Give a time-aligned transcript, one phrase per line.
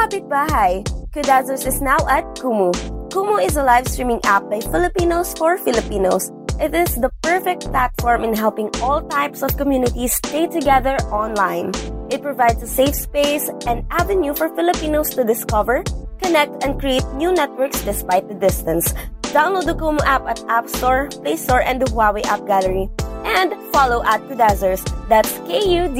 [0.00, 0.80] Kapitbahay,
[1.12, 2.72] Kudazos is now at Kumu.
[3.12, 6.32] Kumu is a live streaming app by Filipinos for Filipinos.
[6.56, 11.76] It is the perfect platform in helping all types of communities stay together online.
[12.08, 15.84] It provides a safe space and avenue for Filipinos to discover,
[16.16, 18.96] connect, and create new networks despite the distance.
[19.36, 22.88] Download the Kumu app at App Store, Play Store, and the Huawei App Gallery.
[23.36, 24.80] And follow at Kudazers.
[25.12, 25.92] That's K-U-D-A-Z-Z-E-R-S.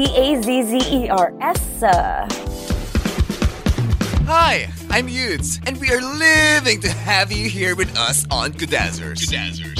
[1.85, 2.60] uh.
[4.31, 9.27] Hi, I'm Yudes, and we are living to have you here with us on Kudazzers.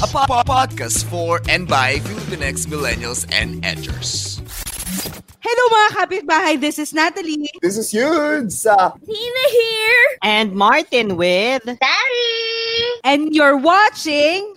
[0.03, 4.43] A po- po- podcast for and by Filipinx millennials and edgers.
[5.39, 7.47] Hello mga kapitbahay, this is Natalie.
[7.63, 8.67] This is Yudes.
[8.67, 10.07] Uh, Tina here!
[10.19, 11.63] And Martin with
[13.07, 14.51] And you're watching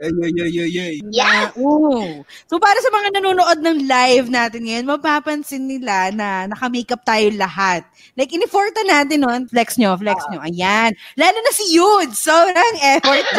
[0.00, 0.96] ay, ay, ay, ay, ay.
[1.12, 1.52] Yeah.
[1.58, 2.24] Oo.
[2.48, 7.84] So para sa mga nanonood ng live natin ngayon, mapapansin nila na naka-makeup tayo lahat.
[8.16, 9.40] Like, iniforta natin nun.
[9.50, 10.40] Flex nyo, flex nyo.
[10.40, 10.96] Ayan.
[11.20, 12.10] Lalo na si Yud.
[12.16, 13.26] Sobrang effort.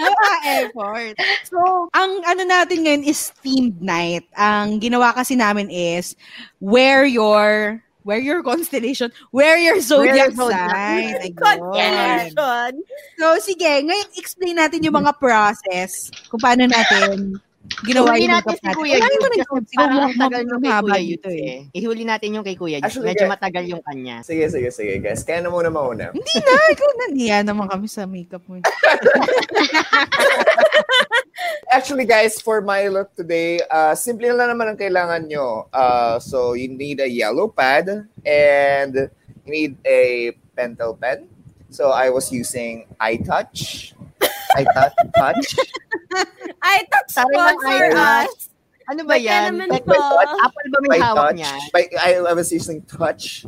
[0.00, 1.14] Napaka-effort.
[1.48, 4.26] So, ang ano natin ngayon is themed night.
[4.36, 6.18] Ang ginawa kasi namin is
[6.60, 10.70] wear your wear your constellation, wear your zodiac Wear your zodiac.
[10.70, 11.14] sign.
[11.18, 11.34] Ayun.
[11.34, 12.70] Constellation.
[13.18, 17.34] So, sige, ngayon explain natin yung mga process kung paano natin
[17.82, 19.10] ginawa Ihuli yung natin si Kuya Yud.
[19.42, 19.74] kasi.
[19.74, 21.34] Parang ang Siguro tagal nung kay Kuya Yud eh.
[21.34, 21.58] eh.
[21.74, 23.02] Ihuli natin yung kay Kuya Yud.
[23.02, 24.22] Medyo matagal yung kanya.
[24.22, 25.26] Sige, sige, sige, guys.
[25.26, 26.14] Kaya na muna mauna.
[26.14, 27.06] Hindi na, ikaw na.
[27.10, 28.62] Niya naman kami sa makeup mo.
[31.70, 35.68] Actually, guys, for my look today, uh, simple lang naman ang kailangan nyo.
[35.72, 38.92] Uh, so, you need a yellow pad and
[39.44, 41.28] you need a pentel pen.
[41.68, 43.92] So, I was using iTouch.
[44.56, 44.96] iTouch.
[45.12, 45.48] touch.
[46.62, 48.24] I thought Sabi ng sponsor iTouch.
[48.24, 48.32] us.
[48.86, 49.60] Ano ba yan?
[49.66, 51.52] Apple ba may hawak niya?
[51.74, 53.42] By, I, I was using Touch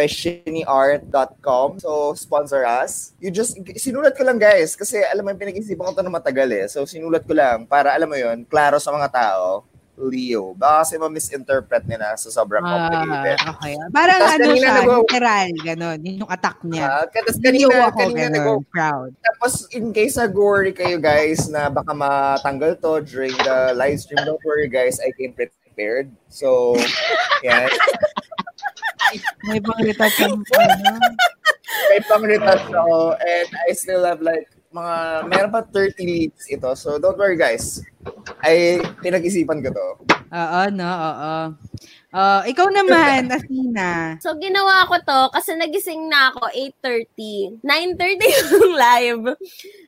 [0.00, 1.76] by shinyart.com.
[1.76, 3.12] So, sponsor us.
[3.20, 6.48] You just, sinulat ko lang guys, kasi alam mo, yung pinag-isipan ko ito na matagal
[6.56, 6.64] eh.
[6.72, 9.68] So, sinulat ko lang para, alam mo yun, klaro sa mga tao,
[10.00, 10.56] Leo.
[10.56, 13.36] Baka kasi ma-misinterpret nila sa sobrang complicated.
[13.44, 13.76] Ah, okay.
[13.92, 15.98] Parang Tas ano siya, nag- literal, gano'n.
[16.00, 16.84] Yun yung attack niya.
[16.88, 19.10] Ah, Tapos kanina, ako kanina gano'n, nag- proud.
[19.20, 24.40] Tapos, in case nag-worry kayo guys na baka matanggal to during the live stream, don't
[24.48, 26.08] worry guys, I came prepared.
[26.32, 26.80] So,
[27.44, 27.68] yan.
[29.48, 30.42] May pang retouch ano.
[31.90, 36.70] May pang-retouch ako and I still have like mga, meron pa 30 leads ito.
[36.78, 37.82] So, don't worry guys.
[38.42, 39.88] Ay, pinag-isipan ko to.
[40.30, 41.34] Oo, no, oo.
[42.10, 44.18] Uh, ikaw naman, Athena.
[44.18, 46.50] So, ginawa ko to kasi nagising na ako
[46.82, 47.62] 8.30.
[47.62, 49.24] 9.30 yung live.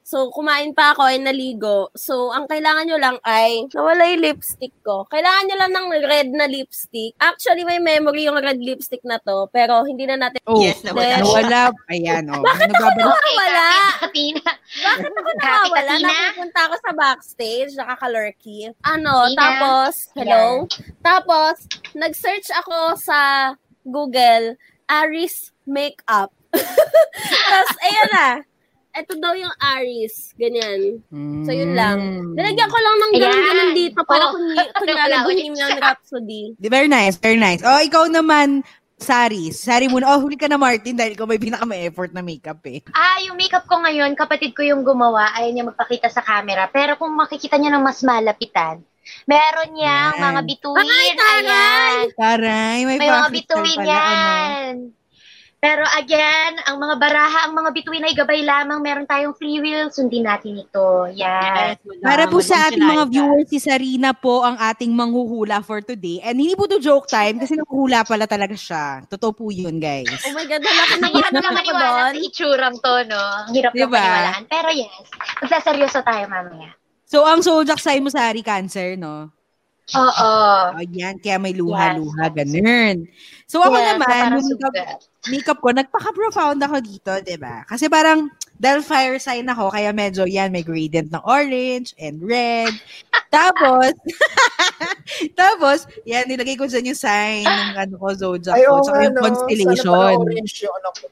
[0.06, 1.90] So, kumain pa ako ay naligo.
[1.98, 5.02] So, ang kailangan nyo lang ay nawala yung lipstick ko.
[5.10, 7.18] Kailangan nyo lang ng red na lipstick.
[7.18, 9.50] Actually, may memory yung red lipstick na to.
[9.50, 10.38] Pero hindi na natin...
[10.46, 11.62] Oh, Yes, Then- nawala nawala.
[11.90, 12.38] Ayan, oh.
[12.38, 13.02] Nagbabalik.
[13.02, 13.68] Nawala.
[14.12, 14.50] Tina.
[14.72, 15.92] Bakit ako nakawala?
[15.96, 16.08] Katina?
[16.12, 18.58] Napupunta ako sa backstage, nakakalurky.
[18.84, 19.38] Ano, Tina?
[19.38, 20.44] tapos, hello?
[21.00, 21.54] Tapos,
[22.12, 23.18] nag-search ako sa
[23.88, 26.28] Google, Aris Makeup.
[27.48, 28.28] tapos, ayan na.
[28.92, 30.36] Ito daw yung Aris.
[30.36, 31.00] Ganyan.
[31.48, 31.96] So, yun lang.
[31.96, 32.36] Mm.
[32.36, 34.36] Nilagyan ko lang ng ganun-ganun dito para Oh.
[34.36, 34.44] kung
[34.84, 36.42] kunyari Wala, Bohemian Rhapsody.
[36.60, 37.64] Di- Very nice, very nice.
[37.64, 38.60] Oh, ikaw naman,
[39.00, 39.48] Sari.
[39.48, 40.12] Sari muna.
[40.12, 42.84] Oh, huli ka na, Martin, dahil ikaw may pinaka-effort na makeup eh.
[42.92, 45.32] Ah, yung makeup ko ngayon, kapatid ko yung gumawa.
[45.32, 46.68] Ayaw niya magpakita sa camera.
[46.68, 48.84] Pero kung makikita niya ng mas malapitan,
[49.26, 50.24] meron niyang Yan.
[50.32, 50.86] mga bituin.
[50.86, 51.42] Ay, taray!
[51.42, 52.04] Ayan.
[52.16, 53.92] Taray, may, May mga bituin pala, ano?
[53.92, 54.74] yan.
[55.62, 58.82] Pero again, ang mga baraha, ang mga bituin ay gabay lamang.
[58.82, 59.94] Meron tayong free will.
[59.94, 61.06] Sundin natin ito.
[61.14, 61.78] Yan.
[62.02, 66.18] Para po sa ating mga viewers, si Sarina po ang ating manghuhula for today.
[66.26, 69.06] And hindi po to joke time kasi nanghuhula pala talaga siya.
[69.06, 70.10] Totoo po yun, guys.
[70.26, 73.22] Oh my God, wala ka Ang hirap lang maniwala sa itsurang to, no?
[73.46, 74.02] Ang hirap lang Diba?
[74.02, 74.42] maniwalaan.
[74.50, 75.06] Pero yes,
[75.46, 76.74] magsaseryoso tayo mamaya.
[77.12, 79.28] So, ang zodiac sign mo, Sari, cancer, no?
[79.92, 80.32] Oo.
[80.80, 83.04] Ayan, kaya may luha-luha, ganun.
[83.44, 84.74] So, ako Yes, naman, yung makeup,
[85.28, 87.68] makeup ko, nagpaka-profound ako dito, di ba?
[87.68, 88.32] Kasi parang,
[88.62, 92.70] Dahil fire sign ako, kaya medyo yan, may gradient ng orange and red.
[93.34, 93.90] tapos,
[95.40, 99.02] tapos, yan, nilagay ko dyan yung sign ng ano ko, zodiac Ay, ko, tsaka nga,
[99.02, 99.18] yung no?
[99.18, 100.14] Sana constellation.
[100.14, 101.04] orange yung ano ko.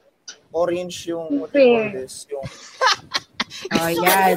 [0.51, 2.15] Orange yung, what do you call this?
[2.31, 2.45] Yung,
[3.69, 4.35] Oh, yan.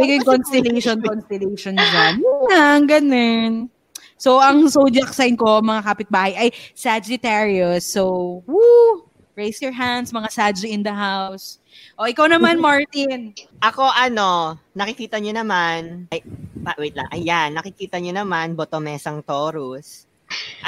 [0.00, 2.14] Yung constellation, constellation dyan.
[2.48, 3.68] Lang, ganun.
[4.20, 7.88] So, ang zodiac sign ko, mga kapitbahay, ay Sagittarius.
[7.88, 9.08] So, woo!
[9.32, 11.56] Raise your hands, mga Sag in the house.
[11.96, 13.32] O, ikaw naman, Martin.
[13.64, 16.20] Ako ano, nakikita nyo naman, ay,
[16.60, 20.04] pa, wait lang, ayan, nakikita nyo naman, botomesang Taurus.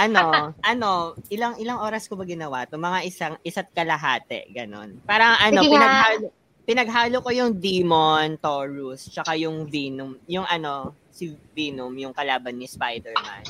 [0.00, 0.24] Ano,
[0.64, 2.80] ano, ilang ilang oras ko ba ginawa to?
[2.80, 4.96] Mga isang isa't kalahati, ganon.
[5.04, 6.32] Parang ano, pinaghalo,
[6.62, 12.64] pinaghalo ko yung Demon, Taurus, tsaka yung Venom, yung ano, si Venom, yung kalaban ni
[12.64, 13.42] Spider-Man.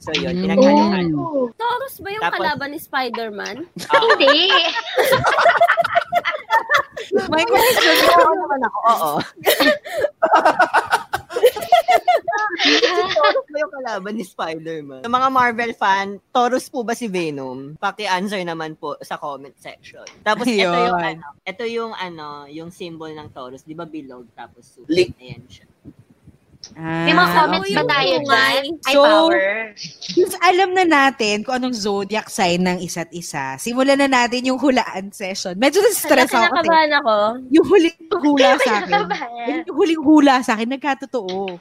[0.00, 0.42] So yun, Mm.
[0.42, 1.14] pinaghalo-halo.
[1.14, 1.46] Oh.
[1.54, 3.56] Taurus ba yung Tapos- kalaban ni Spider-Man?
[3.68, 4.08] Oo.
[4.16, 4.48] Hindi.
[7.26, 7.96] My question.
[8.16, 9.12] Oo naman ako, oo.
[13.14, 15.02] Taurus ba yung kalaban ni Spider-Man?
[15.06, 17.78] Sa mga Marvel fan, Taurus po ba si Venom?
[17.78, 20.04] Paki-answer naman po sa comment section.
[20.26, 24.66] Tapos ito yung ano, ito yung ano, yung symbol ng Taurus, 'di ba bilog tapos
[24.66, 25.14] suit.
[25.22, 25.69] Ayan siya.
[26.70, 28.62] May mga Ah, comments ba tayo dyan?
[28.84, 29.40] Ay, So, power.
[30.04, 34.60] Since alam na natin kung anong zodiac sign ng isa't isa, simulan na natin yung
[34.60, 35.56] hulaan session.
[35.56, 37.16] Medyo na-stress ako kasi Kinakabahan ako.
[37.48, 39.00] yung huling hula sa akin,
[39.64, 41.56] yung huling hula sa akin, nagkatotoo.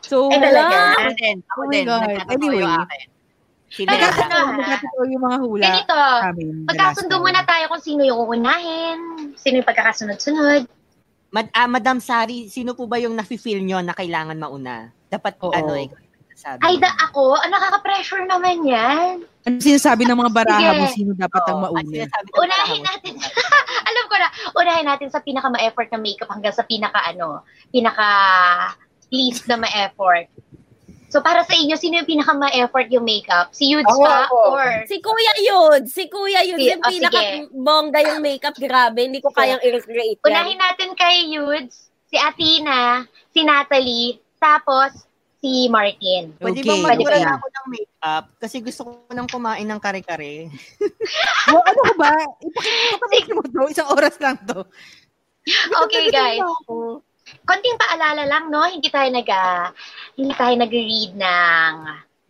[0.00, 0.76] So, Ay, talaga?
[0.94, 1.86] Ako din, ako Oh my din.
[2.30, 2.62] Anyway.
[2.62, 3.04] yung akin.
[3.76, 3.90] Nagkatotoo.
[3.90, 4.56] nagkatotoo, ha?
[4.56, 6.00] nagkatotoo yung mga hula Ganito,
[6.64, 8.98] magkasundo muna tayo kung sino yung uunahin,
[9.34, 10.70] sino yung pagkakasunod-sunod.
[11.34, 14.94] Mad, ah, Madam Sari, sino po ba yung nafe-feel nyo na kailangan mauna?
[15.10, 15.50] Dapat Oo.
[15.50, 16.60] ano ikaw yung sabi.
[16.62, 17.34] Ay, da ako?
[17.34, 19.26] Ah, nakaka-pressure naman yan.
[19.46, 20.78] Ano sinasabi ng mga baraha Sige.
[20.78, 21.82] mo, sino dapat ang mauna?
[21.82, 23.12] sinasabi ng Unahin natin,
[23.90, 27.42] alam ko na, unahin natin sa pinaka ma-effort na makeup hanggang sa pinaka ano,
[27.74, 28.06] pinaka
[29.10, 30.26] least na ma-effort.
[31.06, 33.54] So para sa inyo, sino yung pinaka ma-effort yung makeup?
[33.54, 34.26] Si Yudes ba?
[34.26, 34.38] ako.
[34.58, 35.82] Or Si Kuya Yud.
[35.86, 36.58] Si Kuya Yud.
[36.58, 36.98] Si- yung oh, sige.
[36.98, 38.54] pinaka-bongga yung makeup.
[38.58, 39.00] Grabe.
[39.06, 40.26] Hindi ko kayang i-recreate yan.
[40.26, 45.06] unahin natin kay Yudes, si Athena, si Natalie, tapos
[45.38, 46.34] si Martin.
[46.42, 47.30] Pwede Okay, bang magmura okay.
[47.38, 48.24] ako ng makeup?
[48.42, 50.48] Kasi gusto ko nang kumain ng kare-kare.
[51.46, 52.10] Oh, ano ko ba?
[52.98, 54.66] Ipakita mo to, isang oras lang to.
[55.86, 56.42] Okay, guys.
[57.46, 58.62] Konting paalala lang, no?
[58.66, 59.70] Hindi tayo nag, ah,
[60.14, 61.74] hindi tayo nag-read ng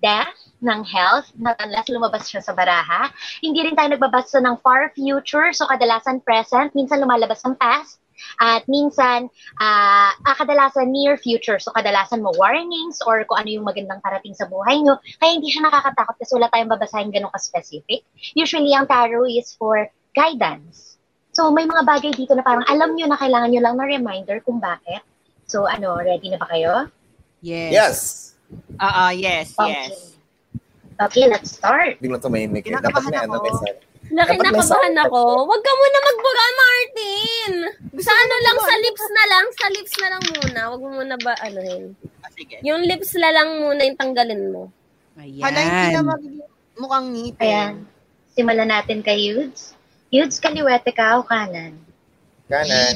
[0.00, 3.12] death, ng health, not unless lumabas siya sa baraha.
[3.40, 8.00] Hindi rin tayo nagbabasa ng far future, so kadalasan present, minsan lumalabas ng past,
[8.40, 9.28] at minsan,
[9.60, 14.32] ah ah, kadalasan near future, so kadalasan mo warnings or kung ano yung magandang parating
[14.32, 14.96] sa buhay nyo.
[15.20, 18.04] Kaya hindi siya nakakatakot kasi wala tayong babasahin ganun ka-specific.
[18.32, 20.95] Usually, ang tarot is for guidance.
[21.36, 24.40] So, may mga bagay dito na parang alam nyo na kailangan nyo lang na reminder
[24.40, 25.04] kung bakit.
[25.44, 26.88] So, ano, ready na ba kayo?
[27.44, 27.70] Yes.
[27.76, 27.96] yes.
[28.80, 29.68] Ah, ah, yes, Okay.
[29.68, 30.16] yes.
[30.96, 32.00] Okay, let's start.
[32.00, 32.64] Biglang tumahimik.
[32.64, 32.72] eh.
[32.72, 33.44] Dapat may ano, ako.
[33.44, 33.76] may sign.
[34.16, 35.20] Nakinakabahan ako.
[35.44, 37.52] Huwag ka muna magbura, Martin.
[38.00, 39.44] Sa ano lang, sa lips na lang.
[39.52, 40.60] Sa lips na lang muna.
[40.72, 41.92] Huwag mo muna ba, anuhin.
[42.24, 42.64] Ah, sige.
[42.64, 44.72] Yung lips na lang muna yung tanggalin mo.
[45.20, 46.04] Hala, hindi na Ayan.
[46.08, 46.48] magiging
[46.80, 47.44] mukhang ngipin.
[47.44, 47.74] Ayan.
[48.32, 49.75] Simulan natin kay Yudes.
[50.16, 51.76] Yudes, kaliwete ka o kanan?
[52.48, 52.94] Kanan.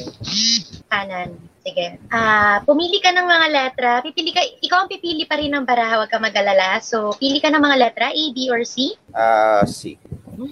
[0.89, 1.29] Kanan.
[1.61, 2.01] Sige.
[2.09, 3.91] Ah, pumili ka ng mga letra.
[4.01, 6.81] Pipili ka, ikaw ang pipili pa rin ng baraha, huwag ka mag-alala.
[6.81, 8.97] So, pili ka ng mga letra, A, B, or C.
[9.13, 10.01] Ah, C.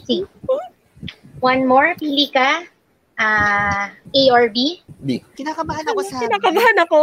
[0.05, 0.29] C.
[1.41, 2.61] One more, pili ka.
[3.17, 4.85] Ah, A or B.
[5.01, 5.25] B.
[5.33, 6.21] Kinakabahan ako sa...
[6.21, 7.01] Kinakabahan ako.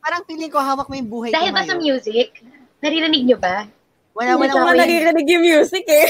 [0.00, 2.40] Parang feeling ko hawak mo yung buhay Dahil ko ba sa music?
[2.80, 3.68] Naririnig nyo ba?
[4.12, 4.82] Wala, Hindi wala, ko nga wala.
[4.84, 6.08] naririnig yung music eh.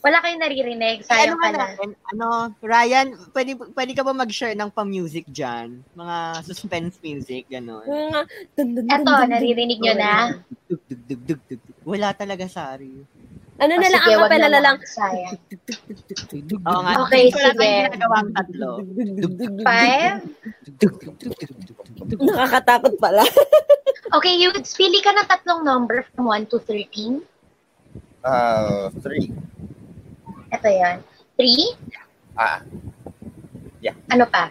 [0.00, 0.96] Wala kayong naririnig.
[0.98, 1.58] Ano Sayang nga pala.
[1.62, 1.88] natin?
[2.10, 2.26] Ano,
[2.58, 5.84] Ryan, pwede, pwede ka ba mag-share ng pa-music dyan?
[5.92, 7.84] Mga suspense music, gano'n.
[8.88, 10.40] Eto, naririnig nyo na.
[10.66, 11.76] Dug, dug, dug, dug, dug, dug.
[11.84, 13.04] Wala talaga, Sari.
[13.60, 14.76] Ano na lang, wag acapella na lang.
[14.82, 15.36] Sayang.
[16.66, 16.92] Oo nga.
[17.06, 17.70] Okay, Wala tayong sige.
[17.86, 18.70] ginagawang tatlo.
[19.62, 20.18] Five.
[22.18, 23.22] Nakakatakot pala.
[24.10, 27.22] Okay, Yudes, pili ka ng tatlong number from 1 to 13.
[28.26, 29.30] Ah, 3.
[30.50, 30.96] Ito yan.
[31.38, 32.34] 3.
[32.34, 32.58] Ah,
[34.10, 34.50] Ano pa?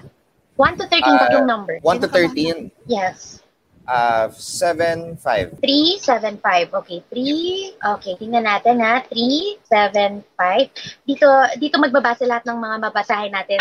[0.55, 1.75] 1 to 13, Ah, tatlong number.
[1.83, 2.71] 1 to 13.
[2.87, 3.43] Yes.
[3.83, 5.59] Ah, 7, 5.
[5.59, 6.67] 3, 7, 5.
[6.83, 7.75] Okay, 3.
[7.97, 9.03] Okay, tingnan natin ha.
[9.07, 10.69] 3, 7, 5.
[11.03, 11.27] Dito,
[11.59, 13.59] dito magbabasa lahat ng mga mabasahin natin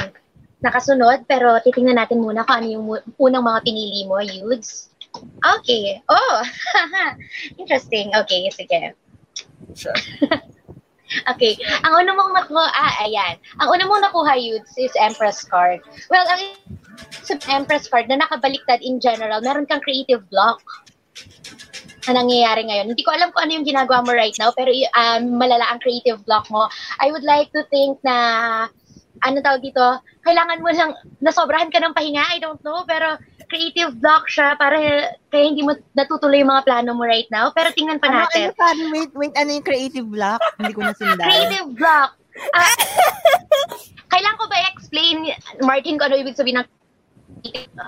[0.61, 4.90] nakasunod, pero titingnan natin muna kung ano yung unang mga pinili mo, Yudes.
[5.41, 6.03] Okay.
[6.09, 6.37] Oh!
[7.61, 8.15] Interesting.
[8.15, 8.95] Okay, sige.
[9.75, 9.95] Siya.
[11.27, 11.59] Okay.
[11.83, 13.35] Ang una mong nakuha, ah, ayan.
[13.59, 15.83] Ang una mong nakuha, Yudes, is Empress card.
[16.07, 16.55] Well, ang
[17.27, 20.63] sa Empress card na nakabaliktad in general, meron kang creative block
[22.09, 22.95] na nangyayari ngayon.
[22.95, 26.23] Hindi ko alam kung ano yung ginagawa mo right now, pero um, malala ang creative
[26.25, 26.71] block mo.
[27.03, 28.17] I would like to think na,
[29.21, 29.85] ano tawag dito,
[30.25, 34.79] kailangan mo lang, nasobrahan ka ng pahinga, I don't know, pero creative block siya para
[35.29, 37.51] kaya hindi mo natutuloy yung mga plano mo right now.
[37.51, 38.55] Pero tingnan pa Ano, natin.
[38.55, 40.39] ano, sorry, wait, wait, ano yung creative block?
[40.57, 41.27] Hindi ko nasundan.
[41.27, 42.11] Creative block.
[42.55, 42.75] Ah,
[44.15, 45.17] kailangan ko ba i-explain,
[45.67, 46.69] Martin, kung ano ibig sabihin ng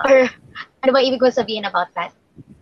[0.09, 0.27] or
[0.83, 2.11] ano ba ibig ko sabihin about that?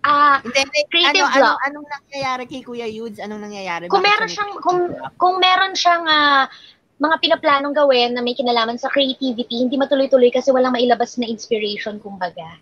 [0.04, 1.57] Ah, Hindi, hindi, creative ano, block.
[1.64, 3.21] Ano, anong nangyayari kay Kuya Yudes?
[3.21, 3.88] Anong nangyayari?
[3.88, 4.80] kung meron siya siyang kung
[5.21, 6.49] kung meron siyang ah,
[7.00, 11.97] mga pinaplanong gawin na may kinalaman sa creativity, hindi matuloy-tuloy kasi walang mailabas na inspiration
[11.97, 12.61] kumbaga.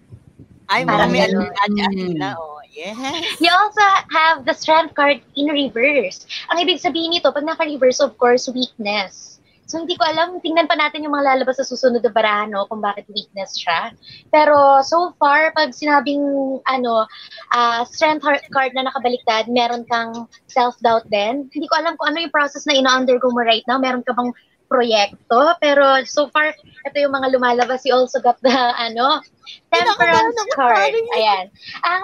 [0.69, 1.49] Ay, parang ganun.
[1.49, 2.21] alam Mm.
[2.37, 2.97] Oh, yes.
[3.41, 3.81] You also
[4.13, 6.29] have the strength card in reverse.
[6.53, 9.41] Ang ibig sabihin nito, pag naka-reverse, of course, weakness.
[9.69, 10.41] So, hindi ko alam.
[10.41, 13.93] Tingnan pa natin yung mga lalabas sa susunod na barahan, no, kung bakit weakness siya.
[14.33, 16.25] Pero, so far, pag sinabing,
[16.65, 17.05] ano,
[17.53, 21.53] ah, strength card na nakabaliktad, meron kang self-doubt din.
[21.53, 23.77] Hindi ko alam kung ano yung process na ina-undergo mo right now.
[23.77, 24.33] Meron ka bang
[24.69, 25.57] proyekto?
[25.59, 27.83] Pero, so far, ito yung mga lumalabas.
[27.89, 29.25] You also got the, ano,
[29.73, 30.95] temperance ako, card.
[31.17, 31.49] Ayan.
[31.83, 32.03] Ang,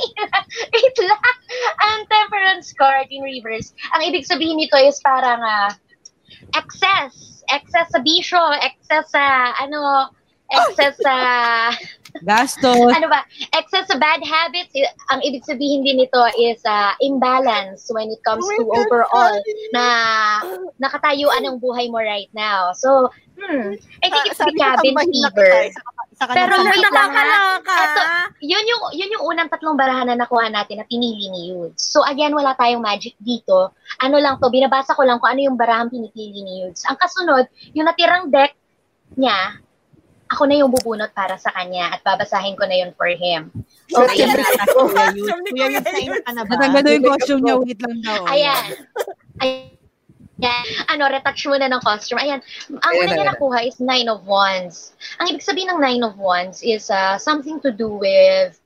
[0.74, 1.36] wait lang.
[1.86, 5.70] Ang temperance card in reverse, ang ibig sabihin nito is parang ah,
[6.58, 7.42] excess.
[7.46, 10.10] Excess sa bisyo, excess sa, ano,
[10.50, 11.16] excess sa,
[12.22, 12.92] Gastos.
[12.96, 13.20] ano ba,
[13.52, 14.72] excess sa bad habits.
[15.12, 19.36] Ang ibig sabihin din nito is ah, imbalance when it comes Oh to God, overall
[19.74, 19.84] na
[20.80, 22.72] nakatayuan ng buhay mo right now.
[22.72, 25.72] So, hmm, I think it's the cabin na fever.
[26.16, 27.20] na Pero lang ha.
[27.20, 27.76] Nakakaloka.
[27.76, 28.00] Ito,
[28.40, 31.84] yun yung, yun yung unang tatlong barahan na nakuha natin na pinili ni Yudes.
[31.84, 33.76] So again, wala tayong magic dito.
[34.00, 36.88] Ano lang to, binabasa ko lang kung ano yung barahang pinipili ni Yudes.
[36.88, 37.44] Ang kasunod,
[37.76, 38.56] yung natirang deck
[39.20, 39.60] niya,
[40.26, 43.50] ako na yung bubunot para sa kanya at babasahin ko na yun for him.
[43.86, 44.42] So, Ayan ayan.
[44.42, 45.38] na, Kuya Yudes.
[45.46, 46.52] Kuya Yudes, nainit ka na ba?
[46.58, 47.54] Natanggal na yung costume niya.
[47.62, 48.22] Wait lang daw.
[48.26, 48.64] Ayan.
[49.38, 50.64] Ayan.
[50.90, 52.18] Ano, retouch muna ng costume.
[52.18, 52.42] Ayan.
[52.74, 54.98] Ang una na, niya nakuha is Nine of Wands.
[55.22, 58.58] Ang ibig sabihin ng Nine of Wands is uh, something to do with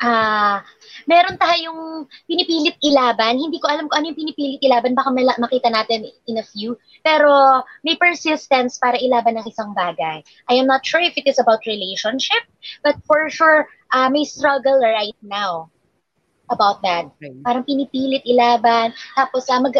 [0.00, 0.64] ah
[1.04, 3.36] meron tayong pinipilit ilaban.
[3.36, 4.96] Hindi ko alam kung ano yung pinipilit ilaban.
[4.96, 6.76] Baka mala- makita natin in a few.
[7.04, 10.24] Pero may persistence para ilaban ng isang bagay.
[10.48, 12.42] I am not sure if it is about relationship,
[12.82, 15.68] but for sure, ah, may struggle right now
[16.50, 17.06] about that.
[17.16, 17.30] Okay.
[17.46, 18.90] Parang pinipilit ilaban.
[19.14, 19.72] Tapos, ah, mag,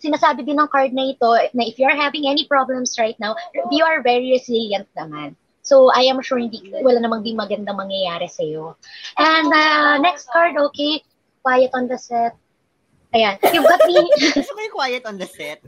[0.00, 3.36] sinasabi din ng card na ito na if you're having any problems right now,
[3.68, 5.36] you are very resilient naman.
[5.64, 8.76] So, I am sure hindi, wala namang di magandang mangyayari sa'yo.
[9.16, 11.00] And uh, next card, okay,
[11.40, 12.36] quiet on the set.
[13.16, 13.96] Ayan, you've got the,
[14.36, 15.64] Gusto ko yung quiet on the set.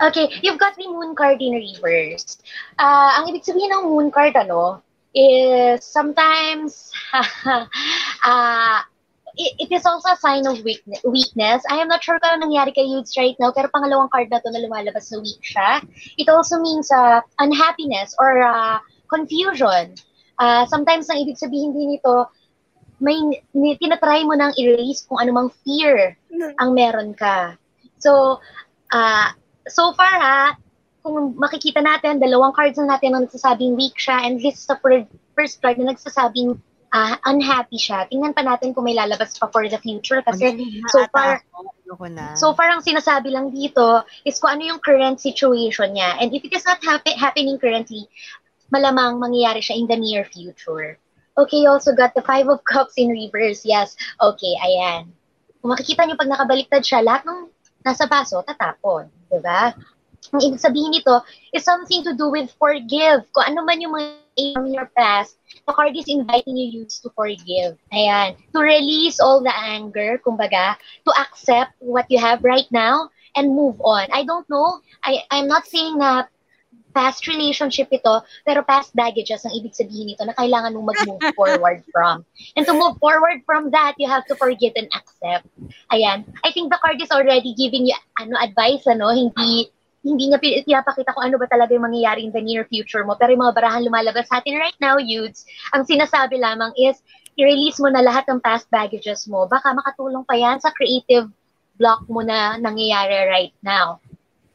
[0.00, 2.40] okay, you've got the moon card in reverse.
[2.80, 4.80] Ah, ang ibig sabihin ng moon card, ano,
[5.12, 6.88] is sometimes,
[8.24, 8.88] ah,
[9.36, 11.62] it, it is also a sign of weakness, weakness.
[11.68, 14.38] I am not sure kung ano nangyari kay Yudes right now, pero pangalawang card na
[14.40, 15.82] to na lumalabas na weak siya.
[16.18, 18.78] It also means uh, unhappiness or uh,
[19.14, 19.94] confusion.
[20.34, 22.26] Uh, sometimes ang ibig sabihin din nito,
[22.98, 23.18] may
[23.78, 26.18] tinatry mo nang erase kung anumang fear
[26.58, 27.54] ang meron ka.
[28.02, 28.42] So,
[28.90, 29.28] uh,
[29.70, 30.58] so far ha,
[31.04, 34.78] kung makikita natin, dalawang cards na natin na nagsasabing weak siya and this is the
[34.80, 35.06] fir-
[35.36, 36.56] first card na nagsasabing
[36.94, 38.06] ah, unhappy siya.
[38.08, 40.54] Tingnan pa natin kung may lalabas pa for the future kasi
[40.88, 41.42] so far.
[42.38, 46.22] So far, ang sinasabi lang dito is kung ano yung current situation niya.
[46.22, 48.06] And if it is not happen- happening currently,
[48.72, 50.96] malamang mangyayari siya in the near future.
[51.34, 53.66] Okay, also got the Five of Cups in reverse.
[53.66, 53.98] Yes.
[54.22, 55.10] Okay, ayan.
[55.58, 57.50] Kung makikita niyo pag nakabaliktad siya, lahat ng
[57.82, 59.10] nasa baso, tatapon.
[59.26, 59.74] Diba?
[60.30, 63.26] Ang ibig sabihin nito is something to do with forgive.
[63.34, 67.78] Kung ano man yung mga from your past, the card is inviting you to forgive.
[67.94, 68.34] Ayan.
[68.54, 70.74] To release all the anger, kumbaga,
[71.06, 74.06] to accept what you have right now and move on.
[74.10, 74.80] I don't know.
[75.02, 76.26] I, I'm not saying na
[76.94, 81.82] past relationship ito, pero past baggages ang ibig sabihin nito na kailangan mong mag-move forward
[81.90, 82.22] from.
[82.54, 85.50] And to move forward from that, you have to forget and accept.
[85.90, 86.24] Ayan.
[86.46, 89.68] I think the card is already giving you ano advice, ano, hindi
[90.04, 93.16] hindi niya pi- pinapakita kung ano ba talaga yung mangyayari in the near future mo.
[93.16, 97.00] Pero yung mga barahan lumalabas sa atin right now, youths, ang sinasabi lamang is,
[97.34, 99.48] i-release mo na lahat ng past baggages mo.
[99.48, 101.26] Baka makatulong pa yan sa creative
[101.80, 103.98] block mo na nangyayari right now.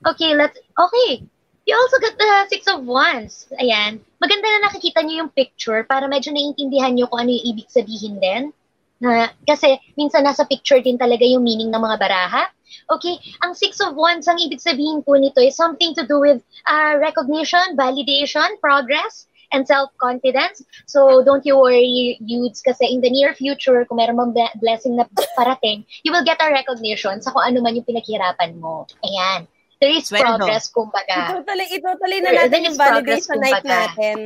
[0.05, 1.27] Okay, let's, okay.
[1.69, 3.45] You also got the Six of Wands.
[3.61, 4.01] Ayan.
[4.17, 8.17] Maganda na nakikita niyo yung picture para medyo naiintindihan niyo kung ano yung ibig sabihin
[8.17, 8.49] din.
[8.97, 12.49] Na, kasi minsan nasa picture din talaga yung meaning ng mga baraha.
[12.89, 16.41] Okay, ang Six of Wands, ang ibig sabihin po nito is something to do with
[16.65, 19.29] uh, recognition, validation, progress.
[19.49, 20.61] and self-confidence.
[20.85, 24.93] So don't you worry, youths, kasi in the near future, kung meron mang ble- blessing
[24.93, 28.85] na parating, you will get a recognition sa kung ano man yung pinaghirapan mo.
[29.01, 29.49] Ayan.
[29.79, 30.43] There is Sweldo.
[30.43, 31.39] progress, kumbaga.
[31.39, 34.17] Itutuloy, itutuloy na There- natin yung is progress, validation night natin.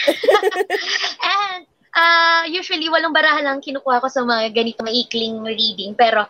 [1.24, 1.62] And
[1.96, 5.96] uh, usually, walang barahan lang kinukuha ko sa mga ganito maikling reading.
[5.96, 6.28] Pero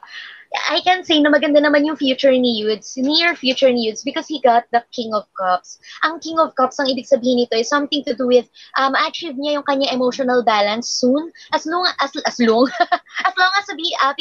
[0.51, 4.27] I can say na maganda naman yung future ni Yudes, near future ni Yudes, because
[4.27, 5.79] he got the King of Cups.
[6.03, 9.39] Ang King of Cups, ang ibig sabihin nito is something to do with um, achieve
[9.39, 11.31] niya yung kanya emotional balance soon.
[11.55, 12.67] As long as, as long,
[13.27, 14.15] as long as sabi, uh,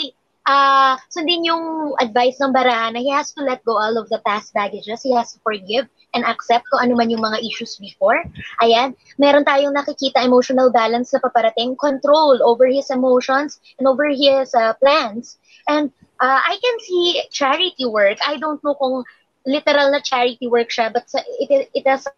[0.49, 4.17] uh, sundin yung advice ng barahan na he has to let go all of the
[4.25, 5.05] past baggages.
[5.05, 5.85] He has to forgive
[6.17, 8.17] and accept kung ano man yung mga issues before.
[8.65, 14.49] Ayan, meron tayong nakikita emotional balance na paparating, control over his emotions and over his
[14.57, 15.37] uh, plans.
[15.69, 18.17] And uh, I can see charity work.
[18.25, 19.05] I don't know kung
[19.45, 21.05] literal na charity work siya, but
[21.37, 22.09] it, it has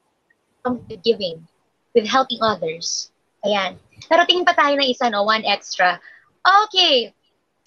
[0.64, 1.44] with giving,
[1.92, 3.12] with helping others.
[3.44, 3.76] Ayan.
[4.08, 5.26] Pero tingin pa tayo ng isa, no?
[5.28, 6.00] One extra.
[6.42, 7.12] Okay.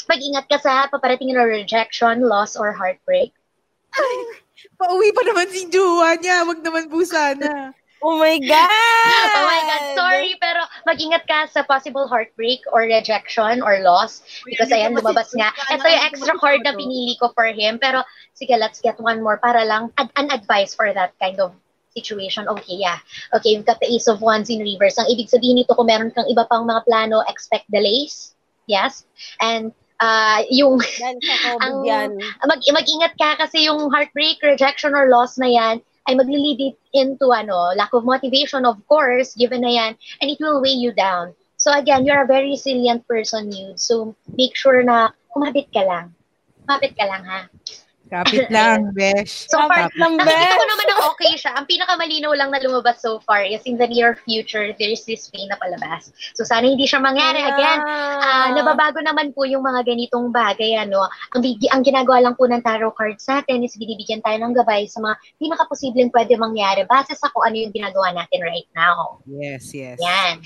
[0.09, 3.33] Mag-ingat ka sa paparating na rejection, loss, or heartbreak.
[4.75, 6.45] Pauwi pa naman si Juwa niya.
[6.49, 7.71] Wag naman po sana.
[8.05, 8.69] Oh my God!
[9.33, 14.21] Oh my God, sorry, pero mag-ingat ka sa possible heartbreak or rejection or loss.
[14.45, 15.49] Because ayan, lumabas nga.
[15.73, 17.81] Ito yung extra card na pinili ko for him.
[17.81, 18.05] Pero
[18.37, 21.57] sige, let's get one more para lang ad- an advice for that kind of
[21.97, 22.45] situation.
[22.45, 23.01] Okay, yeah.
[23.33, 25.01] Okay, we've got the Ace of Wands in reverse.
[25.01, 28.37] Ang ibig sabihin nito, kung meron kang iba pang mga plano, expect delays.
[28.69, 29.09] Yes.
[29.41, 30.81] And uh, yung
[31.65, 31.87] ang
[32.47, 37.33] mag mag-ingat ka kasi yung heartbreak, rejection or loss na yan ay magli-lead it into
[37.33, 41.33] ano, lack of motivation of course, given na yan, and it will weigh you down.
[41.57, 43.73] So again, you're a very resilient person, you.
[43.81, 46.13] So make sure na kumapit ka lang.
[46.61, 47.41] Kumapit ka lang ha.
[48.15, 49.51] Kapit lang, besh.
[49.51, 50.71] So far, Kapit lang, nakikita ko besh.
[50.71, 51.53] naman na okay siya.
[51.55, 55.47] Ang pinakamalinaw lang na lumabas so far is in the near future, there's this pain
[55.47, 56.09] na palabas.
[56.33, 57.43] So sana hindi siya mangyari.
[57.43, 61.05] Again, Ah, nababago naman po yung mga ganitong bagay ano.
[61.33, 64.87] Ang bigi- ang ginagawa lang po ng tarot cards natin is binibigyan tayo ng gabay
[64.87, 69.19] sa mga pinakaposibleng pwede mangyari base sa kung ano yung ginagawa natin right now.
[69.27, 69.99] Yes, yes.
[69.99, 70.39] Yan.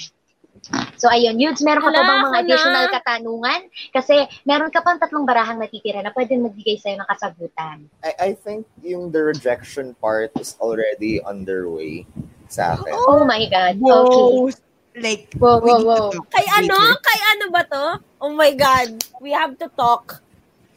[0.99, 2.41] So ayun, Yudes, meron ka pa Hala, bang mga ako na.
[2.43, 3.61] additional katanungan?
[3.95, 7.87] Kasi meron ka pang tatlong barahang natitira na pwede magbigay sa'yo ng kasagutan.
[8.03, 12.03] I, I think yung the rejection part is already underway
[12.49, 12.93] sa akin.
[13.07, 13.79] Oh my God.
[13.79, 13.85] Okay.
[13.85, 14.51] Whoa.
[14.99, 16.11] Like, Whoa, whoa, whoa.
[16.35, 16.99] Kay ano?
[16.99, 17.85] Kay ano ba to?
[18.19, 18.99] Oh my God.
[19.23, 20.19] We have to talk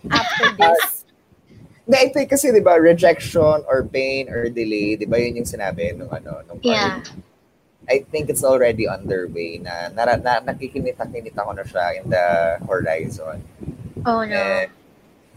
[0.06, 1.02] after this.
[1.82, 5.50] Hindi, I think kasi, di ba, rejection or pain or delay, di ba yun yung
[5.50, 7.02] sinabi nung ano, nung Yeah.
[7.90, 12.26] I think it's already underway na, na, na nakikinita-kinita ko na siya in the
[12.70, 13.42] horizon.
[14.06, 14.38] Oh no.
[14.38, 14.70] And,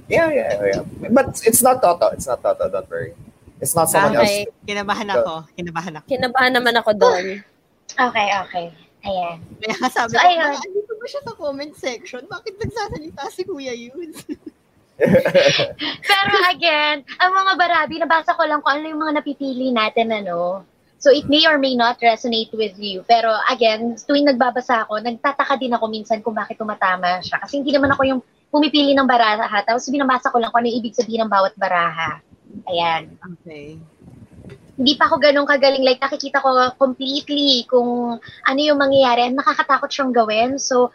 [0.08, 0.82] yeah, yeah, yeah.
[1.10, 2.12] But it's not Toto.
[2.12, 2.68] It's not Toto.
[2.68, 3.16] Don't worry.
[3.60, 4.44] It's not someone Okay.
[4.44, 4.52] else.
[4.68, 5.48] Kinabahan ako.
[5.56, 6.06] Kinabahan ako.
[6.06, 7.24] Kinabahan naman ako doon.
[7.94, 8.66] Okay, okay.
[9.04, 9.38] Ayan.
[9.60, 10.56] Kaya sabi So, ko, ayun.
[10.56, 12.22] "Ay, andito ba siya sa comment section?
[12.26, 14.10] Bakit nagsasalita si Kuya yun?
[16.08, 20.64] Pero again, ang mga barabi, nabasa ko lang kung ano yung mga napipili natin, ano.
[20.98, 23.04] So it may or may not resonate with you.
[23.04, 27.42] Pero again, tuwing nagbabasa ako, nagtataka din ako minsan kung bakit tumatama siya.
[27.44, 29.60] Kasi hindi naman ako yung pumipili ng baraha.
[29.66, 32.22] Tapos binabasa ko lang kung ano yung ibig sabihin ng bawat baraha.
[32.70, 33.18] Ayan.
[33.20, 33.76] Okay.
[34.74, 35.86] Hindi pa ako ganun kagaling.
[35.86, 39.30] Like, nakikita ko completely kung ano yung mangyayari.
[39.30, 40.58] Nakakatakot siyang gawin.
[40.58, 40.90] So,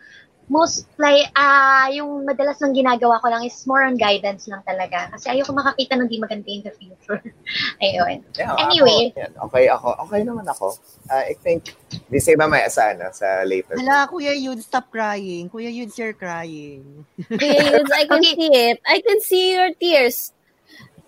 [0.49, 5.13] most like, ah yung madalas nang ginagawa ko lang is more on guidance lang talaga.
[5.13, 7.21] Kasi ayoko makakita ng di maganda in the future.
[7.85, 8.25] Ayun.
[8.33, 9.13] Yeah, Anyway.
[9.13, 9.31] Ako, yan.
[9.45, 9.87] okay ako.
[10.09, 10.67] Okay naman ako.
[11.05, 11.77] Uh, I think,
[12.09, 13.77] di say mamaya sa, ano, sa later.
[13.77, 15.47] Hala, Kuya Yud, stop crying.
[15.53, 17.05] Kuya Yud, you're crying.
[17.29, 18.33] Kuya Yudes, I can Okay.
[18.33, 18.77] see it.
[18.83, 20.33] I can see your tears.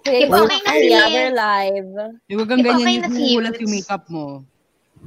[0.05, 1.91] It's okay Yudes, na I si- other live.
[2.29, 4.45] Eh, kang okay ganyan na yung si yung makeup mo.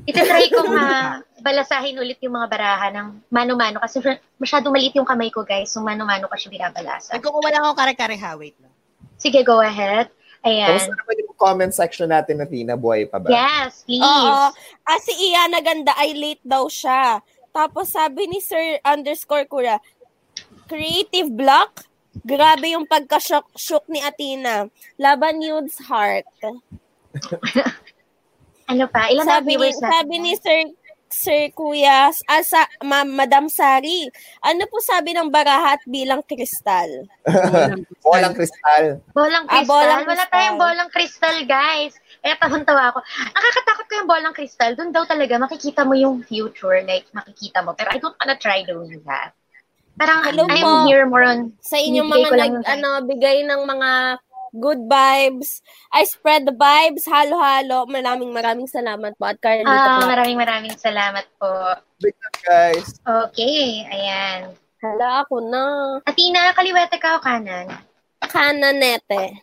[0.04, 3.78] Itatry ko nga balasahin ulit yung mga baraha ng mano-mano.
[3.78, 4.02] Kasi
[4.40, 5.70] masyado maliit yung kamay ko, guys.
[5.70, 7.14] So, mano-mano ko siya binabalasa.
[7.14, 8.34] Nagkukuha lang ako kare-kare ha.
[8.34, 8.72] Wait lang.
[9.20, 10.10] Sige, go ahead.
[10.44, 10.92] Tapos Ayan.
[10.92, 13.32] na naman yung comment section natin na Tina, buhay pa ba?
[13.32, 14.04] Yes, please.
[14.04, 14.52] Oo.
[14.84, 17.24] Ah, si Iana ganda ay late daw siya.
[17.48, 19.80] Tapos sabi ni Sir underscore Kura,
[20.68, 21.88] creative block?
[22.24, 24.68] Grabe yung pagka-shook ni Athena.
[25.00, 26.28] Laban Nude's heart.
[28.66, 29.08] Ano pa?
[29.08, 29.92] Ilan na Sabi ni, viewers natin?
[29.92, 30.60] sabi ni Sir
[31.14, 34.10] Sir Kuya, ah, sa, Ma, Madam Sari,
[34.42, 37.06] ano po sabi ng baraha at bilang kristal?
[38.02, 38.98] Walang kristal.
[39.14, 39.70] Bolang Ah, kristal.
[39.70, 40.32] bolang Wala kristal.
[40.34, 41.94] tayong bolang kristal, guys.
[42.18, 42.98] Kaya tawang-tawa ako.
[43.30, 44.74] Nakakatakot ko yung bolang kristal.
[44.74, 46.82] Doon daw talaga makikita mo yung future.
[46.82, 47.78] Like, makikita mo.
[47.78, 49.38] Pero I don't wanna try doing that.
[49.94, 50.90] Parang Hello I'm po.
[50.90, 51.54] here more on...
[51.62, 53.90] Sa inyong mga nag, ano, bigay ng mga
[54.54, 55.60] good vibes.
[55.90, 57.86] I spread the vibes, halo-halo.
[57.86, 60.06] Maraming maraming salamat po at Carlito Ah, po.
[60.06, 61.50] maraming maraming salamat po.
[61.98, 62.98] Big up, guys.
[63.02, 64.54] Okay, ayan.
[64.78, 65.64] Hala, ako na.
[66.04, 67.72] Atina, kaliwete ka o kanan?
[68.20, 69.40] Kananete.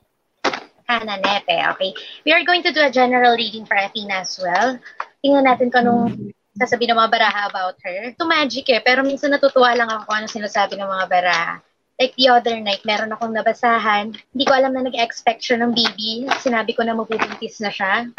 [0.86, 1.92] Kananete, okay.
[2.26, 4.76] We are going to do a general reading for Athena as well.
[5.24, 8.12] Tingnan natin kung anong sasabihin ng mga baraha about her.
[8.12, 11.56] Ito magic eh, pero minsan natutuwa lang ako kung ano sinasabi ng mga baraha.
[12.02, 14.18] Like the other night, meron akong nabasahan.
[14.34, 16.26] Hindi ko alam na nag-expect siya ng baby.
[16.42, 18.10] Sinabi ko na mabubuntis na siya.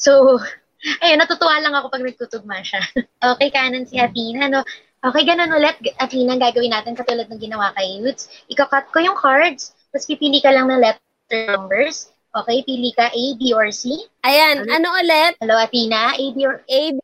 [0.00, 0.40] So,
[1.04, 2.80] ayun, natutuwa lang ako pag nagtutugma siya.
[3.36, 4.64] okay, kanan si Athena, no?
[5.04, 8.32] Okay, ganun ulit, Athena, ang gagawin natin katulad ng ginawa kay Yutes.
[8.48, 12.08] Ikakat ko yung cards, tapos pipili ka lang ng letter numbers.
[12.32, 14.00] Okay, pili ka A, B, or C.
[14.24, 15.36] Ayan, ano ulit?
[15.44, 16.16] Hello, Athena.
[16.16, 16.64] A, B, or...
[16.64, 16.98] A, B,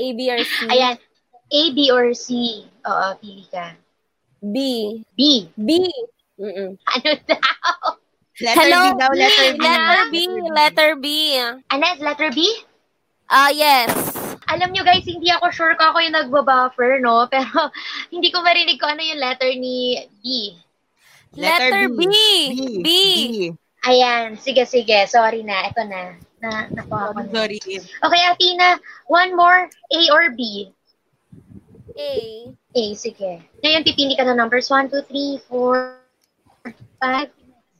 [0.00, 0.56] A, B, or C?
[0.72, 0.96] Ayan.
[1.52, 2.28] A, B, or C.
[2.88, 3.76] Oo, pili ka.
[4.42, 4.56] B.
[5.16, 5.50] B.
[5.58, 5.70] B.
[6.38, 6.78] Mm-mm.
[6.78, 7.42] Ano daw?
[8.38, 9.58] Letter Hello, B daw, letter B.
[9.58, 10.16] Letter B.
[10.54, 11.06] Letter B.
[11.74, 12.46] Anet, letter B?
[13.26, 13.90] Ah, yes.
[14.48, 17.26] Alam nyo guys, hindi ako sure kung ako yung nagbabuffer, no?
[17.32, 17.68] Pero
[18.14, 20.54] hindi ko marinig kung ano yung letter ni B.
[21.36, 22.02] Letter, B.
[22.80, 22.88] B.
[23.84, 25.06] Ayan, sige, sige.
[25.06, 25.68] Sorry na.
[25.68, 26.16] Ito na.
[26.40, 27.30] Na, nakuha ko na.
[27.30, 27.58] Sorry.
[27.78, 29.68] Okay, Athena, one more.
[29.68, 30.72] A or B?
[31.98, 32.12] A.
[32.54, 33.42] A, sige.
[33.58, 34.70] Ngayon, pipili ka ng numbers.
[34.70, 35.98] 1, 2, 3, 4,
[37.02, 37.26] 5,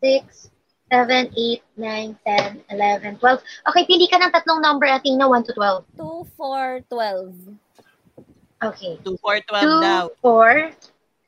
[0.02, 0.50] 6,
[0.90, 3.42] 7, 8, 9, 10, 11, 12.
[3.70, 5.86] Okay, pili ka ng tatlong number, Athena, 1 to 12.
[5.94, 7.30] 2, 4, 12.
[8.58, 8.98] Okay.
[9.06, 10.10] 2, 4, 12 2, daw.
[10.18, 10.74] 4,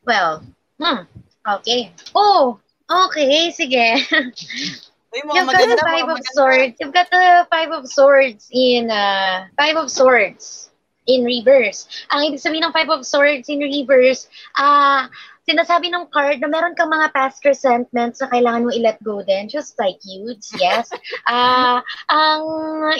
[0.02, 0.42] 12.
[0.82, 1.00] Hmm.
[1.46, 1.94] Okay.
[2.18, 2.58] Oh,
[2.90, 3.54] okay.
[3.54, 4.02] Sige.
[5.10, 6.74] Uy, You've got the five of swords.
[6.78, 10.69] You've got the five of swords in uh, five of swords
[11.10, 11.90] in reverse.
[12.14, 15.10] Ang ibig sabihin ng five of swords in reverse, ah,
[15.50, 19.50] sinasabi ng card na meron kang mga past resentments na kailangan mo i-let go din,
[19.50, 20.86] just like youths, yes.
[21.30, 22.42] Ah, ang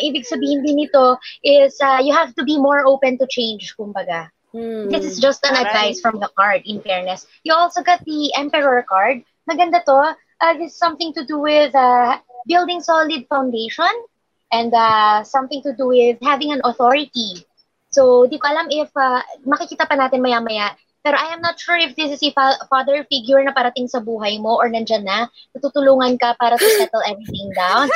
[0.03, 1.15] ibig sabihin din nito
[1.47, 4.31] is uh, you have to be more open to change, kumbaga.
[4.51, 4.91] Hmm.
[4.91, 5.63] This is just an Aray.
[5.63, 7.27] advice from the card, in fairness.
[7.47, 9.23] You also got the Emperor card.
[9.47, 10.19] Maganda to.
[10.41, 13.91] Uh, this is something to do with uh, building solid foundation
[14.51, 17.47] and uh, something to do with having an authority.
[17.91, 20.75] So, di ko alam if uh, makikita pa natin maya-maya.
[21.01, 24.05] Pero I am not sure if this is a fa- father figure na parating sa
[24.05, 27.89] buhay mo or nandyan na, natutulungan ka para to settle everything down.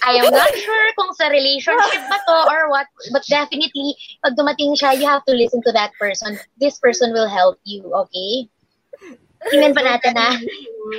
[0.00, 3.92] I am not sure kung sa relationship ba to or what, but definitely,
[4.24, 6.40] pag dumating siya, you have to listen to that person.
[6.56, 8.48] This person will help you, okay?
[9.52, 10.40] Tingnan pa natin na.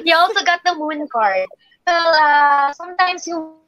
[0.05, 1.49] You also got the moon card.
[1.89, 3.60] Well, uh, sometimes yung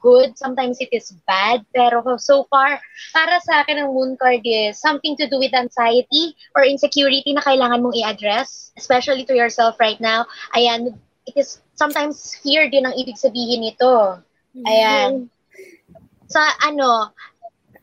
[0.00, 1.64] good, sometimes it is bad.
[1.74, 2.80] Pero so far,
[3.12, 7.42] para sa akin ang moon card is something to do with anxiety or insecurity na
[7.42, 10.26] kailangan mong i-address, especially to yourself right now.
[10.54, 10.94] Ayan,
[11.26, 14.18] it is sometimes fear din ang ibig sabihin nito.
[14.66, 15.30] Ayan.
[16.28, 17.12] Sa ano,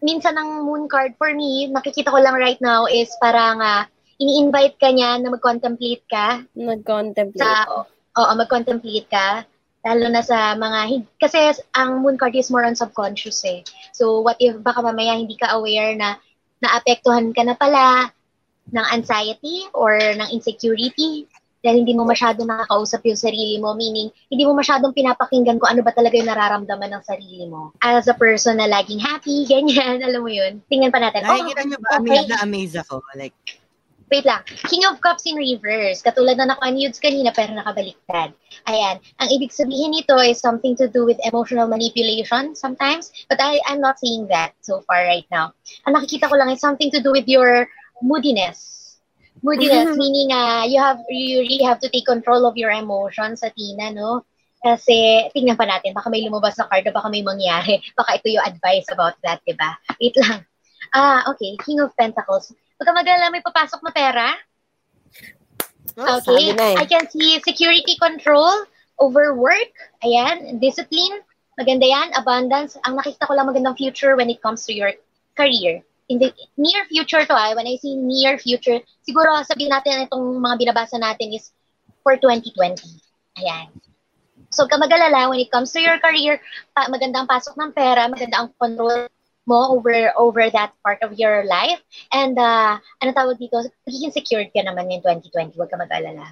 [0.06, 3.90] minsan ang moon card for me, nakikita ko lang right now is parang ah,
[4.22, 7.42] ini-invite ka niya na mag-contemplate ka Nag-contemplate.
[7.42, 7.84] sa
[8.16, 9.44] oo, mag-contemplate ka
[9.86, 13.62] lalo na sa mga kasi ang moon card is more on subconscious eh.
[13.94, 16.18] So what if baka mamaya hindi ka aware na
[16.66, 18.10] naapektuhan ka na pala
[18.74, 21.30] ng anxiety or ng insecurity
[21.66, 25.82] dahil hindi mo masyado nakakausap yung sarili mo, meaning hindi mo masyadong pinapakinggan kung ano
[25.82, 27.74] ba talaga yung nararamdaman ng sarili mo.
[27.82, 30.62] As a person na laging happy, ganyan, alam mo yun.
[30.70, 31.26] Tingnan pa natin.
[31.26, 31.98] Nakikita niyo ba?
[31.98, 32.22] okay.
[32.22, 33.02] Amaze na amaze ako.
[33.18, 33.34] Like,
[34.16, 34.48] Wait lang.
[34.72, 36.00] King of Cups in reverse.
[36.00, 38.32] Katulad na naka-nudes kanina pero nakabaliktad.
[38.64, 39.04] Ayan.
[39.20, 43.12] Ang ibig sabihin nito is something to do with emotional manipulation sometimes.
[43.28, 45.52] But I, I'm not seeing that so far right now.
[45.84, 47.68] Ang nakikita ko lang is something to do with your
[48.00, 48.96] moodiness.
[49.44, 53.92] Moodiness, meaning uh, you have you really have to take control of your emotions, Athena,
[53.92, 54.24] no?
[54.64, 57.84] Kasi, tingnan pa natin, baka may lumabas na card baka may mangyari.
[58.00, 59.78] Baka ito yung advice about that, di ba?
[60.00, 60.42] Wait lang.
[60.96, 61.54] Ah, okay.
[61.62, 62.56] King of Pentacles.
[62.76, 64.28] Pagka magalala, may papasok na pera.
[65.96, 66.20] Okay.
[66.28, 66.78] sabi na eh.
[66.82, 68.52] I can see security control
[69.00, 69.72] over work.
[70.04, 70.60] Ayan.
[70.60, 71.24] Discipline.
[71.56, 72.12] Maganda yan.
[72.20, 72.76] Abundance.
[72.84, 74.92] Ang nakita ko lang magandang future when it comes to your
[75.40, 75.80] career.
[76.12, 80.38] In the near future to ah, when I see near future, siguro sabihin natin itong
[80.38, 81.50] mga binabasa natin is
[82.06, 82.78] for 2020.
[83.42, 83.72] Ayan.
[84.54, 86.40] So, ka magalala, when it comes to your career,
[86.72, 89.10] pa, magandang pasok ng pera, maganda ang control
[89.46, 91.82] mo over over that part of your life.
[92.12, 95.56] And, uh, ano tawag dito, magiging secured ka naman in 2020.
[95.56, 96.26] Huwag ka mag-alala.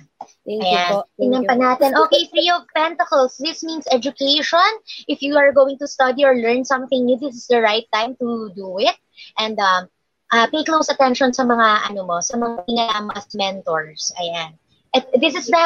[0.43, 0.89] Thank you Ayan.
[0.89, 0.97] po.
[1.05, 1.61] Thank Tingnan you pa po.
[1.61, 1.89] natin.
[2.07, 3.37] Okay, Three of Pentacles.
[3.37, 4.69] This means education.
[5.07, 8.17] If you are going to study or learn something new, this is the right time
[8.17, 8.97] to do it.
[9.37, 9.87] And um,
[10.33, 14.09] uh, pay close attention sa mga ano mo, sa mga tingnan as mentors.
[14.17, 14.57] Ayan.
[14.93, 15.65] At this is the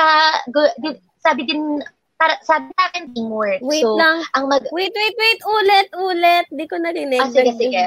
[0.51, 0.71] good,
[1.19, 1.83] sabi din
[2.17, 3.61] para sabi sa akin teamwork.
[3.61, 4.25] Wait so, lang.
[4.33, 5.39] ang mag Wait, wait, wait.
[5.45, 6.45] Ulit, ulit.
[6.49, 7.21] Di ko narinig.
[7.21, 7.77] Ah, sige, sige.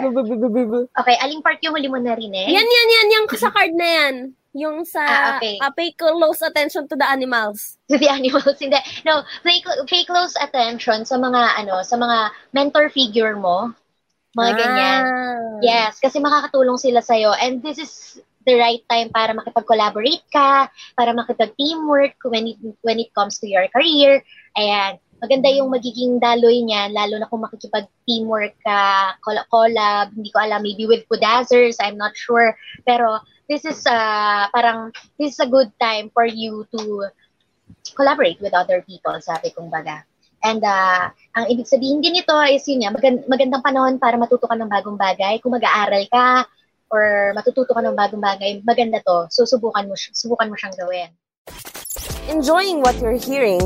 [0.95, 2.47] Okay, aling part yung huli mo narinig?
[2.47, 3.07] Yan, yan, yan.
[3.19, 4.14] Yung sa card na yan.
[4.51, 5.59] Yung sa Ah, okay.
[5.62, 7.79] uh, pay close attention to the animals.
[7.90, 8.59] to the animals.
[8.59, 8.79] Hindi.
[9.03, 13.75] No, pay, pay close attention sa mga, ano, sa mga mentor figure mo.
[14.38, 15.03] Mga ganyan.
[15.07, 15.59] Ah.
[15.59, 17.35] Yes, kasi makakatulong sila sa'yo.
[17.35, 23.12] And this is the right time para makipag-collaborate ka, para makipag-teamwork when it, when it
[23.12, 24.24] comes to your career.
[24.57, 24.96] Ayan.
[25.20, 30.64] Maganda yung magiging daloy niyan, lalo na kung makikipag-teamwork ka, coll- collab, hindi ko alam,
[30.64, 32.57] maybe with Kudazzers, I'm not sure.
[32.88, 37.12] Pero this is uh, parang, this is a good time for you to
[37.92, 40.09] collaborate with other people, sabi kong baga.
[40.40, 44.57] And uh, ang ibig sabihin din nito is yun magan- magandang panahon para matuto ka
[44.57, 45.37] ng bagong bagay.
[45.44, 46.48] Kung mag-aaral ka
[46.90, 49.31] or matututo ka ng bagong bagay, maganda to.
[49.31, 51.11] So subukan mo, subukan mo siyang gawin.
[52.29, 53.62] Enjoying what you're hearing?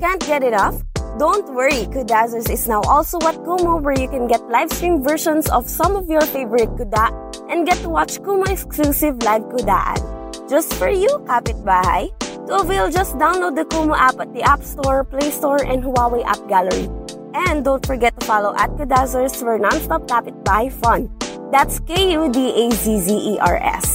[0.00, 0.76] Can't get it off?
[1.16, 5.48] Don't worry, Kudazzers is now also at Kumu where you can get live stream versions
[5.48, 7.08] of some of your favorite Kuda
[7.48, 9.96] and get to watch Kumu exclusive live Kudaan.
[10.44, 12.12] Just for you, kapitbahay.
[12.46, 16.22] To avail, just download the Kumu app at the App Store, Play Store, and Huawei
[16.28, 16.92] App Gallery.
[17.32, 21.08] And don't forget to follow at Kudazzers for non-stop kapitbahay fun.
[21.54, 23.88] That's K-U-D-A-Z-Z-E-R-S.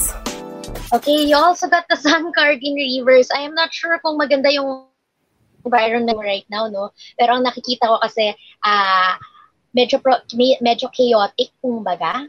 [0.93, 3.29] Okay, you also got the sun card in reverse.
[3.31, 4.85] I am not sure kung maganda yung
[5.63, 6.91] environment mo right now, no?
[7.19, 8.33] Pero ang nakikita ko kasi,
[8.63, 9.17] ah,
[9.75, 12.27] medyo, pro, me- medyo chaotic, kung baga.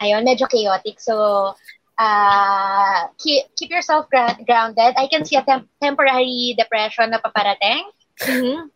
[0.00, 1.00] Ayun, medyo chaotic.
[1.00, 1.54] So,
[2.00, 4.94] ah, keep, keep yourself grounded.
[4.96, 7.84] I can see a tem- temporary depression na paparating.
[8.20, 8.70] Mhm.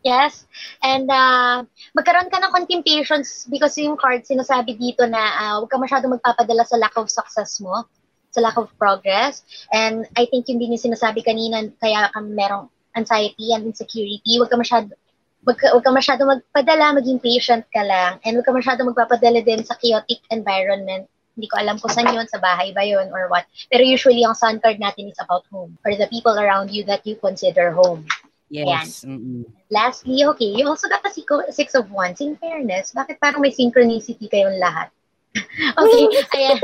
[0.00, 0.48] Yes.
[0.80, 5.76] And uh, magkaroon ka ng contemplations because yung card sinasabi dito na uh, huwag ka
[5.76, 7.84] masyadong magpapadala sa lack of success mo,
[8.32, 9.44] sa lack of progress.
[9.68, 14.40] And I think yun din yung sinasabi kanina, kaya ka merong anxiety and insecurity.
[14.40, 14.96] Huwag ka masyado
[15.40, 18.20] Wag ka, wag ka masyado magpadala, maging patient ka lang.
[18.28, 21.08] And wag ka masyado magpapadala din sa chaotic environment.
[21.32, 23.48] Hindi ko alam kung saan yun, sa bahay ba yun or what.
[23.72, 27.00] Pero usually, ang sun card natin is about home or the people around you that
[27.08, 28.04] you consider home.
[28.50, 29.06] Yes.
[29.06, 29.46] Mm-mm.
[29.70, 31.14] Lastly, okay, you also got the
[31.54, 32.20] Six- of Wands.
[32.20, 34.90] In fairness, bakit parang may synchronicity kayong lahat?
[35.78, 36.04] okay,
[36.36, 36.58] ayan.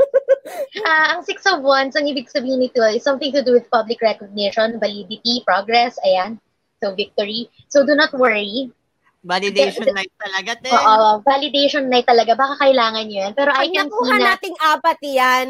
[0.83, 4.03] Ah, ang Six of Wands, ang ibig sabihin nito is something to do with public
[4.03, 6.35] recognition, validity, progress, ayan.
[6.83, 7.47] So, victory.
[7.71, 8.69] So, do not worry.
[9.23, 10.69] Validation life talaga, te.
[10.69, 12.35] Oo, validation na talaga.
[12.35, 13.33] Baka kailangan nyo yan.
[13.33, 15.47] Pero I Pag can see na, nating apat yan,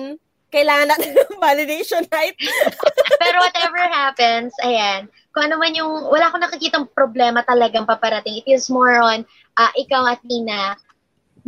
[0.48, 2.38] kailangan natin ng validation, right?
[3.16, 8.42] pero whatever happens, ayan, kung ano man yung, wala akong nakikitang problema talagang paparating.
[8.44, 9.24] It is more on,
[9.56, 10.76] ah, ikaw at Nina,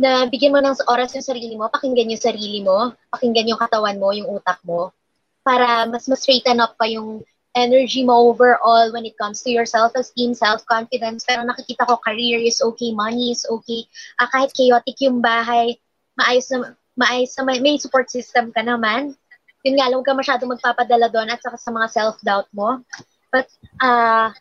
[0.00, 4.00] na bigyan mo ng oras yung sarili mo, pakinggan yung sarili mo, pakinggan yung katawan
[4.00, 4.96] mo, yung utak mo,
[5.44, 7.20] para mas mas straighten up pa yung
[7.52, 11.26] energy mo overall when it comes to your self-esteem, self-confidence.
[11.26, 13.84] Pero nakikita ko, career is okay, money is okay.
[14.16, 15.76] Ah, kahit chaotic yung bahay,
[16.14, 19.18] maayos na, maayos na, may, may support system ka naman.
[19.64, 22.80] Yun nga, huwag ka masyado magpapadala doon at saka sa mga self-doubt mo.
[23.28, 24.32] But uh,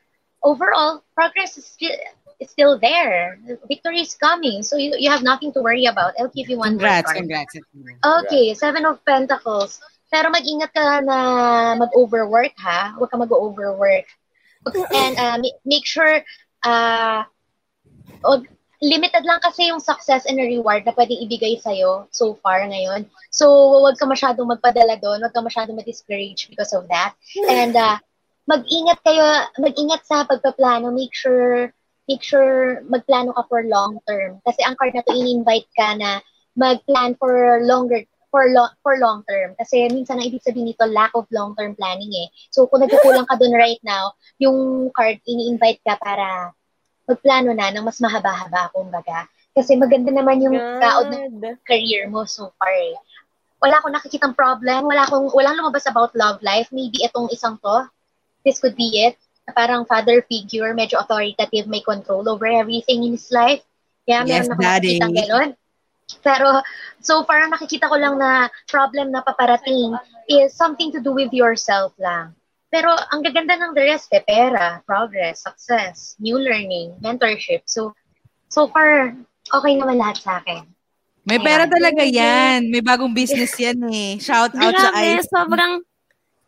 [0.42, 1.94] overall, progress is still,
[2.40, 3.38] is still there.
[3.68, 4.64] Victory is coming.
[4.64, 6.16] So you, you have nothing to worry about.
[6.18, 7.18] I'll give you one more Congrats, card.
[7.20, 7.54] congrats.
[8.00, 9.84] Okay, Seven of Pentacles.
[10.10, 11.18] Pero mag-ingat ka na
[11.78, 12.96] mag-overwork ha.
[12.98, 14.08] Huwag ka mag-overwork.
[14.96, 16.24] And uh, ma- make sure
[16.66, 17.24] uh,
[18.80, 23.04] limited lang kasi yung success and reward na pwedeng ibigay sa'yo so far ngayon.
[23.28, 23.48] So,
[23.84, 25.20] huwag ka masyadong magpadala doon.
[25.20, 27.16] Huwag ka masyadong ma-discourage because of that.
[27.52, 28.00] And uh,
[28.48, 30.96] mag-ingat kayo, mag-ingat sa pagpaplano.
[30.96, 31.76] Make sure
[32.10, 34.42] make sure magplano ka for long term.
[34.48, 36.24] Kasi ang card na to, in-invite ka na
[36.58, 41.10] mag-plan for longer for long for long term kasi minsan ang ibig sabihin nito lack
[41.18, 42.30] of long term planning eh.
[42.54, 46.54] So kung nagkukulang ka doon right now, yung card ini-invite ka para
[47.10, 49.26] magplano na ng mas mahaba-haba kumbaga.
[49.58, 52.94] Kasi maganda naman yung kaod ng career mo so far eh.
[53.60, 56.70] Wala akong nakikitang problem, wala akong walang lumabas about love life.
[56.72, 57.90] Maybe itong isang to,
[58.46, 59.18] this could be it.
[59.50, 63.66] Na Parang father figure, medyo authoritative, may control over everything in his life.
[64.08, 65.50] Kaya Yes, meron akong ganon.
[66.24, 66.64] Pero
[67.04, 69.94] so far nakikita ko lang na problem na paparating
[70.26, 72.34] is something to do with yourself lang.
[72.70, 77.66] Pero ang gaganda ng the rest eh, pera, progress, success, new learning, mentorship.
[77.66, 77.98] So,
[78.46, 79.18] so far,
[79.50, 80.70] okay naman lahat sa akin.
[81.26, 82.70] May pera talaga yan.
[82.70, 84.22] May bagong business yan eh.
[84.22, 85.30] Shout out sa Grabe, IC.
[85.30, 85.74] sobrang,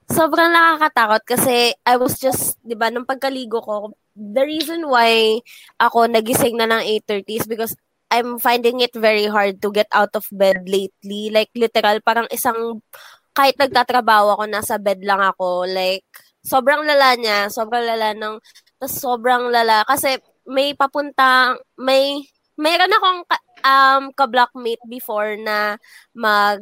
[0.10, 5.42] sobrang nakakatakot kasi I was just, di ba, nung pagkaligo ko, the reason why
[5.82, 7.74] ako nagising na ng 8.30 is because
[8.12, 11.32] I'm finding it very hard to get out of bed lately.
[11.32, 12.84] Like, literal, parang isang,
[13.32, 15.68] kahit nagtatrabaho ako, nasa bed lang ako.
[15.68, 16.08] Like,
[16.44, 18.36] sobrang lala niya, sobrang lala ng,
[18.82, 20.18] tas sobrang lala, kasi
[20.50, 22.26] may papunta, may,
[22.58, 25.78] mayroon akong ka- um, ka-blockmate before na
[26.12, 26.62] mag,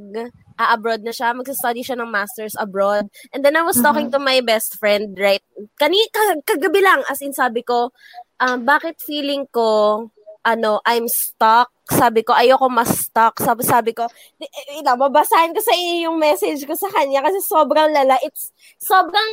[0.60, 3.08] abroad na siya, magsa-study siya ng master's abroad.
[3.32, 5.44] And then I was talking to my best friend, right?
[5.80, 7.96] Kani, kag- kagabi lang, as in sabi ko,
[8.44, 10.12] um, bakit feeling ko,
[10.46, 11.70] ano, I'm stuck.
[11.90, 13.36] Sabi ko, ayoko mas stuck.
[13.42, 14.06] Sabi, sabi ko,
[14.38, 18.16] di- eh, ina, babasahin ko sa iyo yung message ko sa kanya kasi sobrang lala.
[18.22, 19.30] It's, sobrang,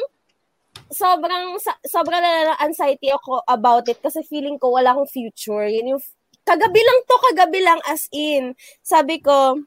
[0.91, 5.69] sobrang, sobrang lala ng anxiety ako about it kasi feeling ko wala akong future.
[5.69, 6.03] Yun yung,
[6.47, 8.55] kagabi lang to, kagabi lang as in.
[8.81, 9.61] Sabi ko,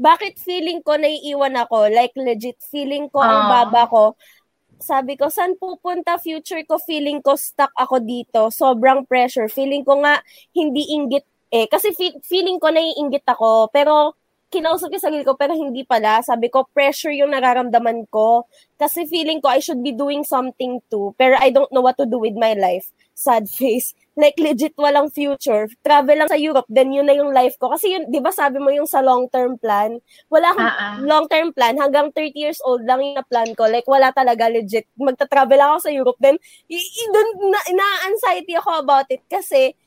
[0.00, 1.92] bakit feeling ko naiiwan ako?
[1.92, 3.68] Like, legit, feeling ko ang Ah.
[3.68, 4.16] baba ko.
[4.80, 6.80] Sabi ko, saan pupunta future ko?
[6.80, 8.48] Feeling ko stuck ako dito.
[8.48, 9.46] Sobrang pressure.
[9.52, 10.24] Feeling ko nga,
[10.56, 11.68] hindi inggit eh.
[11.68, 13.68] Kasi fe- feeling ko naiinggit ako.
[13.68, 14.16] Pero,
[14.50, 16.24] kinausap ko sarili ko, pero hindi pala.
[16.24, 18.48] Sabi ko, pressure yung nararamdaman ko.
[18.80, 21.14] Kasi feeling ko, I should be doing something too.
[21.20, 22.88] Pero I don't know what to do with my life.
[23.12, 23.94] Sad face.
[24.18, 25.70] Like, legit walang future.
[25.86, 27.70] Travel lang sa Europe, then yun na yung life ko.
[27.70, 30.02] Kasi yun, di ba sabi mo yung sa long-term plan?
[30.26, 30.98] Wala akong ah.
[30.98, 31.78] long-term plan.
[31.78, 33.70] Hanggang 30 years old lang yung na-plan ko.
[33.70, 34.90] Like, wala talaga legit.
[34.98, 36.18] Magta-travel ako sa Europe.
[36.18, 36.36] Then,
[36.68, 39.22] i- i- dun, na, na-anxiety ako about it.
[39.30, 39.78] Kasi,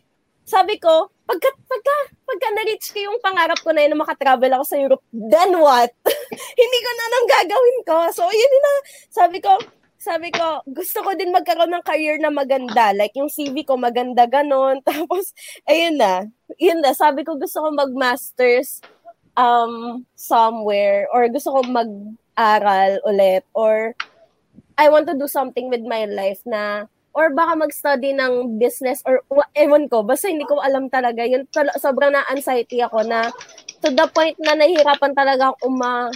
[0.43, 1.95] sabi ko, pagka, pagka,
[2.27, 5.91] pagka na-reach ko yung pangarap ko na yun na makatravel ako sa Europe, then what?
[6.61, 7.97] Hindi ko na nang gagawin ko.
[8.11, 8.73] So, yun na.
[9.11, 9.55] Sabi ko,
[10.03, 12.91] sabi ko, gusto ko din magkaroon ng career na maganda.
[12.91, 14.83] Like, yung CV ko maganda ganon.
[14.87, 15.31] Tapos,
[15.63, 16.27] ayun na.
[16.59, 16.91] Yun na.
[16.91, 18.83] Sabi ko, gusto ko mag-masters
[19.39, 23.95] um, somewhere or gusto ko mag-aral ulit or
[24.75, 29.21] I want to do something with my life na or baka mag-study ng business or
[29.29, 31.21] wa- ewan ko, basta hindi ko alam talaga.
[31.21, 31.45] Yun,
[31.77, 33.29] sobrang na-anxiety ako na
[33.85, 36.09] to the point na nahihirapan talaga ako uma,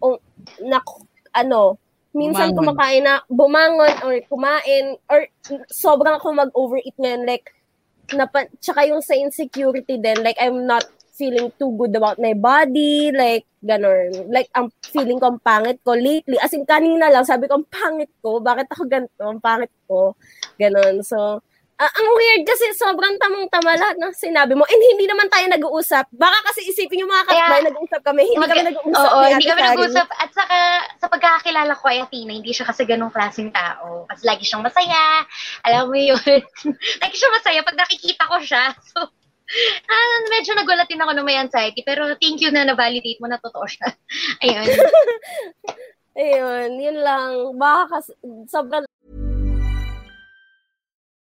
[0.00, 0.16] um,
[0.64, 0.80] na,
[1.36, 1.76] ano,
[2.16, 2.58] minsan Bumangon.
[2.74, 5.28] kumakain na, bumangon or kumain, or
[5.68, 7.52] sobrang ako mag-overeat ngayon, like,
[8.16, 13.10] napa, tsaka yung sa insecurity din, like, I'm not feeling too good about my body,
[13.10, 14.30] like, ganon.
[14.30, 16.38] Like, ang feeling ko ang pangit ko lately.
[16.38, 18.38] As in, kanina lang, sabi ko, ang pangit ko.
[18.38, 19.22] Bakit ako ganito?
[19.26, 20.14] Ang pangit ko.
[20.54, 21.02] Ganon.
[21.02, 21.42] So,
[21.78, 24.66] ah, ang weird kasi sobrang tamang-tama lahat ng sinabi mo.
[24.66, 26.10] And hindi naman tayo nag-uusap.
[26.10, 28.26] Baka kasi isipin yung mga Kaya- nag-uusap kami.
[28.26, 28.98] Hindi Mag- kami nag-uusap.
[28.98, 29.70] Oo, hindi kami Sari.
[29.78, 30.08] nag-usap.
[30.10, 30.56] At saka,
[30.98, 34.10] sa pagkakakilala ko kay Athena, hindi siya kasi ganong klaseng tao.
[34.10, 35.22] Kasi lagi siyang masaya.
[35.62, 36.18] Alam mo yun.
[37.02, 38.64] lagi siya masaya pag nakikita ko siya.
[39.48, 39.54] So,
[39.88, 41.80] ah, medyo nagulat din ako na may anxiety.
[41.80, 43.88] Pero thank you na na-validate mo na totoo siya.
[44.44, 44.66] Ayun.
[46.12, 47.56] Ayun, yun lang.
[47.56, 48.12] Baka kasi,
[48.50, 48.84] sobrang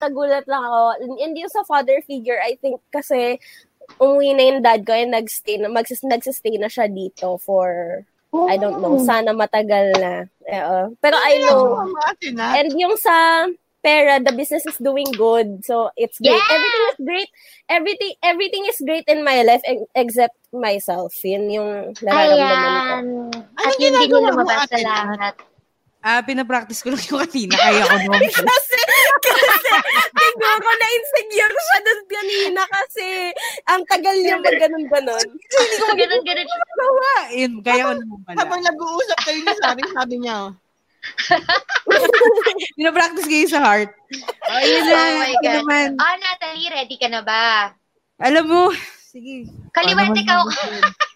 [0.00, 0.80] nagulat lang ako.
[1.20, 3.38] And yung sa father figure, I think kasi
[4.00, 8.56] umuwi na yung dad ko and nagstay na, magsis, nagsistay na siya dito for, I
[8.56, 10.12] don't know, sana matagal na.
[10.46, 10.94] Oo.
[11.02, 11.90] Pero I know,
[12.38, 13.46] and yung sa
[13.82, 15.64] pera, the business is doing good.
[15.64, 16.36] So, it's great.
[16.36, 16.52] Yeah!
[16.52, 17.30] Everything is great.
[17.68, 21.16] Everything everything is great in my life ex- except myself.
[21.24, 21.70] Yun yung
[22.04, 22.76] nararamdaman ko.
[22.84, 23.04] Ayan.
[23.56, 25.34] At yun din yung lumabas sa lahat.
[26.00, 28.20] Ah, pinapractice ko lang yung kanina, kaya ko naman.
[28.24, 28.80] kasi, kasi,
[30.16, 33.06] siguro na-insecure siya doon kanina kasi
[33.68, 35.26] ang tagal niya mag ganon-ganon.
[35.28, 36.48] Hindi ko Ganun, ganun.
[36.48, 37.12] magawa.
[37.30, 38.36] Yun, kaya ko naman pala.
[38.40, 40.38] Habang nag-uusap kayo ni Sari, sabi niya,
[42.76, 43.90] Pinapractice kayo sa heart.
[44.46, 44.96] Ayun na.
[44.96, 45.54] Oh my God.
[45.60, 45.88] naman.
[45.96, 47.72] Ah, Natalie, ready ka na ba?
[48.16, 48.62] Alam mo,
[49.02, 49.48] sige.
[49.72, 50.60] Kaliwete Paano ka.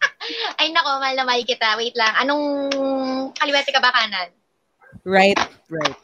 [0.60, 1.76] Ay, nako, mahal na mahal kita.
[1.76, 2.16] Wait lang.
[2.16, 2.44] Anong
[3.36, 4.32] kaliwete ka ba kanan?
[5.04, 5.38] Right,
[5.68, 5.96] right.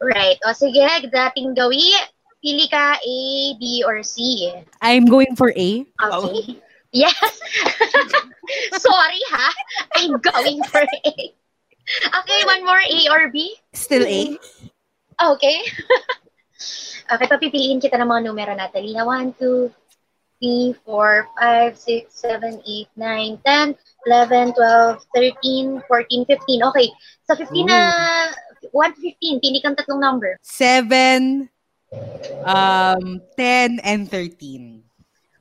[0.00, 0.38] Right.
[0.46, 1.90] O sige, dating gawi.
[2.44, 3.18] Pili ka A,
[3.58, 4.52] B, or C.
[4.78, 5.82] I'm going for A.
[5.82, 6.62] Okay.
[6.96, 7.12] Yes.
[8.80, 9.48] Sorry ha.
[10.00, 11.14] I'm going for A.
[12.64, 13.52] more, A or B?
[13.74, 14.38] Still A.
[15.36, 15.58] Okay.
[17.12, 18.96] okay, papipiliin kita ng mga numero, Natalie.
[18.96, 19.70] Na 1, 2,
[20.40, 23.74] 3, 4, 5, 6, 7, 8, 9, 10,
[24.06, 26.68] 11, 12, 13, 14, 15.
[26.70, 26.88] Okay.
[27.26, 27.80] Sa 15 na,
[28.72, 30.36] 1 to 15, pili kang tatlong number.
[30.42, 31.48] 7,
[32.44, 34.82] um, 10, and 13.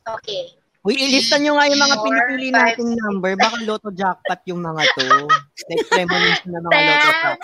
[0.05, 0.53] Okay.
[0.85, 3.33] Uy, ilista nyo nga yung mga Four, pinipili five, nating number.
[3.33, 5.25] Baka lotto jackpot yung mga to.
[5.65, 7.01] like, premonition na mga lotto Ten.
[7.01, 7.39] jackpot.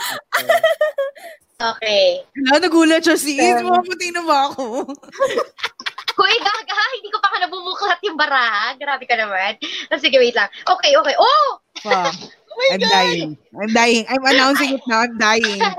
[1.61, 2.05] Okay.
[2.37, 3.41] Wala, nagulat siya si Is.
[3.41, 3.65] Ten.
[3.65, 4.65] Maputi na ba ako?
[6.17, 8.75] Hoy, gaga, hindi ko pa ka nabumuklat yung baraha.
[8.75, 9.55] Grabe ka naman.
[9.87, 10.49] Ah, Sige, wait lang.
[10.67, 11.15] Okay, okay.
[11.15, 11.59] Oh!
[11.79, 12.15] Fuck.
[12.71, 13.37] I'm dying.
[13.55, 14.05] I'm dying.
[14.11, 15.07] I'm announcing it now.
[15.07, 15.61] I'm dying.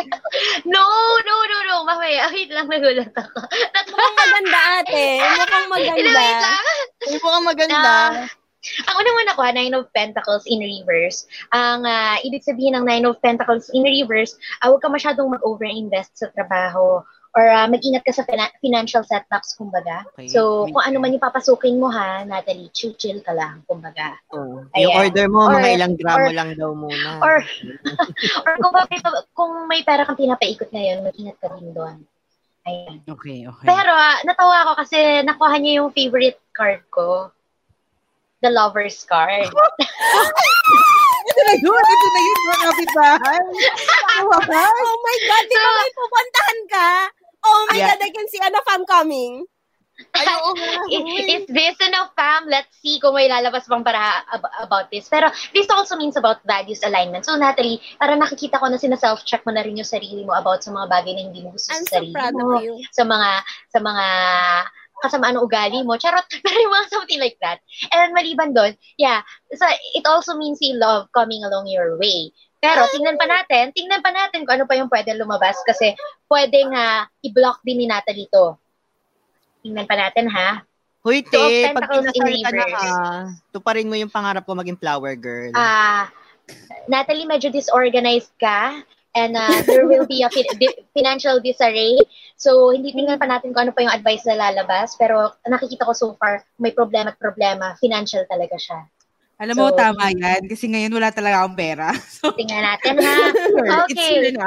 [0.64, 0.80] No,
[1.20, 1.76] no, no, no.
[1.84, 3.38] Mamaya, wait lang, nagulat ako.
[3.92, 5.04] Mukhang maganda ate.
[5.44, 6.00] Mukhang maganda.
[6.00, 6.66] Wait lang.
[7.20, 7.94] Mukhang maganda.
[8.62, 11.28] Ang unang una ko, Nine of Pentacles in reverse.
[11.52, 16.16] Ang ah, ibig sabihin ng Nine of Pentacles in reverse, uh, huwag ka masyadong mag-overinvest
[16.16, 20.04] sa trabaho or ah, mag-ingat ka sa fina- financial setbacks, kumbaga.
[20.12, 20.28] Okay.
[20.28, 24.20] So, kung ano man yung papasukin mo ha, Natalie, chill, chill ka lang, kumbaga.
[24.36, 25.00] Oh, yung Ayan.
[25.08, 27.10] order mo, mga Or- ilang gramo or- lang daw muna.
[27.24, 27.40] Or,
[28.44, 29.00] or kung, may,
[29.32, 32.04] kung may pera kang pinapaikot ngayon, mag-ingat ka din doon.
[32.68, 33.00] Ayan.
[33.08, 33.66] Okay, okay.
[33.66, 37.32] Pero ah, natawa ako kasi nakuha niya yung favorite card ko.
[38.44, 39.48] The lover's card.
[41.32, 41.80] ito na yun.
[41.80, 43.40] Ito na yun, mga kapitbahay.
[44.22, 44.38] Oh
[45.02, 46.88] my God, di ba may pupuntahan ka?
[47.45, 47.95] Oh my Yeah.
[47.95, 49.47] God, I can see Anna Fam coming.
[50.90, 52.49] Is, is this enough, fam?
[52.49, 55.07] Let's see kung may lalabas bang para ab- about this.
[55.07, 57.28] Pero this also means about values alignment.
[57.28, 60.72] So, Natalie, para nakikita ko na sina-self-check mo na rin yung sarili mo about sa
[60.72, 62.57] mga bagay na hindi mo gusto I'm sa so sarili proud mo.
[62.57, 62.74] of you.
[62.90, 63.30] Sa mga,
[63.68, 64.07] sa mga
[65.03, 65.95] kasamaan ng ugali mo.
[65.99, 66.24] Charot.
[66.45, 67.59] Pero mga something like that.
[67.93, 69.22] And then, maliban doon, yeah,
[69.55, 69.66] so
[69.99, 72.32] it also means yung love coming along your way.
[72.62, 75.98] Pero tingnan pa natin, tingnan pa natin kung ano pa yung pwede lumabas kasi
[76.30, 78.54] pwedeng uh, i-block din ni Natalie to.
[79.66, 80.62] Tingnan pa natin ha.
[81.02, 82.86] Hoy, te, pag in kinasal ka na ha,
[83.50, 85.50] tuparin mo yung pangarap ko maging flower girl.
[85.58, 86.06] Ah,
[86.86, 88.78] Natalie, medyo disorganized ka
[89.18, 91.98] and uh, there will be a fi- di- financial disarray.
[92.38, 94.94] So, hindi tingnan pa natin kung ano pa yung advice na lalabas.
[94.94, 97.74] Pero nakikita ko so far, may problema at problema.
[97.82, 98.86] Financial talaga siya.
[99.43, 100.47] Alam mo, So, tama yan.
[100.47, 101.90] Kasi ngayon wala talaga akong pera.
[102.22, 103.18] So, Tingnan natin ha.
[103.90, 104.30] Okay.
[104.30, 104.47] na.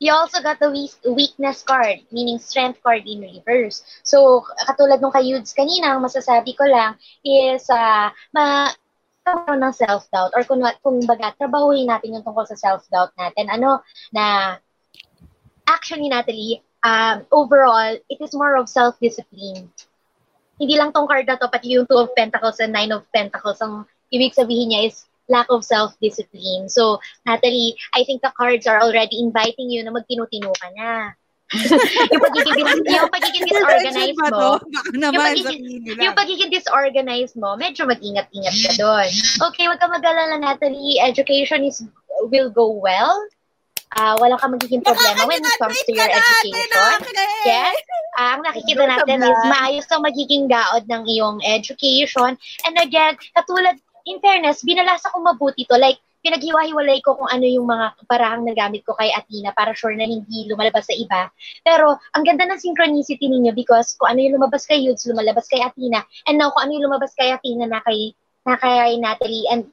[0.00, 3.84] You also got the weak- weakness card, meaning strength card in reverse.
[4.02, 8.72] So, katulad nung kay Yudes kanina, ang masasabi ko lang is, uh, ma
[9.24, 13.48] magkaroon ng self-doubt or kung, kung baga, trabahuin natin yung tungkol sa self-doubt natin.
[13.48, 13.80] Ano,
[14.12, 14.56] na
[15.64, 19.72] actually, Natalie, um, overall, it is more of self-discipline.
[20.60, 23.64] Hindi lang tong card na to, pati yung Two of Pentacles and Nine of Pentacles,
[23.64, 26.68] ang ibig sabihin niya is lack of self-discipline.
[26.68, 31.16] So, Natalie, I think the cards are already inviting you na magtinutino ka na.
[32.12, 34.58] yung pagiging, yung pagiging disorganized mo,
[34.96, 35.62] naman, pagiging-
[36.00, 39.08] yung pagiging disorganized mo, medyo mag-ingat-ingat ka doon.
[39.52, 40.98] Okay, wag ka mag-alala, Natalie.
[40.98, 41.84] Education is
[42.32, 43.12] will go well.
[43.94, 46.66] Ah, wala ka magiging problema when it comes to your education.
[47.46, 47.76] Yes.
[48.18, 52.34] Ah, ang nakikita natin is maayos kang magiging gaod ng iyong education.
[52.66, 55.76] And again, katulad, in fairness, binalasa ko mabuti to.
[55.76, 60.08] Like, pinaghiwa-hiwalay ko kung ano yung mga parahang nagamit ko kay Athena para sure na
[60.08, 61.28] hindi lumalabas sa iba.
[61.60, 65.60] Pero, ang ganda ng synchronicity ninyo because kung ano yung lumabas kay Yudes, lumalabas kay
[65.60, 66.00] Athena.
[66.24, 68.16] And now, kung ano yung lumabas kay Athena na kay,
[68.48, 69.44] na kay Natalie.
[69.52, 69.68] And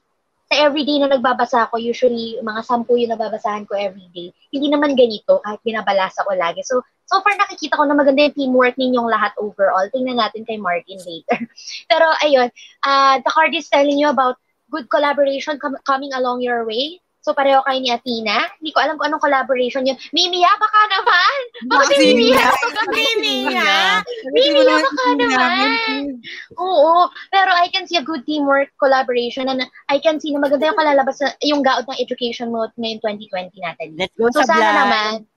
[0.52, 4.28] sa everyday na nagbabasa ko, usually mga sampu yung nababasahan ko everyday.
[4.52, 6.60] Hindi naman ganito kahit binabalasa ko lagi.
[6.60, 9.84] So, so far nakikita ko na maganda yung teamwork ninyong lahat overall.
[9.92, 11.44] Tingnan natin kay Martin later.
[11.92, 12.48] Pero ayun,
[12.88, 14.40] uh, the card is telling you about
[14.72, 17.04] good collaboration com- coming along your way.
[17.22, 18.50] So pareho kayo ni Athena.
[18.58, 19.94] Hindi ko alam kung anong collaboration yun.
[20.10, 21.38] Mimiya, baka naman!
[21.70, 22.50] Baka si Mimiya!
[22.90, 24.02] Mimiya!
[24.34, 26.18] Mimiya, baka naman!
[26.58, 30.66] Oo, pero I can see a good teamwork collaboration and I can see na maganda
[30.66, 33.88] yung kalalabas na, yung gaod ng education mo ngayong 2020 natin.
[33.94, 35.30] Let's go So sa sana naman,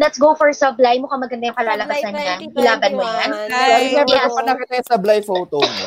[0.00, 1.04] let's go for Sublime.
[1.04, 2.34] Mukhang maganda yung kalalabasan niya.
[2.40, 3.28] Ilaban mo yan.
[3.52, 4.24] Sorry, never Yes.
[4.24, 5.84] ko pa nakita yung sablay photo mo.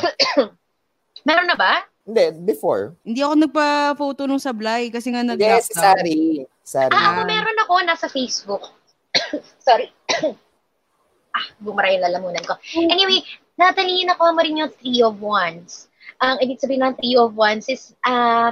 [1.28, 1.82] Meron na ba?
[2.04, 2.94] Hindi, before.
[3.02, 5.66] Hindi ako nagpa-photo nung sablay kasi nga Hindi, nag-lockdown.
[5.66, 6.22] si Sari.
[6.62, 6.94] Sari.
[6.94, 8.64] Ah, ako meron ako nasa Facebook.
[9.66, 9.88] Sorry.
[11.38, 12.60] ah, bumara yung lalamunan ko.
[12.76, 13.24] Anyway,
[13.56, 15.88] Natalie, nakuha mo rin yung Three of Wands.
[16.20, 18.52] Ang ibig sabihin ng Three of Wands is, ah,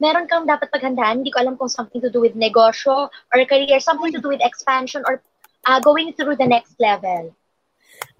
[0.00, 1.22] meron kang dapat paghandaan.
[1.22, 4.42] Hindi ko alam kung something to do with negosyo or career, something to do with
[4.42, 5.20] expansion or
[5.68, 7.36] ah, going through the next level.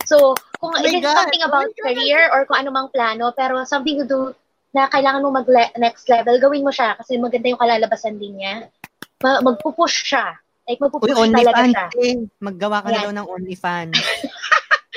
[0.05, 4.07] So, kung Oh it is something about career or kung anumang plano, pero something to
[4.07, 4.21] do
[4.77, 8.71] na kailangan mo mag-next level, gawin mo siya kasi maganda yung kalalabasan din niya.
[9.21, 10.37] ma- magpupush siya.
[10.69, 11.87] Like, Uy, magpupush talaga OnlyFans siya.
[12.01, 12.17] eh.
[12.41, 13.05] Maggawa ka na Yan.
[13.05, 13.97] daw ng OnlyFans.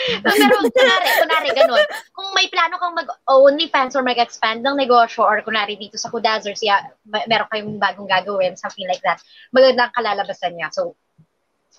[0.24, 1.86] Pero kunwari, kunwari, ganun.
[2.14, 6.84] Kung may plano kang mag-OnlyFans or mag-expand ng negosyo or kunwari dito sa Kudazzers, yeah,
[7.08, 9.22] may- meron kayong bagong gagawin, something like that,
[9.56, 10.72] magandang kalalabasan niya.
[10.74, 10.96] So,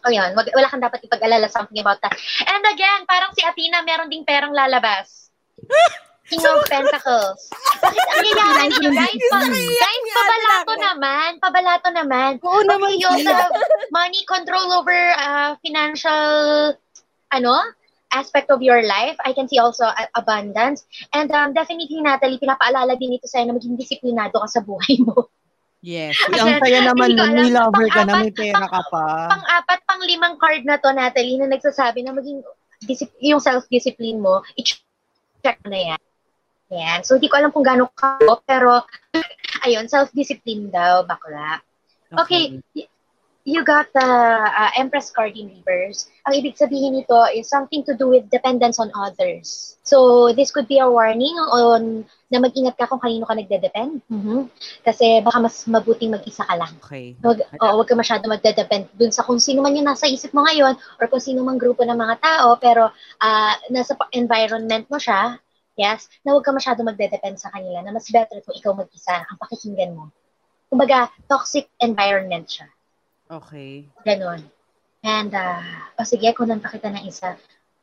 [0.05, 2.13] o yun, wag, wala kang dapat ipag-alala something about that.
[2.45, 5.33] And again, parang si Athena, meron ding perang lalabas.
[6.25, 7.53] King of Pentacles.
[7.85, 9.21] Bakit ang yayaman niyo, guys?
[9.29, 11.31] Pa, guys, pabalato naman.
[11.37, 12.31] Pabalato naman.
[12.41, 13.53] Oo naman okay, also have
[13.93, 16.73] money control over uh, financial,
[17.29, 17.55] ano,
[18.15, 19.19] aspect of your life.
[19.27, 20.87] I can see also a- abundance.
[21.11, 25.29] And um, definitely, Natalie, pinapaalala din ito sa'yo na maging disiplinado ka sa buhay mo.
[25.85, 26.17] Yes.
[26.33, 27.37] Uy, ang saya naman nun.
[27.37, 29.29] May lover ka na, may pera ka pa.
[29.37, 32.41] Pang-apat, pang-limang card na to, Natalie, na nagsasabi na maging
[32.89, 36.01] disip- yung self-discipline mo, i-check mo na yan.
[36.73, 36.99] Yan.
[37.05, 38.17] So, hindi ko alam kung gano'n ka,
[38.49, 38.81] pero,
[39.69, 41.61] ayun, self-discipline daw, bakla.
[42.17, 42.89] Okay, y-
[43.45, 46.09] you got the uh, Empress card in reverse.
[46.25, 49.77] Ang ibig sabihin nito is something to do with dependence on others.
[49.85, 54.01] So, this could be a warning on na mag-ingat ka kung kanino ka nagde-depend.
[54.09, 54.49] Mhm.
[54.81, 56.73] Kasi baka mas mabuting mag-isa ka lang.
[56.81, 57.13] Okay.
[57.21, 60.41] Wag, oh, wag ka masyado magde-depend dun sa kung sino man yung nasa isip mo
[60.49, 62.89] ngayon or kung sino mang grupo ng mga tao, pero
[63.21, 65.37] ah, nasa environment mo siya,
[65.77, 69.37] yes, na wag ka masyado magde-depend sa kanila, na mas better kung ikaw mag-isa ang
[69.37, 70.09] pakikinggan mo.
[70.73, 72.67] Kumbaga, toxic environment siya.
[73.31, 73.89] Okay.
[74.05, 74.45] Ganon.
[75.05, 75.61] And, uh,
[76.01, 77.37] o sige, kunan pa kita ng isa.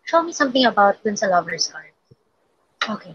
[0.05, 1.93] Show me something about dun sa lover's card.
[2.81, 3.13] Okay.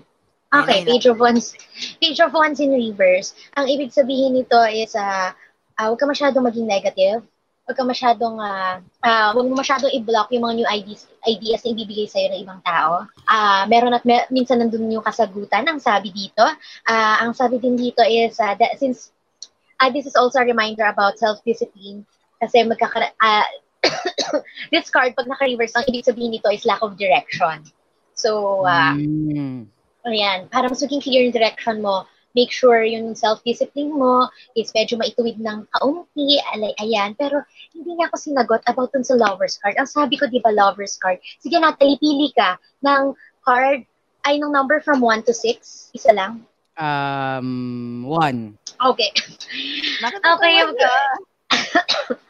[0.54, 1.58] Okay, page of wands.
[2.00, 3.34] Page of wands in reverse.
[3.58, 5.34] Ang ibig sabihin nito is, uh,
[5.74, 7.26] uh, huwag ka masyadong maging negative.
[7.66, 11.74] Huwag ka masyadong, uh, uh, huwag mo masyadong i-block yung mga new ideas, ideas na
[11.74, 13.10] ibibigay sa'yo ng ibang tao.
[13.26, 16.46] Ah, meron at mer- minsan nandun yung kasagutan, ang sabi dito.
[16.86, 19.10] Ah, ang sabi din dito is, uh, that since
[19.80, 22.06] uh, this is also a reminder about self-discipline,
[22.40, 23.46] kasi magkakara- ah,
[24.72, 27.64] this card, pag naka-reverse, ang ibig sabihin nito is lack of direction.
[28.16, 29.68] So, uh, Mm.
[30.06, 32.06] Ayan, para mas maging clear yung direction mo,
[32.36, 37.16] make sure yung self-discipline mo is medyo maituwid ng kaunti, alay, ayan.
[37.18, 37.42] Pero
[37.74, 39.74] hindi niya ako sinagot about dun sa lover's card.
[39.74, 41.18] Ang sabi ko, di ba, lover's card?
[41.42, 42.54] Sige, Natalie, pili ka
[42.86, 43.82] ng card,
[44.28, 45.90] ay, ng number from 1 to 6.
[45.96, 46.46] Isa lang.
[46.76, 48.58] Um, one.
[48.80, 49.10] Okay.
[50.04, 50.88] okay, okay.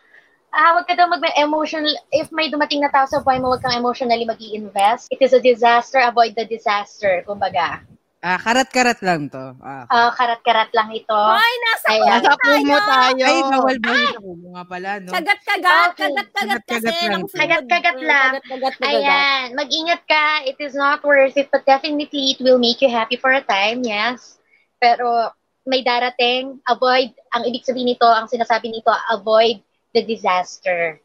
[0.57, 3.76] Ah, wag ka daw mag-emotional, if may dumating na tao sa buhay mo, wag kang
[3.76, 7.84] emotionally mag invest It is a disaster, avoid the disaster, kumbaga.
[8.24, 9.53] Ah, karat-karat lang to.
[9.61, 9.84] Ah.
[9.92, 11.12] Ah, karat-karat lang ito.
[11.12, 12.09] Hoy, nasa Ayan.
[12.09, 13.22] Nasa kumo tayo.
[13.28, 15.11] Ay, bawal ba sa kubo nga pala, no?
[15.12, 16.01] Kagat-kagat, Okay.
[16.09, 17.22] kagat-kagat kasi Kagat-kagat lang.
[17.28, 18.30] Kagat-kagat lang.
[18.40, 18.88] Kagat-kagat kagat.
[18.88, 20.26] Ayan, mag-ingat ka.
[20.49, 23.84] It is not worth it, but definitely it will make you happy for a time,
[23.84, 24.36] yes.
[24.79, 25.33] Pero
[25.66, 29.59] may darating, avoid, ang ibig sabihin nito, ang sinasabi nito, avoid
[29.97, 31.03] the disaster.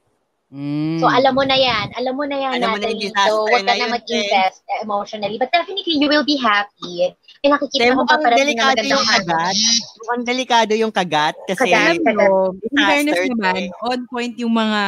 [0.51, 0.99] Mm.
[0.99, 1.95] So, alam mo na yan.
[1.95, 3.07] Alam mo na yan, Alam mo na yung Natalie.
[3.07, 5.38] disaster So, huwag ka na mag-invest eh, emotionally.
[5.39, 7.15] But definitely, you will be happy.
[7.39, 9.55] May nakikita mo mukhang paparating na delikado magandang yung kagat.
[9.95, 11.36] Mukhang delikado yung kagat.
[11.47, 12.28] Kasi Kagat, kagat.
[12.28, 13.88] So, in fairness Disaster naman, eh.
[13.88, 14.82] on point yung mga,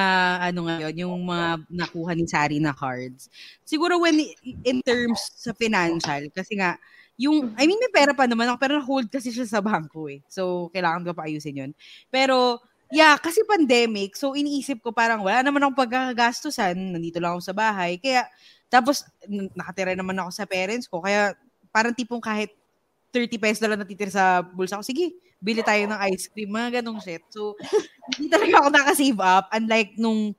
[0.52, 3.32] ano ngayon, yung mga nakuha ni Sari na cards.
[3.64, 4.20] Siguro when,
[4.68, 6.76] in terms sa financial, kasi nga,
[7.18, 10.26] yung, I mean, may pera pa naman ako, pero na-hold kasi siya sa bangko eh.
[10.30, 11.72] So, kailangan ko pa ayusin yun.
[12.10, 12.58] Pero,
[12.90, 17.56] yeah, kasi pandemic, so iniisip ko parang wala naman akong pagkakagastusan, nandito lang ako sa
[17.56, 18.02] bahay.
[18.02, 18.26] Kaya,
[18.70, 19.06] tapos,
[19.54, 21.38] nakatira naman ako sa parents ko, kaya
[21.70, 22.54] parang tipong kahit
[23.14, 26.82] 30 pesos na lang natitira sa bulsa ko, sige, bili tayo ng ice cream, mga
[26.82, 27.22] ganong shit.
[27.30, 27.54] So,
[28.18, 30.34] hindi talaga ako nakasave up, unlike nung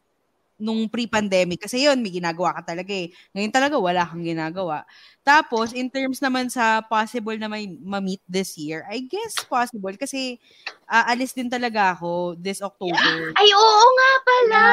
[0.58, 1.66] nung pre-pandemic.
[1.66, 3.10] Kasi yun, may ginagawa ka talaga eh.
[3.34, 4.86] Ngayon talaga, wala kang ginagawa.
[5.24, 9.94] Tapos, in terms naman sa possible na may ma-meet this year, I guess possible.
[9.96, 10.38] Kasi,
[10.86, 13.32] aalis din talaga ako this October.
[13.40, 14.64] Ay, oo nga pala!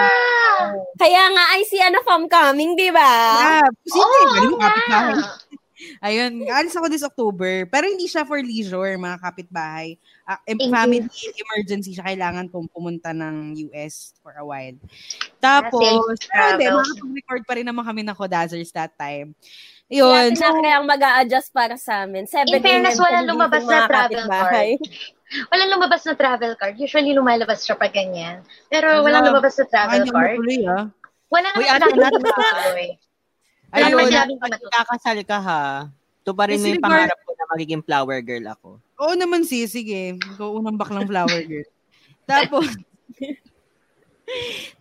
[1.00, 3.12] Kaya nga, I see ano from coming, di ba?
[3.42, 4.20] Yeah, sige,
[4.52, 4.70] mo nga!
[4.70, 5.16] kapitbahay.
[6.06, 7.66] Ayun, alis ako this October.
[7.66, 9.98] Pero hindi siya for leisure, mga kapitbahay.
[10.30, 12.06] Ah, Thank family emergency siya.
[12.06, 14.78] Kailangan kong pumunta ng US for a while.
[15.42, 16.72] Tapos, hindi, travel.
[16.78, 19.34] makakapag-record pa rin naman kami ng Kodazers that time.
[19.90, 20.38] Kaya Yun.
[20.38, 22.24] So, pinakayang mag a-adjust para sa amin.
[22.24, 24.70] 7 In fairness, walang lumabas na travel kapitbahay.
[25.52, 26.76] Walang lumabas na travel card.
[26.78, 28.40] Usually, lumalabas siya pag ganyan.
[28.68, 29.04] Pero Ano?
[29.04, 30.38] walang lumabas na travel Ay, card.
[30.40, 30.86] natuloy, ah.
[31.32, 32.90] Wala Uy, naman ano, sinabing ano, matutuloy.
[33.72, 34.74] Wala Ayun, naman sinabing pag matutuloy.
[34.76, 35.64] kakasal ka ha,
[36.22, 38.70] to pa rin mo yung pangarap ko na magiging flower girl ako.
[39.02, 40.20] Oo naman si, sige.
[40.20, 41.68] Ikaw unang baklang flower girl.
[42.32, 42.68] Tapos,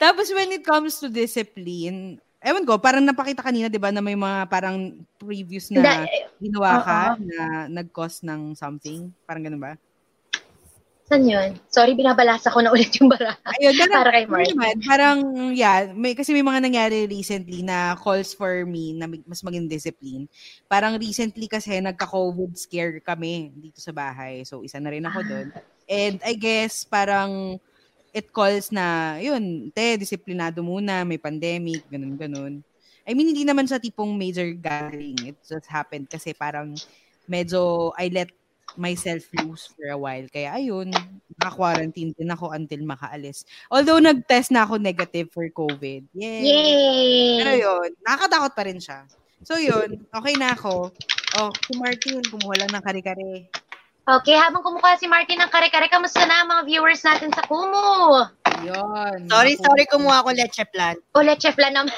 [0.03, 4.17] tapos when it comes to discipline, ewan ko, parang napakita kanina, di ba, na may
[4.17, 6.09] mga parang previews na Da-
[6.41, 7.25] ginawa ka Oo.
[7.29, 9.13] na nag-cause ng something.
[9.29, 9.77] Parang ganun ba?
[11.11, 11.59] Saan yun?
[11.67, 13.35] Sorry, binabalasa ko na ulit yung baraha.
[13.59, 14.47] Ayun, parang, para kay Mark.
[14.47, 15.19] naman, parang,
[15.51, 20.31] yeah, may, kasi may mga nangyari recently na calls for me na mas maging discipline.
[20.71, 24.47] Parang recently kasi nagka-COVID scare kami dito sa bahay.
[24.47, 25.47] So, isa na rin ako doon.
[25.91, 27.59] And I guess, parang
[28.11, 32.55] it calls na, yun, te, disiplinado muna, may pandemic, ganun, ganun.
[33.07, 35.19] I mean, hindi naman sa tipong major gathering.
[35.35, 36.77] It just happened kasi parang
[37.27, 38.31] medyo I let
[38.79, 40.27] myself loose for a while.
[40.31, 40.95] Kaya ayun,
[41.41, 43.43] naka-quarantine din ako until makaalis.
[43.67, 46.07] Although nag-test na ako negative for COVID.
[46.15, 46.43] Yay!
[46.47, 47.43] Yay!
[47.43, 49.07] Pero yun, nakakatakot pa rin siya.
[49.43, 50.93] So yun, okay na ako.
[51.41, 53.49] Oh, si Martin, kumuha lang ng kare-kare.
[54.11, 58.27] Okay, habang kumukuha si Martin ng kare-kare, kamusta na mga viewers natin sa Kumu?
[58.67, 59.31] Yun.
[59.31, 60.99] Sorry, sorry, kumuha ko leche plan.
[61.15, 61.95] O, leche flan naman.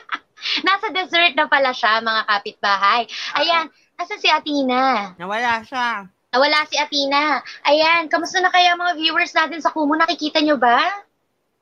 [0.66, 3.04] Nasa dessert na pala siya, mga kapitbahay.
[3.36, 3.68] Ayan,
[4.00, 5.12] nasa si Atina?
[5.20, 6.08] Nawala siya.
[6.32, 7.44] Nawala si Atina.
[7.68, 9.92] Ayan, kamusta na kaya mga viewers natin sa Kumu?
[9.92, 11.04] Nakikita nyo ba?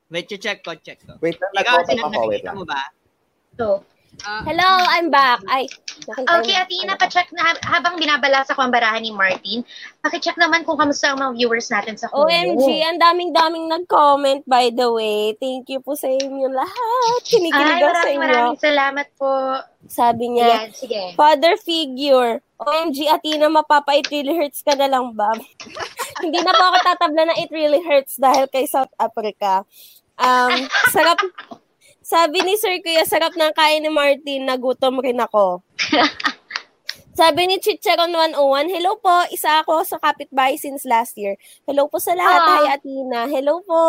[0.07, 1.19] Wait, check ko, check ko.
[1.19, 2.07] Wait lang, Ikaw, nag-open ako.
[2.31, 2.55] Wait nakikita lang.
[2.55, 2.81] mo ba?
[3.59, 3.83] So,
[4.19, 5.39] Hello, I'm back.
[5.47, 6.57] Ay, Okay.
[6.57, 9.61] Atina, pacheck na habang binabalasa ko ang barahan ni Martin,
[10.01, 12.25] pakicheck naman kung kamusta ang mga viewers natin sa Kumu.
[12.25, 15.37] OMG, ang daming-daming nag-comment by the way.
[15.37, 17.21] Thank you po sa inyo lahat.
[17.21, 18.21] Ay, Kinikilig ako sa maraming inyo.
[18.21, 19.31] maraming salamat po.
[19.85, 21.01] Sabi niya, Ayan, sige.
[21.13, 22.41] father figure.
[22.57, 25.29] OMG, Atina, mapapa, it really hurts ka na lang, ba?
[26.23, 29.65] Hindi na po ako tatabla na it really hurts dahil kay South Africa.
[30.17, 31.17] Um, sarap,
[32.01, 35.61] sabi ni Sir Kuya, sarap ng kain ni Martin, nagutom rin ako.
[37.11, 41.35] Sabi ni Chicharon 101, hello po, isa ako sa kapitbahay since last year.
[41.67, 42.39] Hello po sa lahat.
[42.39, 42.47] Ah.
[42.47, 43.27] Hi, Atina.
[43.27, 43.83] Hello po.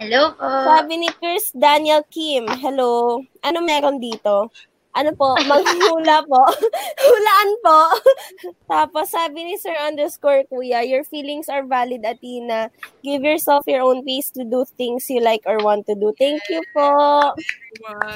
[0.00, 0.42] Hello po.
[0.42, 3.20] Sabi ni Chris Daniel Kim, hello.
[3.44, 4.48] Ano meron dito?
[4.94, 5.34] Ano po?
[5.42, 6.42] Manghula po.
[7.10, 7.80] Hulaan po.
[8.72, 12.70] Tapos sabi ni Sir underscore Kuya, your feelings are valid, Atina.
[13.02, 16.14] Give yourself your own pace to do things you like or want to do.
[16.14, 16.94] Thank you po.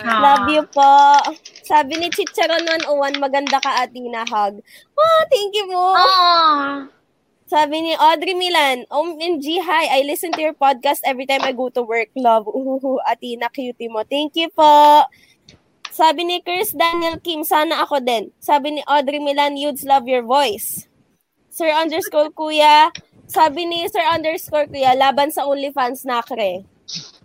[0.07, 1.19] Love you po.
[1.67, 4.23] Sabi ni Chicharon 101, maganda ka, Atina.
[4.23, 4.63] Hug.
[4.95, 5.99] Oh, thank you po.
[5.99, 6.95] Aww.
[7.49, 11.73] Sabi ni Audrey Milan, OMG, hi, I listen to your podcast every time I go
[11.73, 12.13] to work.
[12.13, 14.05] Love, uhuhu, Atina, cutie mo.
[14.05, 15.01] Thank you po.
[15.99, 18.31] Sabi ni Chris Daniel Kim, sana ako din.
[18.39, 20.87] Sabi ni Audrey Milan, you'ds love your voice.
[21.51, 22.95] Sir underscore kuya,
[23.27, 26.63] sabi ni Sir underscore kuya, laban sa OnlyFans na kre.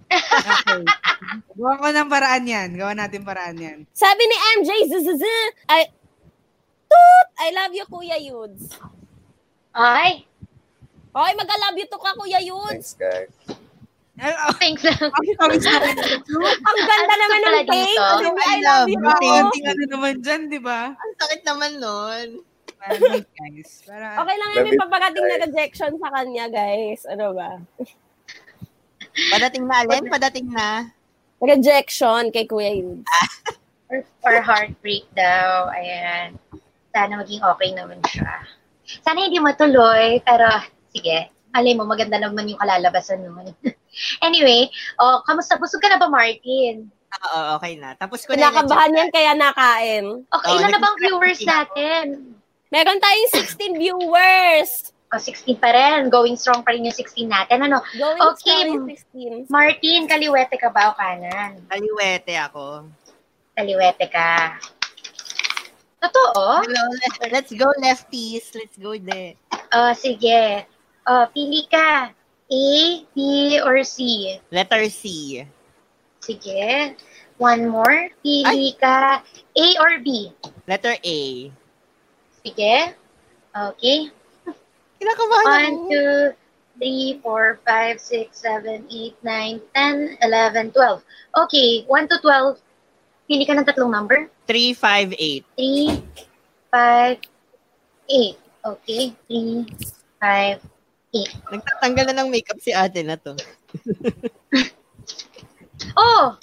[0.10, 0.82] Okay.
[1.54, 2.74] Gawa ko ng paraan yan.
[2.74, 3.78] Gawa natin paraan yan.
[3.94, 5.24] Sabi ni MJ, zzz,
[5.70, 5.86] I,
[6.90, 8.74] toot, I love you kuya Yudes.
[9.70, 10.26] Ay,
[11.14, 12.98] Okay, mag-love you to ka kuya Yudes.
[12.98, 13.30] Thanks, guys.
[14.62, 15.00] Thanks lang.
[16.70, 17.98] Ang ganda naman ng take.
[17.98, 19.02] Sabi, I love you.
[19.02, 20.94] Konting ano naman dyan, di ba?
[20.94, 22.28] Ang sakit naman nun.
[22.78, 23.82] Parang, guys.
[23.88, 27.02] Para, Okay lang yan, may it, paparating na rejection sa kanya, guys.
[27.10, 27.58] Ano ba?
[29.34, 30.06] Padating na, Alin?
[30.12, 30.94] Padating na.
[31.42, 33.08] Rejection kay Kuya Yudes.
[33.90, 35.74] Or, or heartbreak daw.
[35.74, 36.38] Ayan.
[36.94, 38.46] Sana maging okay naman siya.
[39.02, 40.46] Sana hindi matuloy, pero
[40.94, 41.34] sige.
[41.54, 43.50] Alay mo, maganda naman yung kalalabasan nun.
[44.22, 44.70] anyway,
[45.00, 45.58] oh, kamusta?
[45.58, 46.90] Busog ka na ba, Martin?
[47.14, 47.94] Oo, okay na.
[47.94, 50.06] Tapos ko na yung Kinakabahan yan kaya nakain.
[50.34, 52.06] Okay, Oh, ilan na bang viewers natin?
[52.74, 54.72] Meron tayong 16 viewers.
[55.14, 56.10] Oh, 16 pa rin.
[56.10, 57.62] Going strong pa rin yung 16 natin.
[57.62, 57.86] Ano?
[57.94, 58.66] Going Okay.
[58.66, 59.54] strong yung 16.
[59.54, 61.62] Martin, kaliwete ka ba o kanan?
[61.70, 62.90] Kaliwete ako.
[63.54, 64.58] Kaliwete ka.
[66.02, 66.66] Totoo?
[66.66, 68.50] Hello, let's, let's go lefties.
[68.58, 69.38] Let's go there.
[69.70, 70.66] Oh, sige.
[71.06, 72.10] Oh, pili ka.
[72.54, 72.64] A,
[73.18, 74.38] B, or C?
[74.54, 75.42] Letter C.
[76.22, 76.94] Sige.
[77.42, 78.14] One more.
[78.22, 79.26] Pili ka.
[79.58, 80.30] A or B?
[80.70, 81.20] Letter A.
[82.46, 82.94] Sige.
[83.54, 84.14] Okay.
[85.02, 85.90] Kinakabahan One, ako.
[85.90, 86.14] two,
[86.78, 91.02] three, four, five, six, seven, eight, nine, ten, eleven, twelve.
[91.34, 91.84] Okay.
[91.90, 92.62] One to twelve.
[93.26, 94.28] Pili ka ng tatlong number.
[94.52, 95.44] 3, 5, 8.
[95.56, 95.88] Three,
[96.68, 97.18] five,
[98.12, 98.36] eight.
[98.60, 99.16] Okay.
[99.32, 99.64] Three,
[100.20, 100.73] five, eight.
[101.54, 103.38] Nagtatanggal na ng makeup si ate na to.
[106.00, 106.38] Oh!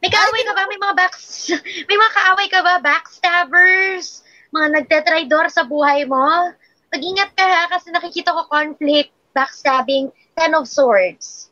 [0.00, 0.64] May kaaway ka ba?
[0.68, 1.50] May mga backs...
[1.88, 2.74] May mga kaaway ka ba?
[2.80, 4.22] Backstabbers?
[4.54, 6.52] Mga nagtetridor sa buhay mo?
[6.94, 11.50] Mag-ingat ka ha kasi nakikita ko conflict, backstabbing, ten of swords.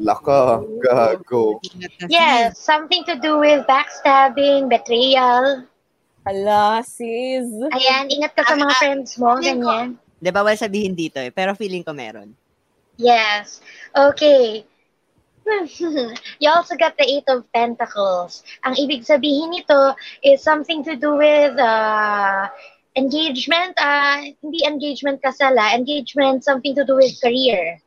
[0.00, 1.62] Laka, gago.
[2.10, 5.68] Yes, something to do with backstabbing, betrayal.
[6.26, 7.46] Hala, sis.
[7.70, 10.00] Ayan, ingat ka sa mga friends mo, ganyan.
[10.22, 12.30] Di bawal sabihin dito eh, pero feeling ko meron.
[12.94, 13.58] Yes.
[13.90, 14.62] Okay.
[16.38, 18.46] you also got the Eight of Pentacles.
[18.62, 22.46] Ang ibig sabihin nito is something to do with uh,
[22.94, 25.74] engagement, ah hindi engagement kasala.
[25.74, 27.82] Engagement, something to do with career.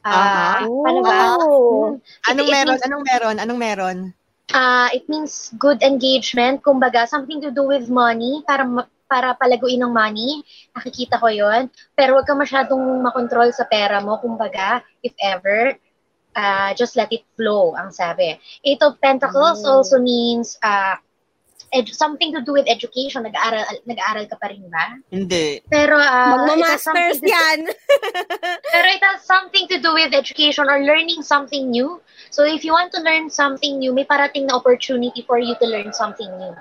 [0.00, 0.70] Ah, Aha.
[0.70, 1.16] paano ba?
[1.36, 2.00] Oh.
[2.00, 2.32] Hmm.
[2.32, 2.72] Anong It- it meron?
[2.72, 3.36] means- Anong meron?
[3.36, 3.96] Anong meron?
[4.54, 9.82] Ah, it means good engagement, kumbaga something to do with money para ma- para palaguin
[9.82, 10.42] ng money.
[10.74, 11.70] Nakikita ko 'yon.
[11.94, 15.74] Pero wag ka masyadong makontrol sa pera mo, kumbaga, if ever,
[16.36, 18.36] ah, just let it flow, ang sabi.
[18.66, 21.00] Eight of Pentacles also means ah
[21.72, 23.22] ed- something to do with education.
[23.26, 24.98] Nag-aaral nag-aaral ka pa rin ba?
[25.10, 25.62] Hindi.
[25.66, 27.58] Pero it has Magma-masters something to do- yan.
[28.74, 31.98] pero it has something to do with education or learning something new.
[32.30, 35.66] So if you want to learn something new, may parating na opportunity for you to
[35.66, 36.54] learn something new.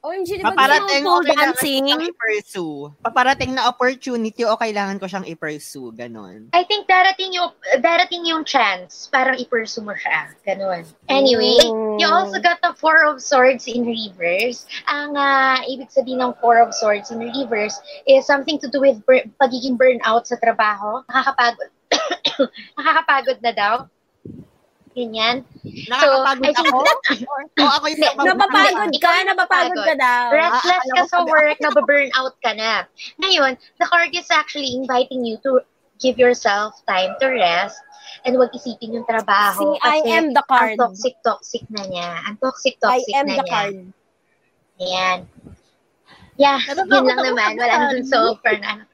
[0.00, 1.84] OMG, di ba Paparating ko dancing?
[1.84, 2.88] siyang i-pursue?
[2.98, 5.92] Paparating na opportunity o kailangan ko siyang i-pursue?
[5.92, 6.48] Ganon.
[6.50, 10.32] I think darating yung darating yung chance parang i-pursue mo siya.
[10.42, 10.88] Ganun.
[11.06, 12.00] Anyway, Mm.
[12.00, 14.64] you also got the Four of Swords in reverse.
[14.88, 19.04] Ang ah, ibig sabihin ng Four of Swords in reverse is something to do with
[19.04, 21.04] bur- pagiging burnout sa trabaho.
[21.06, 21.68] Nakakapagod.
[22.72, 23.74] Nakakapagod na daw.
[24.90, 25.46] Ganyan.
[25.86, 26.78] Nakakapagod I think- ako?
[26.82, 30.24] o ako yung Napapagod Ikaw ka, napapagod ka daw.
[30.34, 32.90] Restless ka sa work, nababurn out ka na.
[33.22, 35.62] Ngayon, the card is actually inviting you to
[36.02, 37.78] give yourself time to rest
[38.26, 39.78] and wag isipin yung trabaho.
[39.78, 40.74] See, I kasi am the card.
[40.74, 42.10] Ang toxic-toxic na niya.
[42.26, 43.52] Ang I toxic-toxic am na the niya.
[43.52, 43.74] card.
[44.80, 45.18] Ayan.
[46.40, 47.50] Yeah, ba yun lang naman.
[47.60, 48.89] Wala nang so offer na.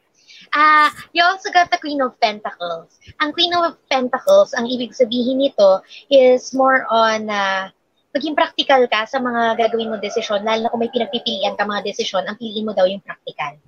[0.56, 2.96] Ah, you also got the Queen of Pentacles.
[3.20, 7.68] Ang Queen of Pentacles, ang ibig sabihin nito is more on uh,
[8.16, 11.84] maging practical ka sa mga gagawin mo desisyon, lalo na kung may pinagpipilian ka mga
[11.84, 13.60] desisyon, ang piliin mo daw yung practical.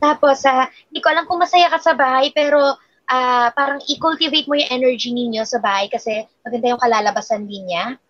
[0.00, 2.80] Tapos, ah, hindi ko alam kung masaya ka sa bahay, pero
[3.12, 8.00] ah, parang i-cultivate mo yung energy ninyo sa bahay kasi maganda yung kalalabasan din niya.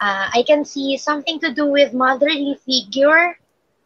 [0.00, 3.36] Ah, I can see something to do with motherly figure.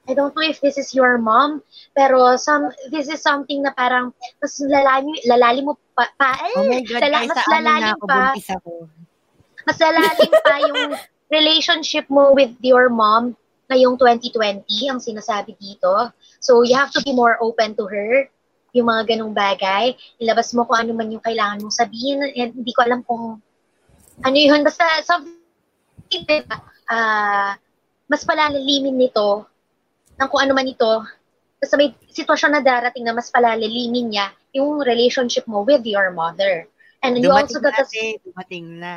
[0.05, 1.65] I don't know if this is your mom,
[1.97, 6.69] pero some this is something na parang mas lalalim, lalalim mo pa, pa eh, Oh
[6.69, 8.73] my God, lala- mas na lalalim ako, pa, ako.
[9.65, 10.93] mas lalalim pa yung
[11.33, 13.33] relationship mo with your mom
[13.73, 16.13] ngayong 2020, ang sinasabi dito.
[16.41, 18.29] So, you have to be more open to her,
[18.77, 19.97] yung mga ganong bagay.
[20.21, 22.21] Ilabas mo kung ano man yung kailangan mong sabihin.
[22.37, 23.41] And hindi ko alam kung
[24.21, 24.61] ano yun.
[24.61, 26.45] Basta, something,
[26.93, 27.57] ah,
[28.05, 29.49] mas palalalimin nito
[30.19, 31.03] ng kung ano man ito.
[31.59, 36.69] Basta may sitwasyon na darating na mas palalalimin niya yung relationship mo with your mother.
[37.05, 38.05] And you also Dumating got na, the te.
[38.25, 38.95] Dumating na.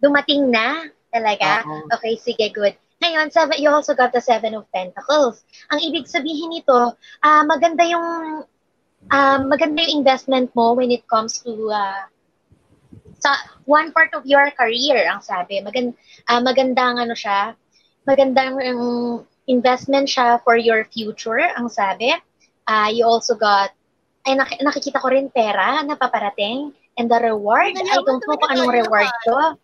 [0.00, 0.66] dumating na
[1.12, 1.60] talaga.
[1.68, 1.92] Oo.
[1.98, 2.72] Okay, sige, good.
[3.00, 5.44] Ngayon, seven, you also got the Seven of Pentacles.
[5.72, 8.44] Ang ibig sabihin nito, ah maganda yung
[9.08, 12.08] ah, maganda yung investment mo when it comes to ah,
[13.20, 13.36] sa
[13.68, 15.60] one part of your career, ang sabi.
[15.60, 15.96] Magand,
[16.28, 17.56] ah, magandang ano siya,
[18.04, 22.14] magandang um, investment siya for your future, ang sabi.
[22.70, 23.74] Ah, you also got,
[24.22, 27.74] ay nak- nakikita ko rin pera na paparating and the reward.
[27.74, 29.58] I don't know kung anong reward to.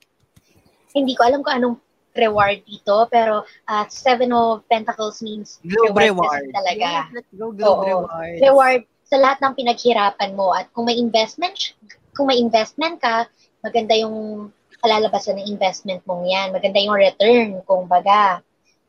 [0.91, 1.76] Hindi ko alam kung anong
[2.16, 6.49] reward dito, pero uh, Seven of Pentacles means Globe reward reward.
[6.51, 6.89] talaga.
[7.07, 7.87] Yes, let's go Globe Oo.
[7.87, 8.37] reward.
[8.41, 10.51] Reward sa lahat ng pinaghirapan mo.
[10.51, 11.76] At kung may investment,
[12.16, 13.28] kung may investment ka,
[13.62, 14.49] maganda yung
[14.80, 16.51] kalalabasan ng investment mong yan.
[16.57, 18.41] Maganda yung return, kung baga.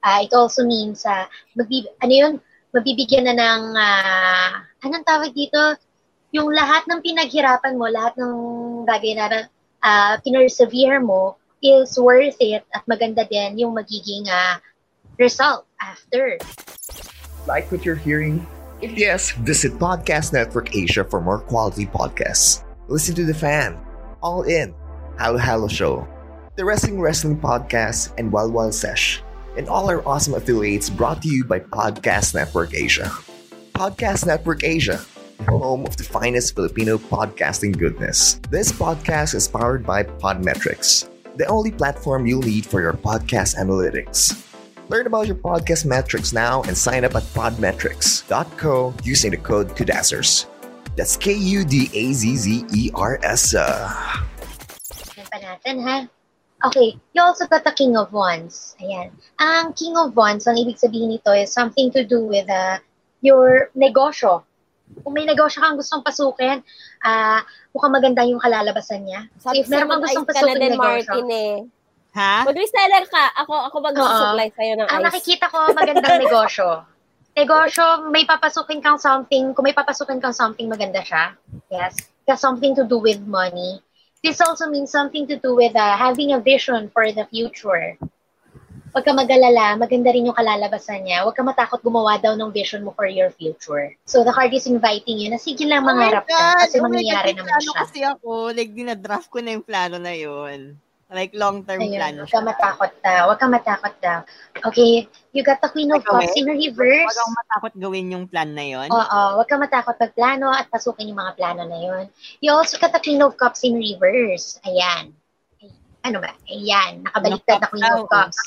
[0.07, 1.27] Ah, it also means, uh,
[1.59, 2.33] magbib- ano yun,
[2.71, 5.75] mabibigyan na ng, ah, anong tawag dito?
[6.31, 8.31] Yung lahat ng pinaghirapan mo, lahat ng
[8.87, 9.51] bagay na
[9.83, 14.63] uh, pinersevere mo, is worth it at maganda din yung magiging ah,
[15.19, 16.39] result after.
[17.43, 18.47] Like what you're hearing?
[18.79, 22.63] If yes, visit Podcast Network Asia for more quality podcasts.
[22.87, 23.75] Listen to The Fan,
[24.23, 24.71] All In,
[25.19, 26.07] Halo Halo Show,
[26.55, 29.19] The Wrestling Wrestling Podcast, and Wild Wild Sesh,
[29.57, 33.11] and all our awesome affiliates brought to you by Podcast Network Asia.
[33.73, 35.01] Podcast Network Asia,
[35.49, 38.39] home of the finest Filipino podcasting goodness.
[38.49, 44.43] This podcast is powered by Podmetrics, the only platform you'll need for your podcast analytics.
[44.89, 50.45] Learn about your podcast metrics now and sign up at podmetrics.co using the code KUDAZZERS.
[50.95, 53.53] That's K U D A Z Z E R S.
[56.57, 58.73] Okay, you also got the King of Wands.
[58.81, 59.13] Ayan.
[59.37, 62.81] Ang King of Wands, ang ibig sabihin nito is something to do with uh,
[63.21, 64.41] your negosyo.
[65.05, 66.65] Kung may negosyo kang gustong pasukin,
[67.05, 67.45] ah
[67.77, 69.29] mukhang maganda yung kalalabasan niya.
[69.37, 71.55] So, if meron kang gustong na pasukin din, negosyo, Martin eh.
[72.17, 72.35] Ha?
[72.49, 73.23] Mag-reseller ka.
[73.45, 75.07] Ako, ako mag-supply sa'yo ng ang ice.
[75.13, 76.81] nakikita ko magandang negosyo.
[77.37, 81.37] Negosyo, may papasukin kang something, kung may papasukin kang something, maganda siya.
[81.69, 81.93] Yes.
[82.25, 83.85] Got something to do with money.
[84.23, 87.97] This also means something to do with uh, having a vision for the future.
[88.97, 91.21] Huwag ka mag-alala, maganda rin yung kalalabasan niya.
[91.21, 93.93] Huwag ka matakot gumawa daw ng vision mo for your future.
[94.09, 97.61] So the card is inviting you na sige lang mangarap ka kasi Oh mangyayari naman
[97.61, 97.77] siya.
[97.77, 100.81] kasi ako, like, dinadraft ko na yung plano na yun.
[101.07, 103.31] Like, long-term Ayun, plan huwag ka matakot daw.
[103.31, 104.19] Huwag ka matakot daw.
[104.67, 107.07] Okay, you got the Queen of Cups in reverse.
[107.07, 108.91] Huwag akong matakot gawin yung plan na yun.
[108.91, 112.03] Oo, huwag ka matakot magplano at pasukin yung mga plano na yun.
[112.43, 114.59] You also got the Queen of Cups in reverse.
[114.67, 115.15] Ayan.
[116.03, 116.35] Ano ba?
[116.51, 118.39] Ayan, nakabaliktad na Queen of Cups.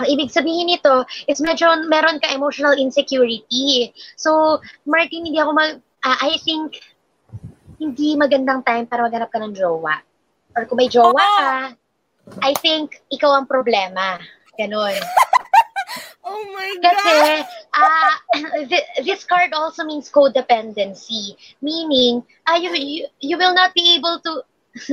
[0.00, 3.92] Ang ibig sabihin nito is medyo meron ka emotional insecurity.
[4.16, 5.84] So, Martin, hindi ako mag...
[6.08, 6.80] ah, I think,
[7.76, 10.00] hindi magandang time para maghanap ka ng jowa.
[10.56, 11.76] Or kung may jowa ka,
[12.42, 14.18] I think ikaw ang problema.
[14.58, 14.96] Ganon.
[16.28, 17.40] Oh my Kasi,
[17.72, 18.12] ah
[18.70, 21.32] th- this card also means codependency.
[21.64, 24.44] Meaning, ah you, you, you will not be able to,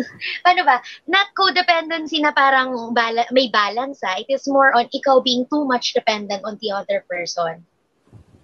[0.48, 0.80] paano ba?
[1.12, 4.16] Not codependency na parang bala, may balance ah.
[4.16, 7.68] It is more on ikaw being too much dependent on the other person.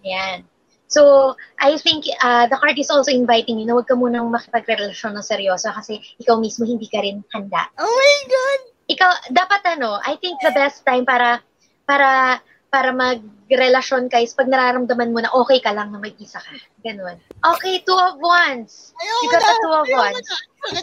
[0.03, 0.43] Yan.
[0.91, 5.15] So, I think uh, the card is also inviting you na huwag ka munang makipagrelasyon
[5.15, 7.71] ng seryoso kasi ikaw mismo hindi ka rin handa.
[7.79, 8.70] Oh my God!
[8.91, 11.39] Ikaw, dapat ano, I think the best time para,
[11.87, 16.51] para, para magrelasyon ka is pag nararamdaman mo na okay ka lang na mag-isa ka.
[16.83, 17.15] Ganun.
[17.55, 18.91] Okay, two of wands.
[18.99, 20.27] You got the two of wands.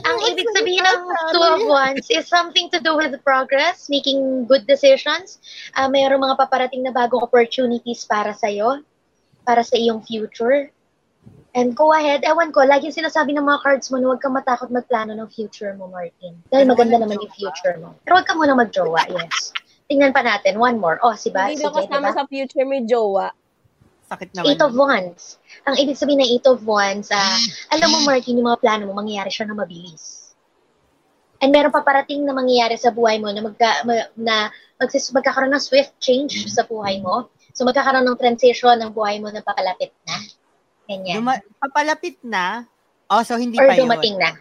[0.04, 1.00] Ang ibig sabihin ng
[1.32, 5.40] two of wands is something to do with progress, making good decisions.
[5.76, 8.84] Uh, mayroong mga paparating na bagong opportunities para sa'yo,
[9.44, 10.68] para sa iyong future.
[11.58, 14.70] And go ahead, ewan ko, laging sinasabi ng mga cards mo na huwag kang matakot
[14.70, 16.38] magplano ng future mo, Martin.
[16.54, 17.98] Dahil maganda naman yung future mo.
[18.06, 19.50] Pero huwag ka muna magjowa, yes.
[19.90, 21.02] Tingnan pa natin, one more.
[21.02, 21.50] Oh, si ba?
[21.50, 22.14] Hindi Sige, kasama diba?
[22.14, 23.34] sa future may jowa.
[24.06, 25.42] Sakit Eight of Wands.
[25.66, 27.42] Ang ibig sabihin ng Eight of Wands, ah,
[27.74, 30.30] alam mo, Martin, yung mga plano mo, mangyayari siya na mabilis.
[31.42, 35.50] And meron pa parating na mangyayari sa buhay mo na, magka, ma- na magsis, magkakaroon
[35.50, 37.34] ng swift change sa buhay mo.
[37.50, 40.14] So magkakaroon ng transition ng buhay mo na papalapit na.
[40.88, 41.20] Ganyan.
[41.20, 42.64] Duma- papalapit na?
[43.06, 43.84] Oh, so hindi Or pa yun.
[43.84, 44.32] dumating na.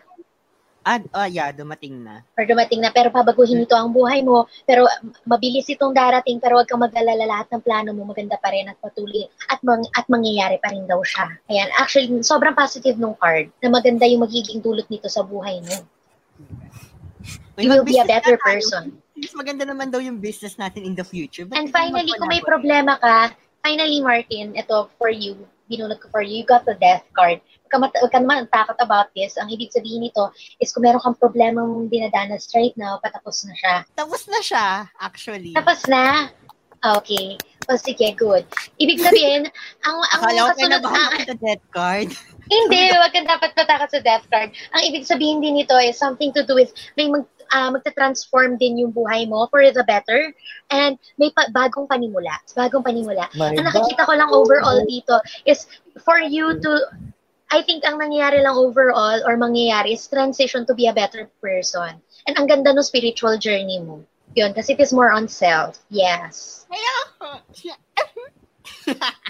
[0.88, 2.24] Ah, oh, yeah, dumating na.
[2.40, 4.48] Or dumating na, pero pabaguhin ito ang buhay mo.
[4.64, 4.88] Pero
[5.28, 8.80] mabilis itong darating, pero huwag kang mag-alala lahat ng plano mo, maganda pa rin at
[8.80, 9.28] patuloy.
[9.52, 11.28] At, mang, at mangyayari pa rin daw siya.
[11.52, 15.76] Ayan, actually, sobrang positive nung card na maganda yung magiging dulot nito sa buhay mo.
[17.60, 18.48] Uy, You will be a better tayo.
[18.48, 18.84] person.
[19.12, 21.44] Mas maganda naman daw yung business natin in the future.
[21.44, 25.38] Ba't And finally, kung may problema ka, finally, Martin, ito for you,
[25.68, 27.40] binunod ko for you, you got the death card.
[27.68, 29.36] Huwag ka, ka naman takot about this.
[29.36, 30.32] Ang ibig sabihin nito
[30.64, 33.76] is kung meron kang problema mong dinadanas right now, patapos na siya.
[34.00, 34.68] Tapos na siya,
[35.04, 35.52] actually.
[35.52, 36.32] Tapos na?
[36.80, 37.36] Okay.
[37.68, 38.48] O sige, good.
[38.80, 39.52] Ibig sabihin,
[39.88, 42.10] ang, ang Akala ko kasunod, ang, ako sa death card.
[42.48, 44.56] hindi, wag kang dapat patakot sa death card.
[44.72, 48.82] Ang ibig sabihin din nito is something to do with, may mag, ah, magta-transform din
[48.84, 50.34] yung buhay mo for the better.
[50.70, 52.38] And may pa- bagong panimula.
[52.56, 53.28] Bagong panimula.
[53.36, 55.68] My ang nakikita ko lang overall dito is
[56.04, 56.72] for you to,
[57.52, 62.00] I think ang nangyayari lang overall or mangyayari is transition to be a better person.
[62.28, 64.04] And ang ganda no spiritual journey mo.
[64.36, 65.80] Yun, kasi it is more on self.
[65.90, 66.68] Yes.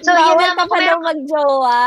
[0.06, 0.58] So, yun Bawal lang.
[0.58, 1.82] ka pa daw magjowa.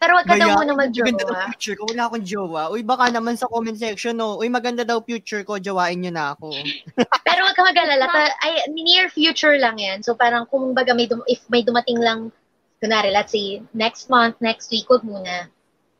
[0.00, 1.44] Pero wag ka daw Gaya, muna Maganda daw mag-jowa.
[1.52, 1.82] future ko.
[1.84, 2.62] Wala akong jowa.
[2.72, 4.40] Uy, baka naman sa comment section, no.
[4.40, 5.60] Uy, maganda daw future ko.
[5.60, 6.56] Jowain nyo na ako.
[7.28, 8.08] Pero wag ka mag-alala.
[8.08, 10.00] Ta- ay, near future lang yan.
[10.00, 12.32] So parang kung baga may dum- if may dumating lang,
[12.80, 15.52] kunwari, let's say, next month, next week, wag muna.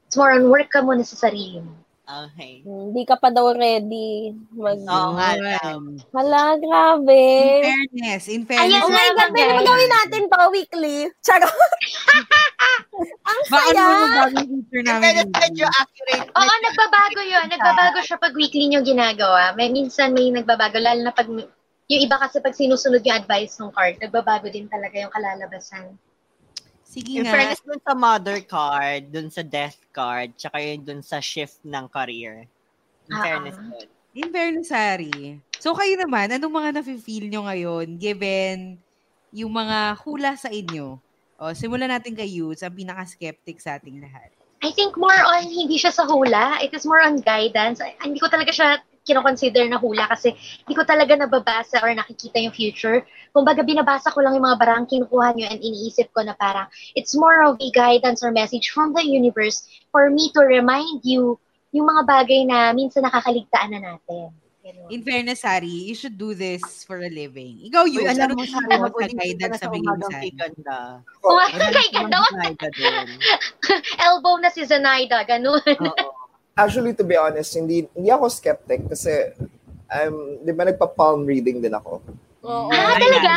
[0.09, 1.77] It's more on work ka muna sa sarili mo.
[2.11, 2.67] Okay.
[2.67, 4.35] Hindi ka pa daw ready.
[4.51, 6.03] Mag- Oo nga lang.
[6.11, 7.23] Hala, grabe.
[7.23, 8.67] In fairness, in fairness.
[8.67, 9.69] Ayan Oh my God, pwede ba guys.
[9.69, 10.97] gawin natin pa weekly?
[11.21, 11.55] Charot.
[13.01, 13.85] Ang saya.
[14.33, 15.01] feature namin.
[15.01, 16.29] Pero medyo accurate.
[16.37, 17.47] Oo, nagbabago yun.
[17.49, 19.57] Nagbabago siya pag weekly nyo ginagawa.
[19.57, 20.77] May, minsan may nagbabago.
[20.77, 24.97] Lalo na pag, yung iba kasi pag sinusunod yung advice ng card, nagbabago din talaga
[25.01, 25.97] yung kalalabasan.
[26.91, 27.39] Sige In nga.
[27.39, 31.87] fairness dun sa mother card, dun sa death card, tsaka yun dun sa shift ng
[31.87, 32.51] career.
[33.07, 33.87] In Ah, fairness dun.
[34.11, 35.39] In fairness, Sari.
[35.63, 38.75] So kayo naman, anong mga nafe-feel nyo ngayon given
[39.31, 40.99] yung mga hula sa inyo?
[41.41, 44.29] O, simulan natin kay Yuz, ang pinaka-skeptic sa ating lahat.
[44.61, 46.61] I think more on, hindi siya sa hula.
[46.61, 47.81] It is more on guidance.
[47.81, 52.37] Ay, Hindi ko talaga siya kinoconsider na hula kasi hindi ko talaga nababasa or nakikita
[52.45, 53.01] yung future.
[53.33, 57.17] Kumbaga, binabasa ko lang yung mga barang kinukuha nyo and iniisip ko na parang it's
[57.17, 61.41] more of a guidance or message from the universe for me to remind you
[61.73, 64.37] yung mga bagay na minsan nakakaligtaan na natin.
[64.91, 67.65] In fairness, Sari, you should do this for a living.
[67.73, 69.97] Ikaw, Uy, Yuz, alam ano mo, Sari, mo sa guidance punta na na bigay sa
[69.97, 70.35] mo sa atin?
[70.37, 70.79] Ganda.
[71.25, 71.39] Oh,
[72.37, 73.09] Naida dun.
[74.09, 75.65] Elbow na si Zenaida, ganun.
[76.53, 79.33] Actually, to be honest, hindi hindi ako skeptic kasi
[79.89, 82.05] um, di ba nagpa-palm reading din ako.
[82.45, 82.69] Oo.
[82.69, 83.33] Ah, talaga?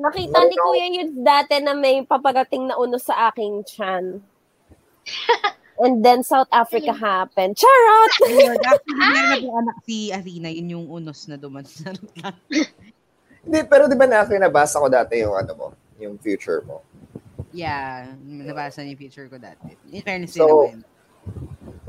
[0.00, 4.20] Nakita ni Kuya yun dati na may paparating na uno sa aking chan.
[5.80, 7.56] And then South Africa happened.
[7.56, 8.12] Charot!
[8.28, 11.64] Ayun, actually, meron anak si Athena, yun yung unos na duman.
[11.64, 11.96] Lang.
[13.40, 15.66] Hindi, pero di ba na nabasa ko dati yung ano mo,
[15.96, 16.84] yung future mo.
[17.50, 19.72] yeah, nabasa niyo yung future ko dati.
[19.90, 20.84] In fairness din So, naman.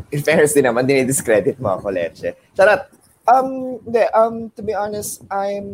[0.10, 2.34] in fairness din naman, dinidiscredit mo ako, Leche.
[2.56, 2.88] Charot.
[3.22, 5.68] Um, hindi, um, to be honest, I'm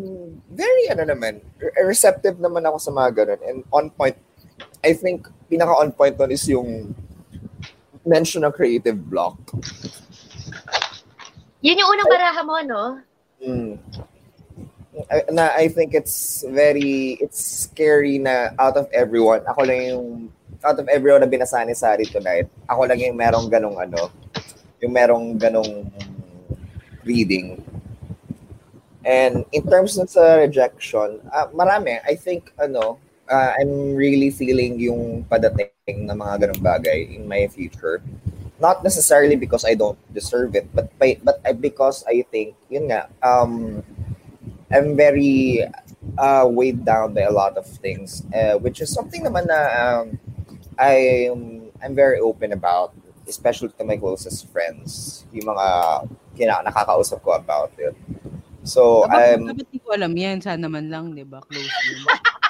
[0.52, 3.42] very, ano naman, re- receptive naman ako sa mga ganun.
[3.46, 4.18] And on point,
[4.82, 6.92] I think, pinaka on point nun is yung
[8.08, 9.36] mention ng creative block.
[11.60, 12.84] Yun yung unang baraha mo, no?
[13.44, 13.76] Mm.
[15.12, 20.08] I- na I think it's very it's scary na out of everyone ako lang yung
[20.66, 24.10] out of everyone na binasa ni Sari tonight ako lang yung merong ganong ano
[24.82, 25.86] yung merong ganong
[27.06, 27.62] reading
[29.06, 32.98] and in terms nun sa rejection ah, marami I think ano
[33.30, 38.02] ah, I'm really feeling yung padating na mga ganong bagay in my future
[38.58, 43.06] not necessarily because I don't deserve it but but I, because I think yun nga
[43.22, 43.86] um
[44.72, 45.64] I'm very
[46.18, 50.20] uh, weighed down by a lot of things, uh, which is something naman na um,
[50.76, 52.94] I'm, I'm very open about,
[53.28, 55.68] especially to my closest friends, yung mga
[56.36, 57.96] kina, nakakausap ko about it.
[58.64, 60.44] So, Dapat, I'm, dapat di ko alam yan.
[60.44, 61.40] Sana man lang, di ba?
[61.40, 61.72] Close.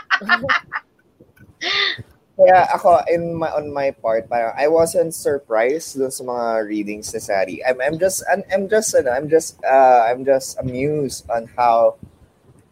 [2.38, 7.10] kaya ako, in my, on my part, parang I wasn't surprised dun sa mga readings
[7.10, 7.58] ni Sari.
[7.66, 11.98] I'm, I'm just, I'm, I'm just, ano, I'm just, uh, I'm just amused on how,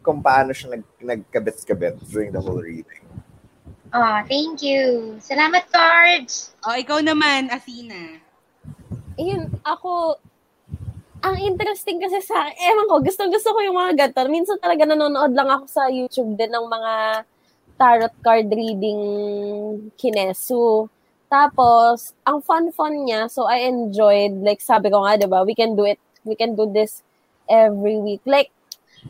[0.06, 3.02] kung paano siya nag, nagkabit-kabit during the whole reading.
[3.90, 5.18] Oh, thank you.
[5.18, 6.54] Salamat, Cards.
[6.62, 8.22] oh, ikaw naman, Athena.
[9.18, 10.22] Ayun, ako,
[11.26, 14.30] ang interesting kasi sa, ewan ko, gustong-gusto ko yung mga ganito.
[14.30, 16.94] Minsan talaga nanonood lang ako sa YouTube din ng mga
[17.80, 20.88] tarot card reading kinesu.
[21.28, 25.76] Tapos, ang fun-fun niya, so I enjoyed, like sabi ko nga, di ba, we can
[25.76, 27.04] do it, we can do this
[27.50, 28.22] every week.
[28.24, 28.54] Like,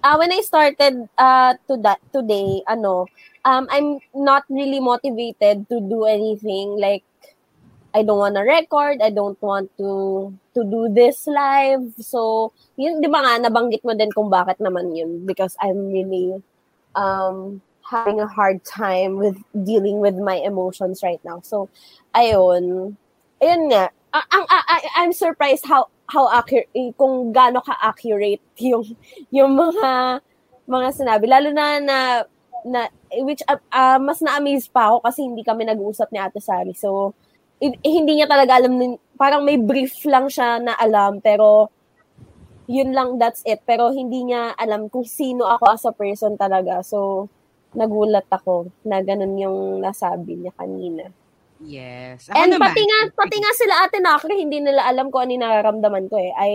[0.02, 3.08] uh, when I started uh, to that today, ano,
[3.44, 6.80] um, I'm not really motivated to do anything.
[6.80, 7.04] Like,
[7.94, 9.00] I don't want to record.
[9.00, 11.96] I don't want to to do this live.
[12.02, 15.24] So, yun, di ba nga, nabanggit mo din kung bakit naman yun.
[15.24, 16.36] Because I'm really
[16.92, 21.40] um, having a hard time with dealing with my emotions right now.
[21.46, 21.70] So,
[22.18, 22.98] ayun.
[23.42, 23.94] Ayun nga.
[24.16, 24.46] Ang,
[24.98, 28.86] I'm surprised how how accurate, kung gaano ka-accurate yung,
[29.34, 30.22] yung mga,
[30.70, 31.26] mga sinabi.
[31.26, 31.98] Lalo na na,
[32.62, 32.80] na
[33.26, 36.78] which uh, uh, mas na-amaze pa ako kasi hindi kami nag-uusap ni Ate Sally.
[36.78, 37.14] So,
[37.62, 41.74] hindi niya talaga alam, nin- parang may brief lang siya na alam, pero
[42.70, 43.62] yun lang, that's it.
[43.66, 46.82] Pero hindi niya alam kung sino ako as a person talaga.
[46.86, 47.30] So,
[47.76, 51.12] nagulat ako na ganun yung nasabi niya kanina.
[51.64, 52.28] Yes.
[52.28, 55.32] Ako And naman, pati nga, pati nga sila ate Nakri, hindi nila alam kung ano
[55.36, 56.32] yung nararamdaman ko eh.
[56.36, 56.54] Ay,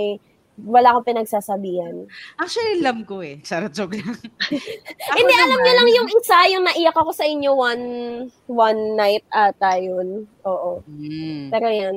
[0.61, 2.05] wala akong pinagsasabihan.
[2.37, 3.41] Actually, alam ko eh.
[3.41, 4.13] Charot joke lang.
[5.17, 7.85] Hindi, alam naman- niyo lang yung isa, yung naiyak ako sa inyo one
[8.45, 10.29] one night ata yun.
[10.45, 10.85] Oo.
[10.85, 11.49] Mm.
[11.49, 11.97] Pero yan.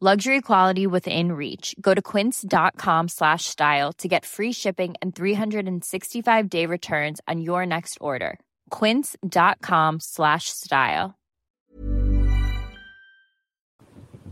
[0.00, 1.76] Luxury quality within reach.
[1.76, 7.66] Go to quince.com slash style to get free shipping and 365 day returns on your
[7.66, 8.40] next order.
[8.70, 11.20] Quince.com slash style.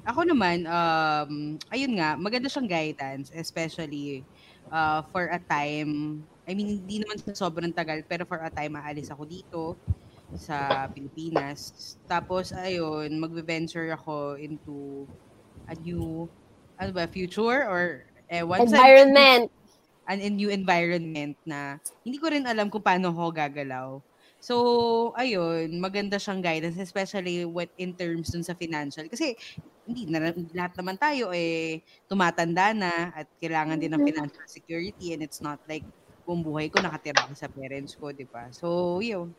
[0.08, 4.24] Ako naman, um, ayun nga, maganda siyang guidance, especially
[4.72, 8.80] uh, for a time, I mean, hindi naman sa sobrang tagal, pero for a time,
[8.80, 9.76] aalis ako dito
[10.32, 12.00] sa Pilipinas.
[12.08, 15.04] Tapos, ayun, magbe-venture ako into
[15.68, 16.28] a new,
[16.80, 19.50] ano ba, future or eh, once I- Environment.
[20.08, 23.88] an a new environment na hindi ko rin alam kung paano ako gagalaw.
[24.40, 24.54] So,
[25.18, 29.04] ayun, maganda siyang guidance, especially what in terms dun sa financial.
[29.10, 29.34] Kasi,
[29.84, 35.20] hindi na, lahat naman tayo eh, tumatanda na at kailangan din ng financial security and
[35.24, 35.84] it's not like
[36.24, 38.48] buong buhay ko nakatira ako sa parents ko, di ba?
[38.54, 39.32] So, yun.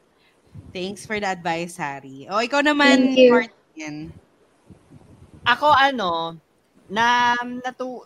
[0.74, 2.28] Thanks for the advice, Harry.
[2.30, 3.32] O, ikaw naman, Thank you.
[3.34, 4.14] Martin.
[5.48, 6.36] Ako ano,
[6.90, 8.02] na natu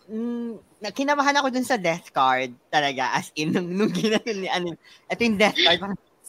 [0.78, 4.76] na kinamahan ako dun sa death card talaga as in nung, nung ginano ni ano
[5.08, 5.80] ito yung death card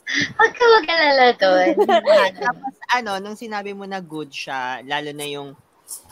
[0.06, 1.74] Huwag ka mag-alala doon.
[2.46, 5.58] Tapos ano, nung sinabi mo na good siya, lalo na yung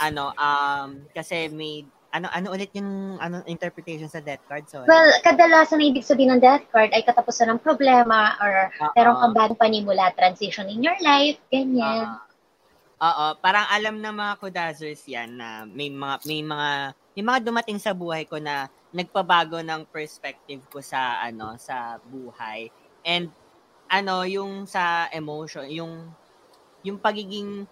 [0.01, 5.09] ano, um, kasi may ano ano ulit yung ano interpretation sa death card so Well,
[5.25, 8.93] kadalasan na ibig sabihin ng death card ay katapusan ng problema or Oo.
[8.93, 12.17] meron kang bagong panimula, transition in your life, ganyan.
[13.03, 16.69] Oo, parang alam ng mga kudazers yan na may mga may mga
[17.19, 22.71] may mga dumating sa buhay ko na nagpabago ng perspective ko sa ano sa buhay.
[23.03, 23.33] And
[23.91, 25.93] ano yung sa emotion, yung
[26.87, 27.67] yung pagiging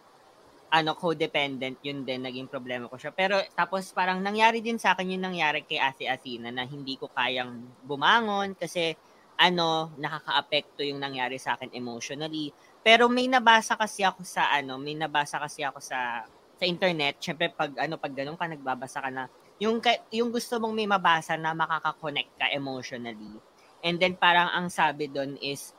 [0.71, 3.11] ano codependent yun din naging problema ko siya.
[3.15, 7.11] Pero tapos parang nangyari din sa akin yung nangyari kay Ate Asina na hindi ko
[7.11, 8.95] kayang bumangon kasi
[9.39, 12.53] ano nakakaapekto yung nangyari sa akin emotionally.
[12.81, 16.25] Pero may nabasa kasi ako sa ano, may nabasa kasi ako sa
[16.57, 17.21] sa internet.
[17.21, 19.29] Syempre pag ano pag ganun ka nagbabasa ka na
[19.61, 19.77] yung
[20.09, 23.37] yung gusto mong may mabasa na makaka-connect ka emotionally.
[23.85, 25.73] And then parang ang sabi doon is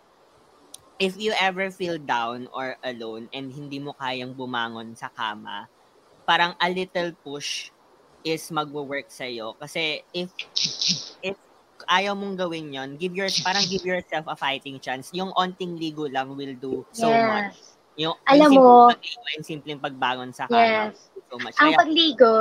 [1.03, 5.67] if you ever feel down or alone and hindi mo kayang bumangon sa kama,
[6.23, 7.75] parang a little push
[8.23, 10.31] is magwo-work sa iyo kasi if
[11.27, 11.35] if
[11.93, 16.09] ayaw mong gawin yon give your parang give yourself a fighting chance yung onting ligo
[16.09, 17.29] lang will do so Yes.
[17.29, 17.57] much
[17.95, 20.57] yung, Alam yung mo- pagligo and simpleng pagbangon sa kama
[20.89, 21.13] Yes.
[21.29, 22.33] so much Ang Kaya- pagligo,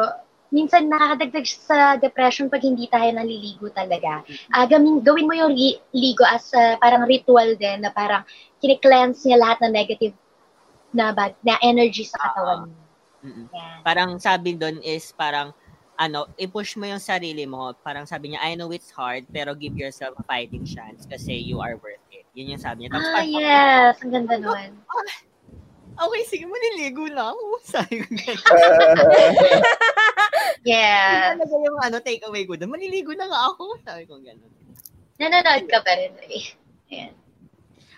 [0.50, 4.20] minsan nakakadagdag sa depression pag hindi tayo naliligo talaga.
[4.50, 5.56] Ah, gawin, gawin mo yung
[5.92, 8.24] ligo as ah, parang ritual din na parang
[8.60, 10.16] kine-cleanse niya lahat ng negative
[10.92, 12.76] na bad, na energy sa katawan mo.
[13.22, 13.46] Mm-mm.
[13.80, 15.56] Parang sabi doon is parang
[16.02, 17.78] ano, i-push mo yung sarili mo.
[17.78, 21.62] Parang sabi niya, I know it's hard, pero give yourself a fighting chance kasi you
[21.62, 22.26] are worth it.
[22.34, 22.98] Yun yung sabi niya.
[22.98, 23.94] Tapos Ah, parang, yes.
[24.02, 24.72] Ang ganda nun.
[26.10, 27.46] okay, sige, maliligo na ako.
[27.78, 28.42] Sabi ko ganun.
[30.62, 31.34] Yes.
[31.34, 32.70] Yun talaga yung ano, take away ko doon.
[32.70, 33.82] Maliligo na nga ako.
[33.82, 34.50] Sabi ko ganun.
[35.18, 36.14] Nanonood ka pa rin.
[36.30, 36.46] eh.
[36.90, 37.14] Ayan.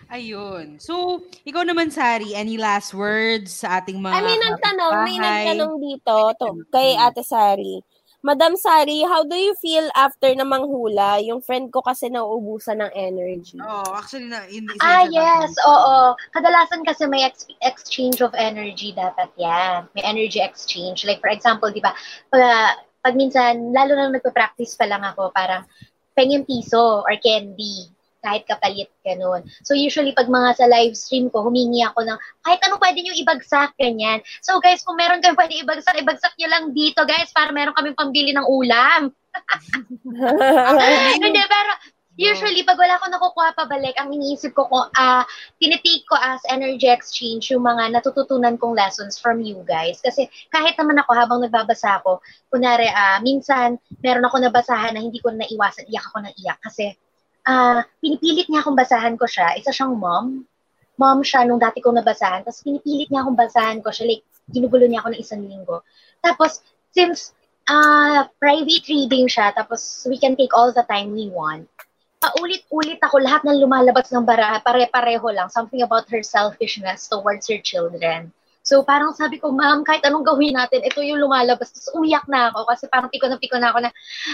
[0.08, 0.66] Ayun.
[0.76, 5.44] So, ikaw naman, Sari, any last words sa ating mga Ay, may nagtanong, may kapitbahay?
[5.44, 7.80] nagtanong dito to, kay Ate Sari.
[8.24, 11.20] Madam Sari, how do you feel after na manghula?
[11.20, 13.60] Yung friend ko kasi nauubusan ng energy.
[13.60, 15.52] Oh, actually na hindi Ah, yes.
[15.60, 16.16] Oo.
[16.32, 19.84] Kadalasan kasi may ex- exchange of energy dapat yan.
[19.92, 21.04] May energy exchange.
[21.04, 21.92] Like, for example, di ba,
[22.32, 25.68] pag, pag minsan, lalo na nagpa-practice pa lang ako, parang
[26.16, 27.92] pengin piso or candy
[28.24, 29.44] kahit kapalit, ganun.
[29.60, 33.12] So, usually, pag mga sa live stream ko, humingi ako ng kahit anong pwede nyo
[33.20, 34.24] ibagsak, ganyan.
[34.40, 37.92] So, guys, kung meron kayong pwede ibagsak, ibagsak nyo lang dito, guys, para meron kaming
[37.92, 39.12] pambili ng ulam.
[41.20, 41.72] Hindi, pero
[42.14, 45.26] usually, pag wala akong nakukuha pabalik, ang iniisip ko kung, ah,
[45.58, 49.98] tinitake ko as energy exchange yung mga natututunan kong lessons from you guys.
[50.00, 55.18] Kasi kahit naman ako, habang nagbabasa ako, kunwari, ah, minsan, meron ako nabasahan na hindi
[55.18, 56.58] ko na naiwasan, iyak ako ng iyak.
[56.62, 56.94] Kasi,
[57.44, 59.56] ah, pinipilit niya akong basahan ko siya.
[59.56, 60.44] Isa siyang mom.
[60.96, 62.44] Mom siya nung dati kong nabasahan.
[62.44, 64.08] Tapos pinipilit niya akong basahan ko siya.
[64.08, 65.84] Like, ginugulo niya ako ng isang linggo.
[66.20, 66.60] Tapos,
[66.92, 67.32] since
[67.64, 71.64] ah private reading siya, tapos we can take all the time we want,
[72.20, 77.60] paulit-ulit ako lahat ng lumalabas ng baraha, pare-pareho lang, something about her selfishness towards her
[77.60, 78.32] children.
[78.64, 81.68] So parang sabi ko, ma'am, kahit anong gawin natin, ito yung lumalabas.
[81.68, 83.90] Tapos umiyak na ako kasi parang piko na piko na ako na,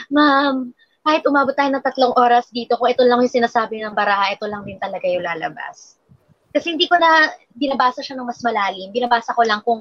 [0.07, 0.55] ma'am,
[1.01, 4.45] kahit umabot tayo ng tatlong oras dito, kung ito lang yung sinasabi ng baraha, ito
[4.45, 5.97] lang din talaga yung lalabas.
[6.51, 8.91] Kasi hindi ko na binabasa siya ng mas malalim.
[8.91, 9.81] Binabasa ko lang kung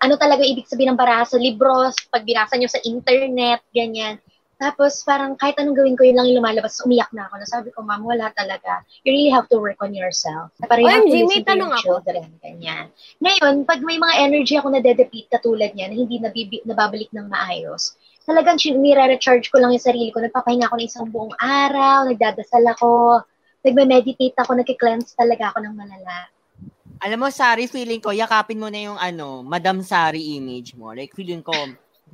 [0.00, 4.20] ano talaga ibig sabihin ng baraha sa libros, pag binasa nyo sa internet, ganyan.
[4.56, 6.80] Tapos parang kahit anong gawin ko, yun lang yung lumalabas.
[6.80, 7.34] Umiyak na ako.
[7.44, 8.80] Nasabi ko, ma'am, wala talaga.
[9.04, 10.48] You really have to work on yourself.
[10.64, 12.00] Parang OMG, may tanong ako.
[12.00, 12.32] children.
[12.40, 12.88] Ganyan.
[13.20, 17.28] Ngayon, pag may mga energy ako na dedeplete katulad niya, na hindi nabibi, nababalik ng
[17.28, 20.18] maayos, talagang nire-recharge ko lang yung sarili ko.
[20.18, 23.22] Nagpapahinga ako ng isang buong araw, nagdadasal ako,
[23.62, 26.26] nagme-meditate ako, nagki-cleanse talaga ako ng malala.
[27.06, 30.90] Alam mo, Sari, feeling ko, yakapin mo na yung ano, Madam Sari image mo.
[30.90, 31.54] Like, feeling ko,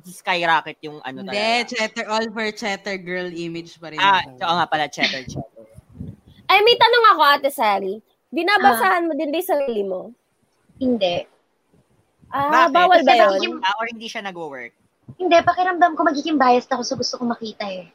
[0.05, 1.69] skyrocket yung ano Hindi, talaga.
[1.71, 4.01] cheddar, all for cheddar girl image pa rin.
[4.01, 5.65] Ah, oo nga pala, cheddar, cheddar.
[6.45, 7.93] Ay, may tanong ako, Ate Sari.
[8.29, 10.01] Binabasahan mo din ba yung sarili mo?
[10.77, 11.25] Hindi.
[12.33, 12.73] Ah, Bakit?
[12.73, 13.61] bawal ba yun?
[13.61, 14.73] Ah, or hindi siya nag-work?
[15.23, 17.87] Hindi, pakiramdam ko magiging biased ako sa gusto ko makita eh.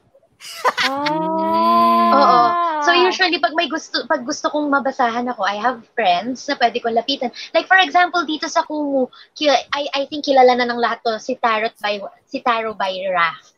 [0.86, 2.14] Ah.
[2.14, 2.40] Oo.
[2.86, 6.78] So usually pag may gusto pag gusto kong mabasahan ako, I have friends na pwede
[6.78, 7.34] kong lapitan.
[7.52, 9.10] Like for example dito sa Kumu,
[9.44, 13.52] I I think kilala na ng lahat to si Tarot by si Taro by Raf.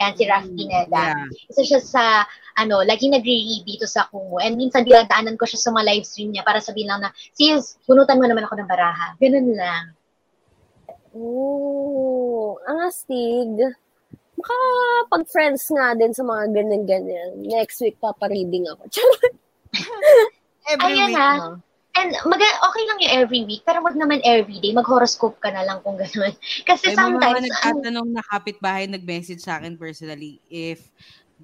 [0.00, 1.12] Yan si Raf Pineda.
[1.50, 2.04] Isa siya sa
[2.56, 4.40] ano, lagi nagre-read dito sa Kumu.
[4.40, 7.76] And minsan dinadaanan ko siya sa mga live stream niya para sabihin lang na, sis,
[7.84, 9.16] bunutan mo naman ako ng baraha.
[9.20, 9.92] Ganun lang.
[11.14, 12.58] Oo.
[12.66, 13.50] Ang astig.
[14.40, 17.44] Makapag-friends nga din sa mga ganyan-ganyan.
[17.44, 18.88] Next week, papareading ako.
[20.70, 21.60] Every Ayan week, no?
[21.98, 24.70] And mag okay lang yung every week, pero wag naman every day.
[24.70, 26.30] Mag-horoscope ka na lang kung gano'n.
[26.68, 30.86] Kasi May mga sometimes, ano, nagtatanong na kapitbahay nag-message sa akin personally if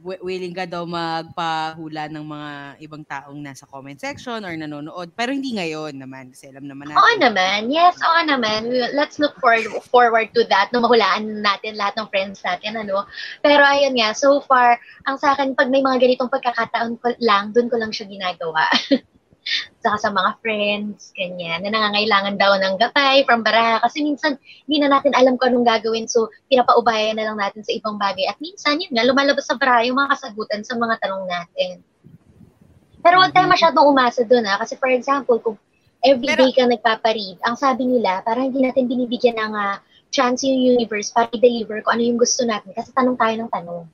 [0.03, 2.51] willing ka daw magpahula ng mga
[2.85, 5.11] ibang taong nasa comment section or nanonood.
[5.17, 7.01] Pero hindi ngayon naman kasi alam naman natin.
[7.01, 7.61] Oo naman.
[7.73, 8.69] Yes, oo naman.
[8.93, 10.69] Let's look forward, forward to that.
[10.71, 13.09] No, mahulaan natin lahat ng friends natin, ano.
[13.41, 14.77] Pero ayun nga, so far,
[15.09, 18.69] ang sa akin, pag may mga ganitong pagkakataon ko lang, dun ko lang siya ginagawa.
[19.79, 23.79] Saka sa mga friends, ganyan, na nangangailangan daw ng gapay from baraha.
[23.87, 24.35] Kasi minsan,
[24.67, 26.11] hindi na natin alam kung anong gagawin.
[26.11, 28.27] So, pinapaubayan na lang natin sa ibang bagay.
[28.27, 31.73] At minsan, yun nga, lumalabas sa baraha yung mga kasagutan sa mga tanong natin.
[33.07, 34.59] Pero huwag tayo masyadong umasa doon ha.
[34.59, 35.55] Kasi for example, kung
[36.03, 39.79] every day kang nagpaparead, ang sabi nila, parang hindi natin binibigyan ng ah,
[40.11, 42.75] chance yung universe para i-deliver kung ano yung gusto natin.
[42.75, 43.87] Kasi tanong tayo ng tanong.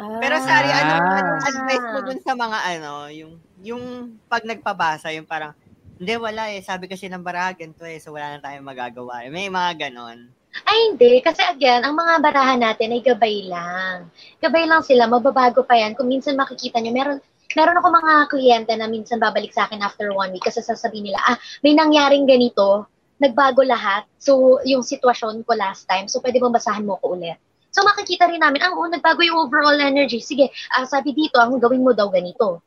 [0.00, 1.18] Pero Sari, ano, Ah.
[1.20, 3.32] anong advice mo dun sa mga ano, yung
[3.62, 5.54] yung pag nagpabasa, yung parang,
[6.02, 6.58] hindi, wala eh.
[6.60, 8.02] Sabi kasi ng baraha, ganito eh.
[8.02, 9.22] So, wala na tayong magagawa.
[9.30, 10.26] May mga ganon.
[10.66, 11.22] Ay, hindi.
[11.22, 14.10] Kasi again, ang mga barahan natin ay gabay lang.
[14.42, 15.06] Gabay lang sila.
[15.06, 15.94] Mababago pa yan.
[15.94, 17.18] Kung minsan makikita nyo, meron,
[17.56, 21.22] meron ako mga kliyente na minsan babalik sa akin after one week kasi sasabihin nila,
[21.24, 22.84] ah, may nangyaring ganito,
[23.22, 24.04] nagbago lahat.
[24.18, 27.38] So, yung sitwasyon ko last time, so pwede bang basahan mo ko ulit?
[27.72, 30.20] So, makikita rin namin, ah, oo, nagbago yung overall energy.
[30.20, 32.60] Sige, ah, sabi dito, ang gawin mo daw ganito.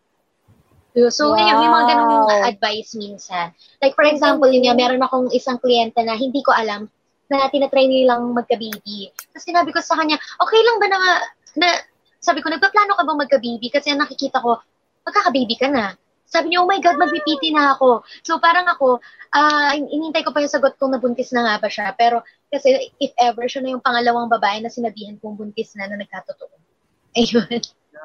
[1.11, 2.47] So, yun, may mga ganong Wow.
[2.47, 3.51] advice minsan.
[3.83, 6.87] Like, for example, yun nga, meron akong isang kliyente na hindi ko alam
[7.27, 9.11] na tinatry nilang magka-baby.
[9.33, 10.99] Tapos sinabi ko sa kanya, okay lang ba na,
[11.59, 11.67] na
[12.21, 13.67] sabi ko, nagpaplano ka bang magka-baby?
[13.73, 14.61] Kasi nakikita ko,
[15.03, 15.93] magkaka-baby ka na.
[16.25, 18.01] Sabi niya, oh my God, magpipiti na ako.
[18.25, 18.97] So parang ako,
[19.35, 21.93] ah inintay ko pa yung sagot kung nabuntis na nga ba siya.
[21.93, 26.01] Pero kasi if ever siya na yung pangalawang babae na sinabihan kong buntis na na
[26.01, 26.55] nagkatotoo.
[27.19, 27.61] Ayun.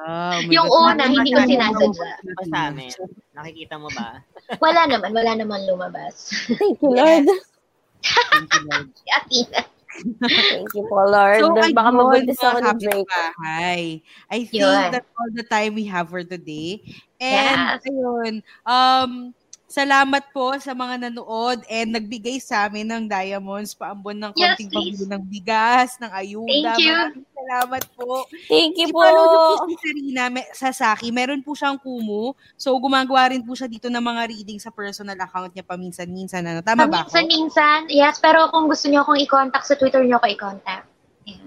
[0.07, 0.97] My Yung God.
[0.97, 2.11] una, hindi ko sinasadya.
[2.21, 2.91] Ano sa amin?
[3.31, 4.19] Nakikita mo ba?
[4.63, 6.33] Wala naman, wala naman lumabas.
[6.49, 7.25] Thank you, Lord.
[8.01, 9.61] Si Athena.
[10.23, 11.39] Thank you po, Lord.
[11.43, 13.05] So, Baka mabuntis mga ako ni Drake.
[13.11, 13.81] kapitbahay.
[14.31, 14.87] I think Yun.
[14.89, 16.79] that's all the time we have for today.
[17.19, 17.83] And, Yes.
[17.85, 18.33] ayun,
[18.65, 19.11] um,
[19.71, 24.67] salamat po sa mga nanood and nagbigay sa amin ng diamonds, paambon ng Yes, konting
[24.67, 24.99] please.
[24.99, 26.75] pambili ng bigas, ng ayuda.
[26.75, 26.91] Thank you.
[26.91, 28.11] Maraming salamat po.
[28.51, 28.99] Thank you po.
[28.99, 31.07] Po si Sarina Me- Sasaki.
[31.09, 32.35] Meron po siyang kumu.
[32.59, 36.43] So, gumagawa rin po siya dito ng mga reading sa personal account niya paminsan-minsan.
[36.43, 36.59] Ano?
[36.59, 37.15] Tama ba ako?
[37.15, 40.85] Minsan-minsan, yes, pero kung gusto niyo akong i-contact sa Twitter niyo ako i-contact.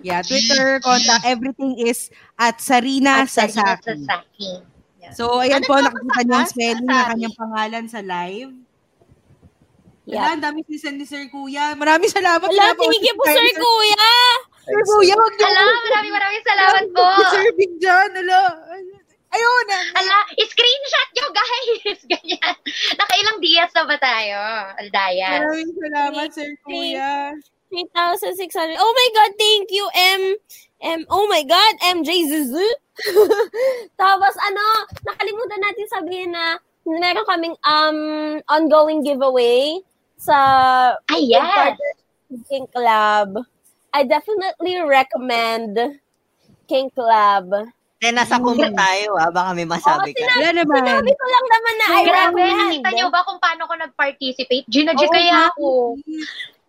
[0.01, 4.74] Yeah, Twitter, contact, everything is at Sarina At Sarina Sasaki.
[5.13, 6.55] So, ayan Ano po, nakikita niyo ang Sasaki?
[6.55, 8.53] spelling ng kanyang pangalan sa live.
[10.05, 10.21] Yeah.
[10.21, 11.73] Wala, ang dami sinisend ni Sir Kuya.
[11.75, 12.45] Maraming salamat.
[12.45, 12.85] Wala, Wala po
[13.25, 14.09] Sir Kuya.
[14.65, 17.05] Sir Kuya, wag niyo Ala, maraming maraming salamat po.
[17.21, 18.43] Deserving dyan, ala.
[19.35, 19.81] Ayun na.
[19.99, 22.01] Ala, screenshot nyo, guys.
[22.13, 22.55] Ganyan.
[22.95, 24.39] Nakailang dias na ba tayo?
[24.79, 25.41] Aldayas.
[25.43, 27.33] Maraming salamat, Sir Kuya.
[27.73, 28.79] 3,600.
[28.79, 30.39] Oh my God, thank you, M.
[30.85, 31.09] M.
[31.09, 32.69] Oh my God, MJ Zuzu.
[34.01, 34.65] Tapos ano,
[35.02, 37.98] nakalimutan natin sabihin na meron kaming um
[38.52, 39.81] ongoing giveaway
[40.20, 40.36] sa
[41.09, 41.74] Ay, yes.
[42.47, 43.40] King Club.
[43.94, 46.01] I definitely recommend
[46.69, 47.73] King Club.
[48.05, 49.32] Eh, nasa kumo tayo ah.
[49.32, 50.28] Baka may masabi ka.
[50.28, 50.82] Wala naman.
[50.85, 52.59] Sinabi ko lang naman na I Grabe, recommend.
[52.61, 54.66] nakita niyo ba kung paano ko nag-participate?
[54.69, 55.69] Ginadyo Oo kaya ako.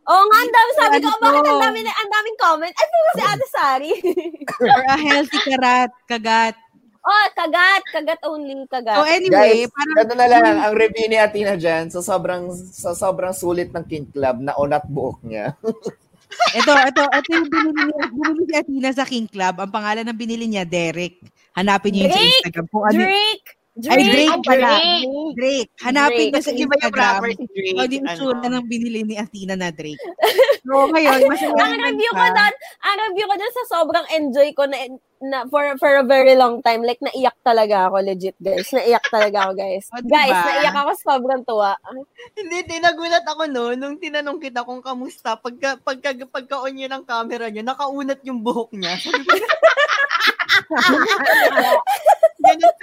[0.05, 0.69] Oo nga, ang dami.
[0.77, 2.73] Sabi ko, Ano bakit ang dami, ang daming comment?
[2.73, 3.91] Ay, po si Ate Sari.
[4.61, 6.55] For a healthy karat, kagat.
[7.01, 7.81] oh, kagat.
[7.89, 8.53] Kagat only.
[8.69, 8.97] Kagat.
[8.97, 9.95] So anyway, Guys, parang...
[9.97, 14.05] ganito na lang ang review ni Athena dyan sa sobrang sa sobrang sulit ng King
[14.09, 15.53] Club na unat buok niya.
[16.35, 19.55] Ito, ito, ito yung binili niya, binili ni Athena sa King Club.
[19.55, 21.21] Ang pangalan ng binili niya, Derek.
[21.55, 22.35] Hanapin niyo yun sa Drake!
[22.43, 22.65] Instagram.
[22.67, 23.47] Kung ano, Drake!
[23.75, 24.79] Ay, Drake pala.
[24.79, 25.35] Drake.
[25.35, 25.71] Drake.
[25.83, 26.31] Hanapin Drake.
[26.31, 26.95] niyo sa Kasi iba yung Instagram.
[26.95, 27.75] rapper si Drake.
[27.75, 28.07] O, di yung
[28.39, 28.63] ano.
[28.63, 29.99] binili ni Athena na Drake.
[30.63, 34.63] So, ngayon, masaya ang review ko doon, ang review ko doon sa sobrang enjoy ko
[34.63, 34.79] na,
[35.19, 36.87] na for for a very long time.
[36.87, 38.71] Like, naiyak talaga ako, legit, guys.
[38.71, 39.91] Naiyak talaga ako, guys.
[39.91, 40.23] O, diba?
[40.23, 41.75] Guys, naiyak ako sobrang tuwa.
[42.31, 47.51] Hindi, tinagulat ako no, nung tinanong kita kung kamusta, pagka, pagka, pagka-on niya ng camera
[47.51, 48.95] niya, nakaunat yung buhok niya.
[49.03, 49.11] Ko,
[52.45, 52.73] ganun.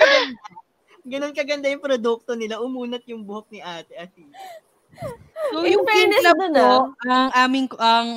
[1.03, 3.95] Ganun kaganda yung produkto nila, umunat yung buhok ni ate.
[3.99, 4.23] ate.
[5.51, 6.73] So, In yung King Club po,
[7.09, 8.09] ang aming ang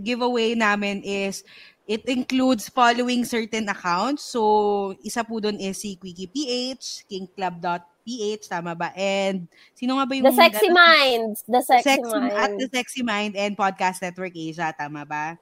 [0.00, 1.44] giveaway namin is
[1.84, 4.24] it includes following certain accounts.
[4.30, 8.94] So, isa po doon is si Quickie PH, kingclub.ph, tama ba?
[8.94, 10.30] And sino nga ba yung...
[10.30, 11.42] The Sexy Minds.
[11.50, 12.58] The Sexy, Sexy, at Minds.
[12.62, 15.34] The Sexy Mind and Podcast Network Asia, tama ba?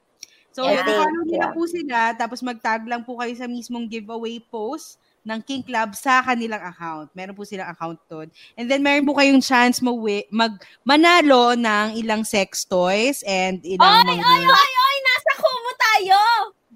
[0.56, 0.82] So, Yeah.
[0.88, 1.54] follow niyo na Yeah.
[1.54, 6.20] po sila, tapos mag-tag lang po kayo sa mismong giveaway post ng King Club sa
[6.20, 7.08] kanilang account.
[7.12, 8.28] Meron po silang account doon.
[8.54, 14.04] And then meron po kayong chance mawi, mag manalo ng ilang sex toys and ilang
[14.04, 14.24] Ay, mga...
[14.24, 16.18] ay, ay, ay, nasa kumo tayo.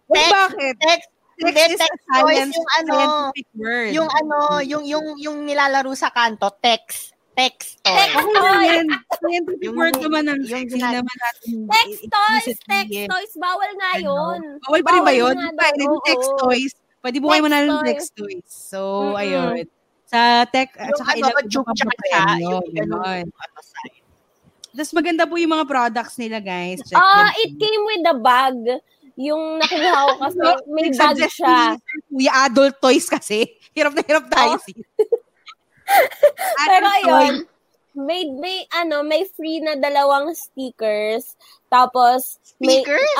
[0.07, 0.75] Uy, Text, bakit?
[0.79, 1.09] Text,
[1.43, 2.97] Sex is a text toys yung ano,
[3.57, 3.91] word.
[3.91, 7.11] yung ano, yung, yung, yung nilalaro sa kanto, text.
[7.33, 7.97] Text toy.
[7.97, 8.37] Text toy.
[8.37, 8.87] lang yan.
[9.17, 10.67] Scientific Yung- word naman ng yung sex.
[10.69, 14.05] Gina- naman natin Text toys, text toys, bawal nga Ano?
[14.05, 14.41] yun.
[14.61, 15.35] Bawal pa rin ba yun?
[16.05, 16.73] text toys.
[17.03, 17.89] Pwede po kayo manalo ng toys.
[17.91, 18.47] text toys.
[18.47, 18.79] So,
[19.11, 19.19] Mm-mm.
[19.19, 19.55] ayun.
[20.07, 22.57] Sa tech, at saka ilang iba tsaka premyo.
[24.73, 26.81] Tapos maganda po yung mga products nila, guys.
[26.81, 28.57] Check Ah, them it came with the bag.
[29.21, 30.39] Yung nakuha ko kasi
[30.71, 31.77] may bag siya.
[32.09, 33.45] Kuya, adult toys kasi.
[33.77, 34.57] Hirap na hirap tayo.
[34.57, 34.63] Oh.
[34.63, 34.77] sis.
[36.69, 37.35] Pero ayun,
[37.93, 41.37] may may ano, may free na dalawang stickers.
[41.69, 43.13] Tapos may Stickers?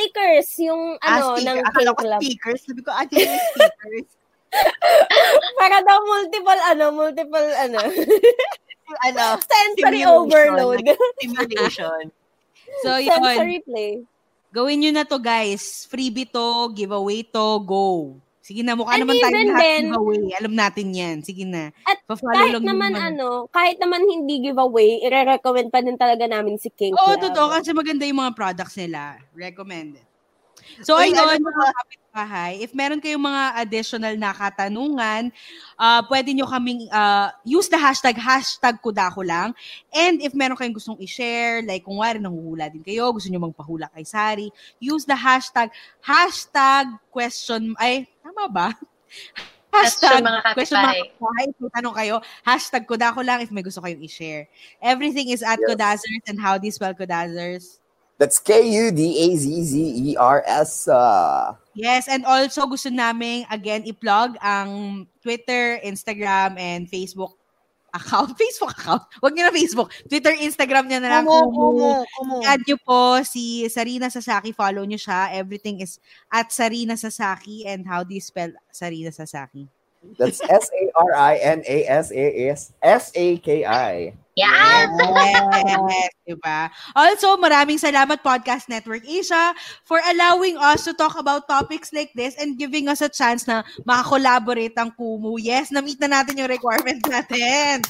[0.00, 1.46] Ah stickers yung ah, ano sticker.
[1.46, 2.20] ng Akala ko Club.
[2.24, 2.60] speakers.
[2.64, 4.08] Sabi ko, ah, di yung speakers.
[5.60, 7.80] Para daw multiple ano, multiple ano.
[9.06, 10.84] ano, sensory simulation, overload.
[11.20, 12.02] Simulation.
[12.86, 13.10] So, yun.
[13.18, 14.06] sensory play.
[14.54, 15.90] Gawin nyo na to, guys.
[15.90, 18.14] Freebie to, giveaway to, go.
[18.50, 20.22] Sige na, mukha And naman tayo lahat then- giveaway.
[20.34, 21.16] Alam natin yan.
[21.22, 21.70] Sige na.
[21.86, 23.08] At Pa-follow kahit lang naman naman.
[23.14, 27.30] ano, kahit naman hindi giveaway, i-recommend pa din talaga namin si King Oo, Club.
[27.30, 27.46] totoo.
[27.54, 29.22] Kasi maganda yung mga products nila.
[29.30, 30.02] Recommended.
[30.80, 35.28] So, Uy, ayun, mga kapitbahay, if meron kayong mga additional na katanungan,
[35.76, 39.52] uh, pwede nyo kaming uh, use the hashtag, hashtag kudako lang.
[39.92, 43.92] And if meron kayong gustong i-share, like kung wari nanguhula din kayo, gusto nyo magpahula
[43.92, 44.48] kay Sari,
[44.80, 45.68] use the hashtag,
[46.00, 48.68] hashtag question, ay, tama ba?
[49.70, 51.46] Hashtag Question, mga question mga kapitbahay.
[51.54, 54.50] Kung tanong kayo, hashtag kudako lang if may gusto kayong i-share.
[54.82, 55.66] Everything is at Yes.
[55.70, 57.79] Kudazers and how do you spell Kudazers?
[58.20, 58.92] That's K-U-D-A-Z-Z-E-R-S.
[60.92, 67.40] Uh, Yes, and also gusto namin again i-plug ang Twitter, Instagram, and Facebook
[67.96, 68.36] account.
[68.42, 69.08] Facebook account.
[69.24, 69.88] Huwag niyo na Facebook.
[70.04, 71.24] Twitter, Instagram niya na lang.
[71.24, 72.04] Kumu, Kumu.
[72.04, 72.44] kumu.
[72.44, 74.52] I-add niyo po si Sarina Sasaki.
[74.52, 75.32] Follow niyo siya.
[75.32, 75.96] Everything is
[76.28, 77.64] at Sarina Sasaki.
[77.64, 79.64] And how do you spell Sarina Sasaki?
[80.16, 81.62] that's S-A-R-I-N-A-S-A-S
[82.82, 84.12] S-A-K-I.
[84.38, 84.86] Yes!
[85.90, 86.70] Yes, diba?
[86.94, 89.50] Also, maraming salamat Podcast Network Asia
[89.82, 93.66] for allowing us to talk about topics like this and giving us a chance na
[93.82, 95.34] makakollaborate ang Kumu.
[95.42, 97.82] Yes, na-meet na natin yung requirement natin.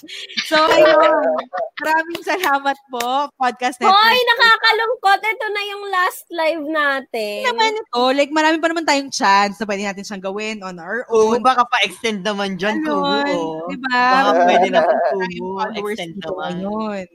[0.48, 1.44] So, ayun.
[1.80, 4.00] Maraming salamat po, Podcast Network.
[4.00, 5.20] Hoy, nakakalungkot.
[5.20, 7.40] Ito na yung last live natin.
[7.52, 8.02] naman ito.
[8.16, 11.44] Like, marami pa naman tayong chance na pwede natin siyang gawin on our Oo, own.
[11.44, 13.68] baka pa-extend naman dyan, Kumu.
[13.68, 13.92] diba?
[13.92, 15.60] Baka pwede na Kumu.
[15.76, 16.62] Extend naman.
[16.62, 17.07] ngayon.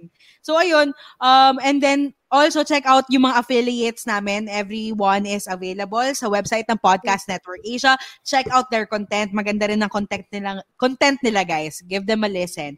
[0.44, 0.92] So, ayun.
[1.24, 4.52] Um, and then, also check out yung mga affiliates namin.
[4.52, 7.96] Everyone is available sa website ng Podcast Network Asia.
[8.28, 9.32] Check out their content.
[9.32, 11.80] Maganda rin ang content nila, content nila, guys.
[11.88, 12.76] Give them a listen.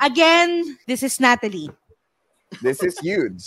[0.00, 1.72] Again, this is Natalie.
[2.60, 3.44] This is huge.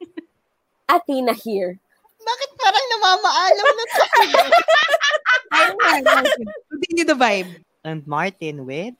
[0.92, 1.76] Athena here.
[2.26, 4.40] Bakit parang namamaalam na tayo?
[6.72, 7.50] Continue the vibe.
[7.86, 8.98] And Martin with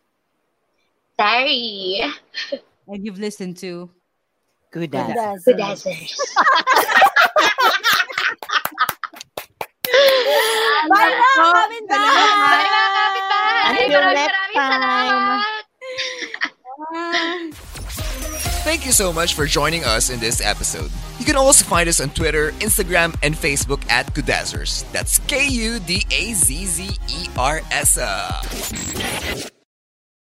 [1.18, 2.02] Sorry.
[2.88, 3.90] And you've listened to
[4.70, 5.44] Good Kudazers.
[5.46, 6.12] Kudazers.
[10.86, 11.96] Bye na, Oh, kami na!
[11.98, 13.66] Bye mga kapitbahay!
[13.66, 15.42] Until Maraming maraming salamat!
[18.66, 20.90] Thank you so much for joining us in this episode.
[21.18, 24.84] You can also find us on Twitter, Instagram, and Facebook at Kudazers.
[24.92, 27.96] That's K U D A Z Z E R S.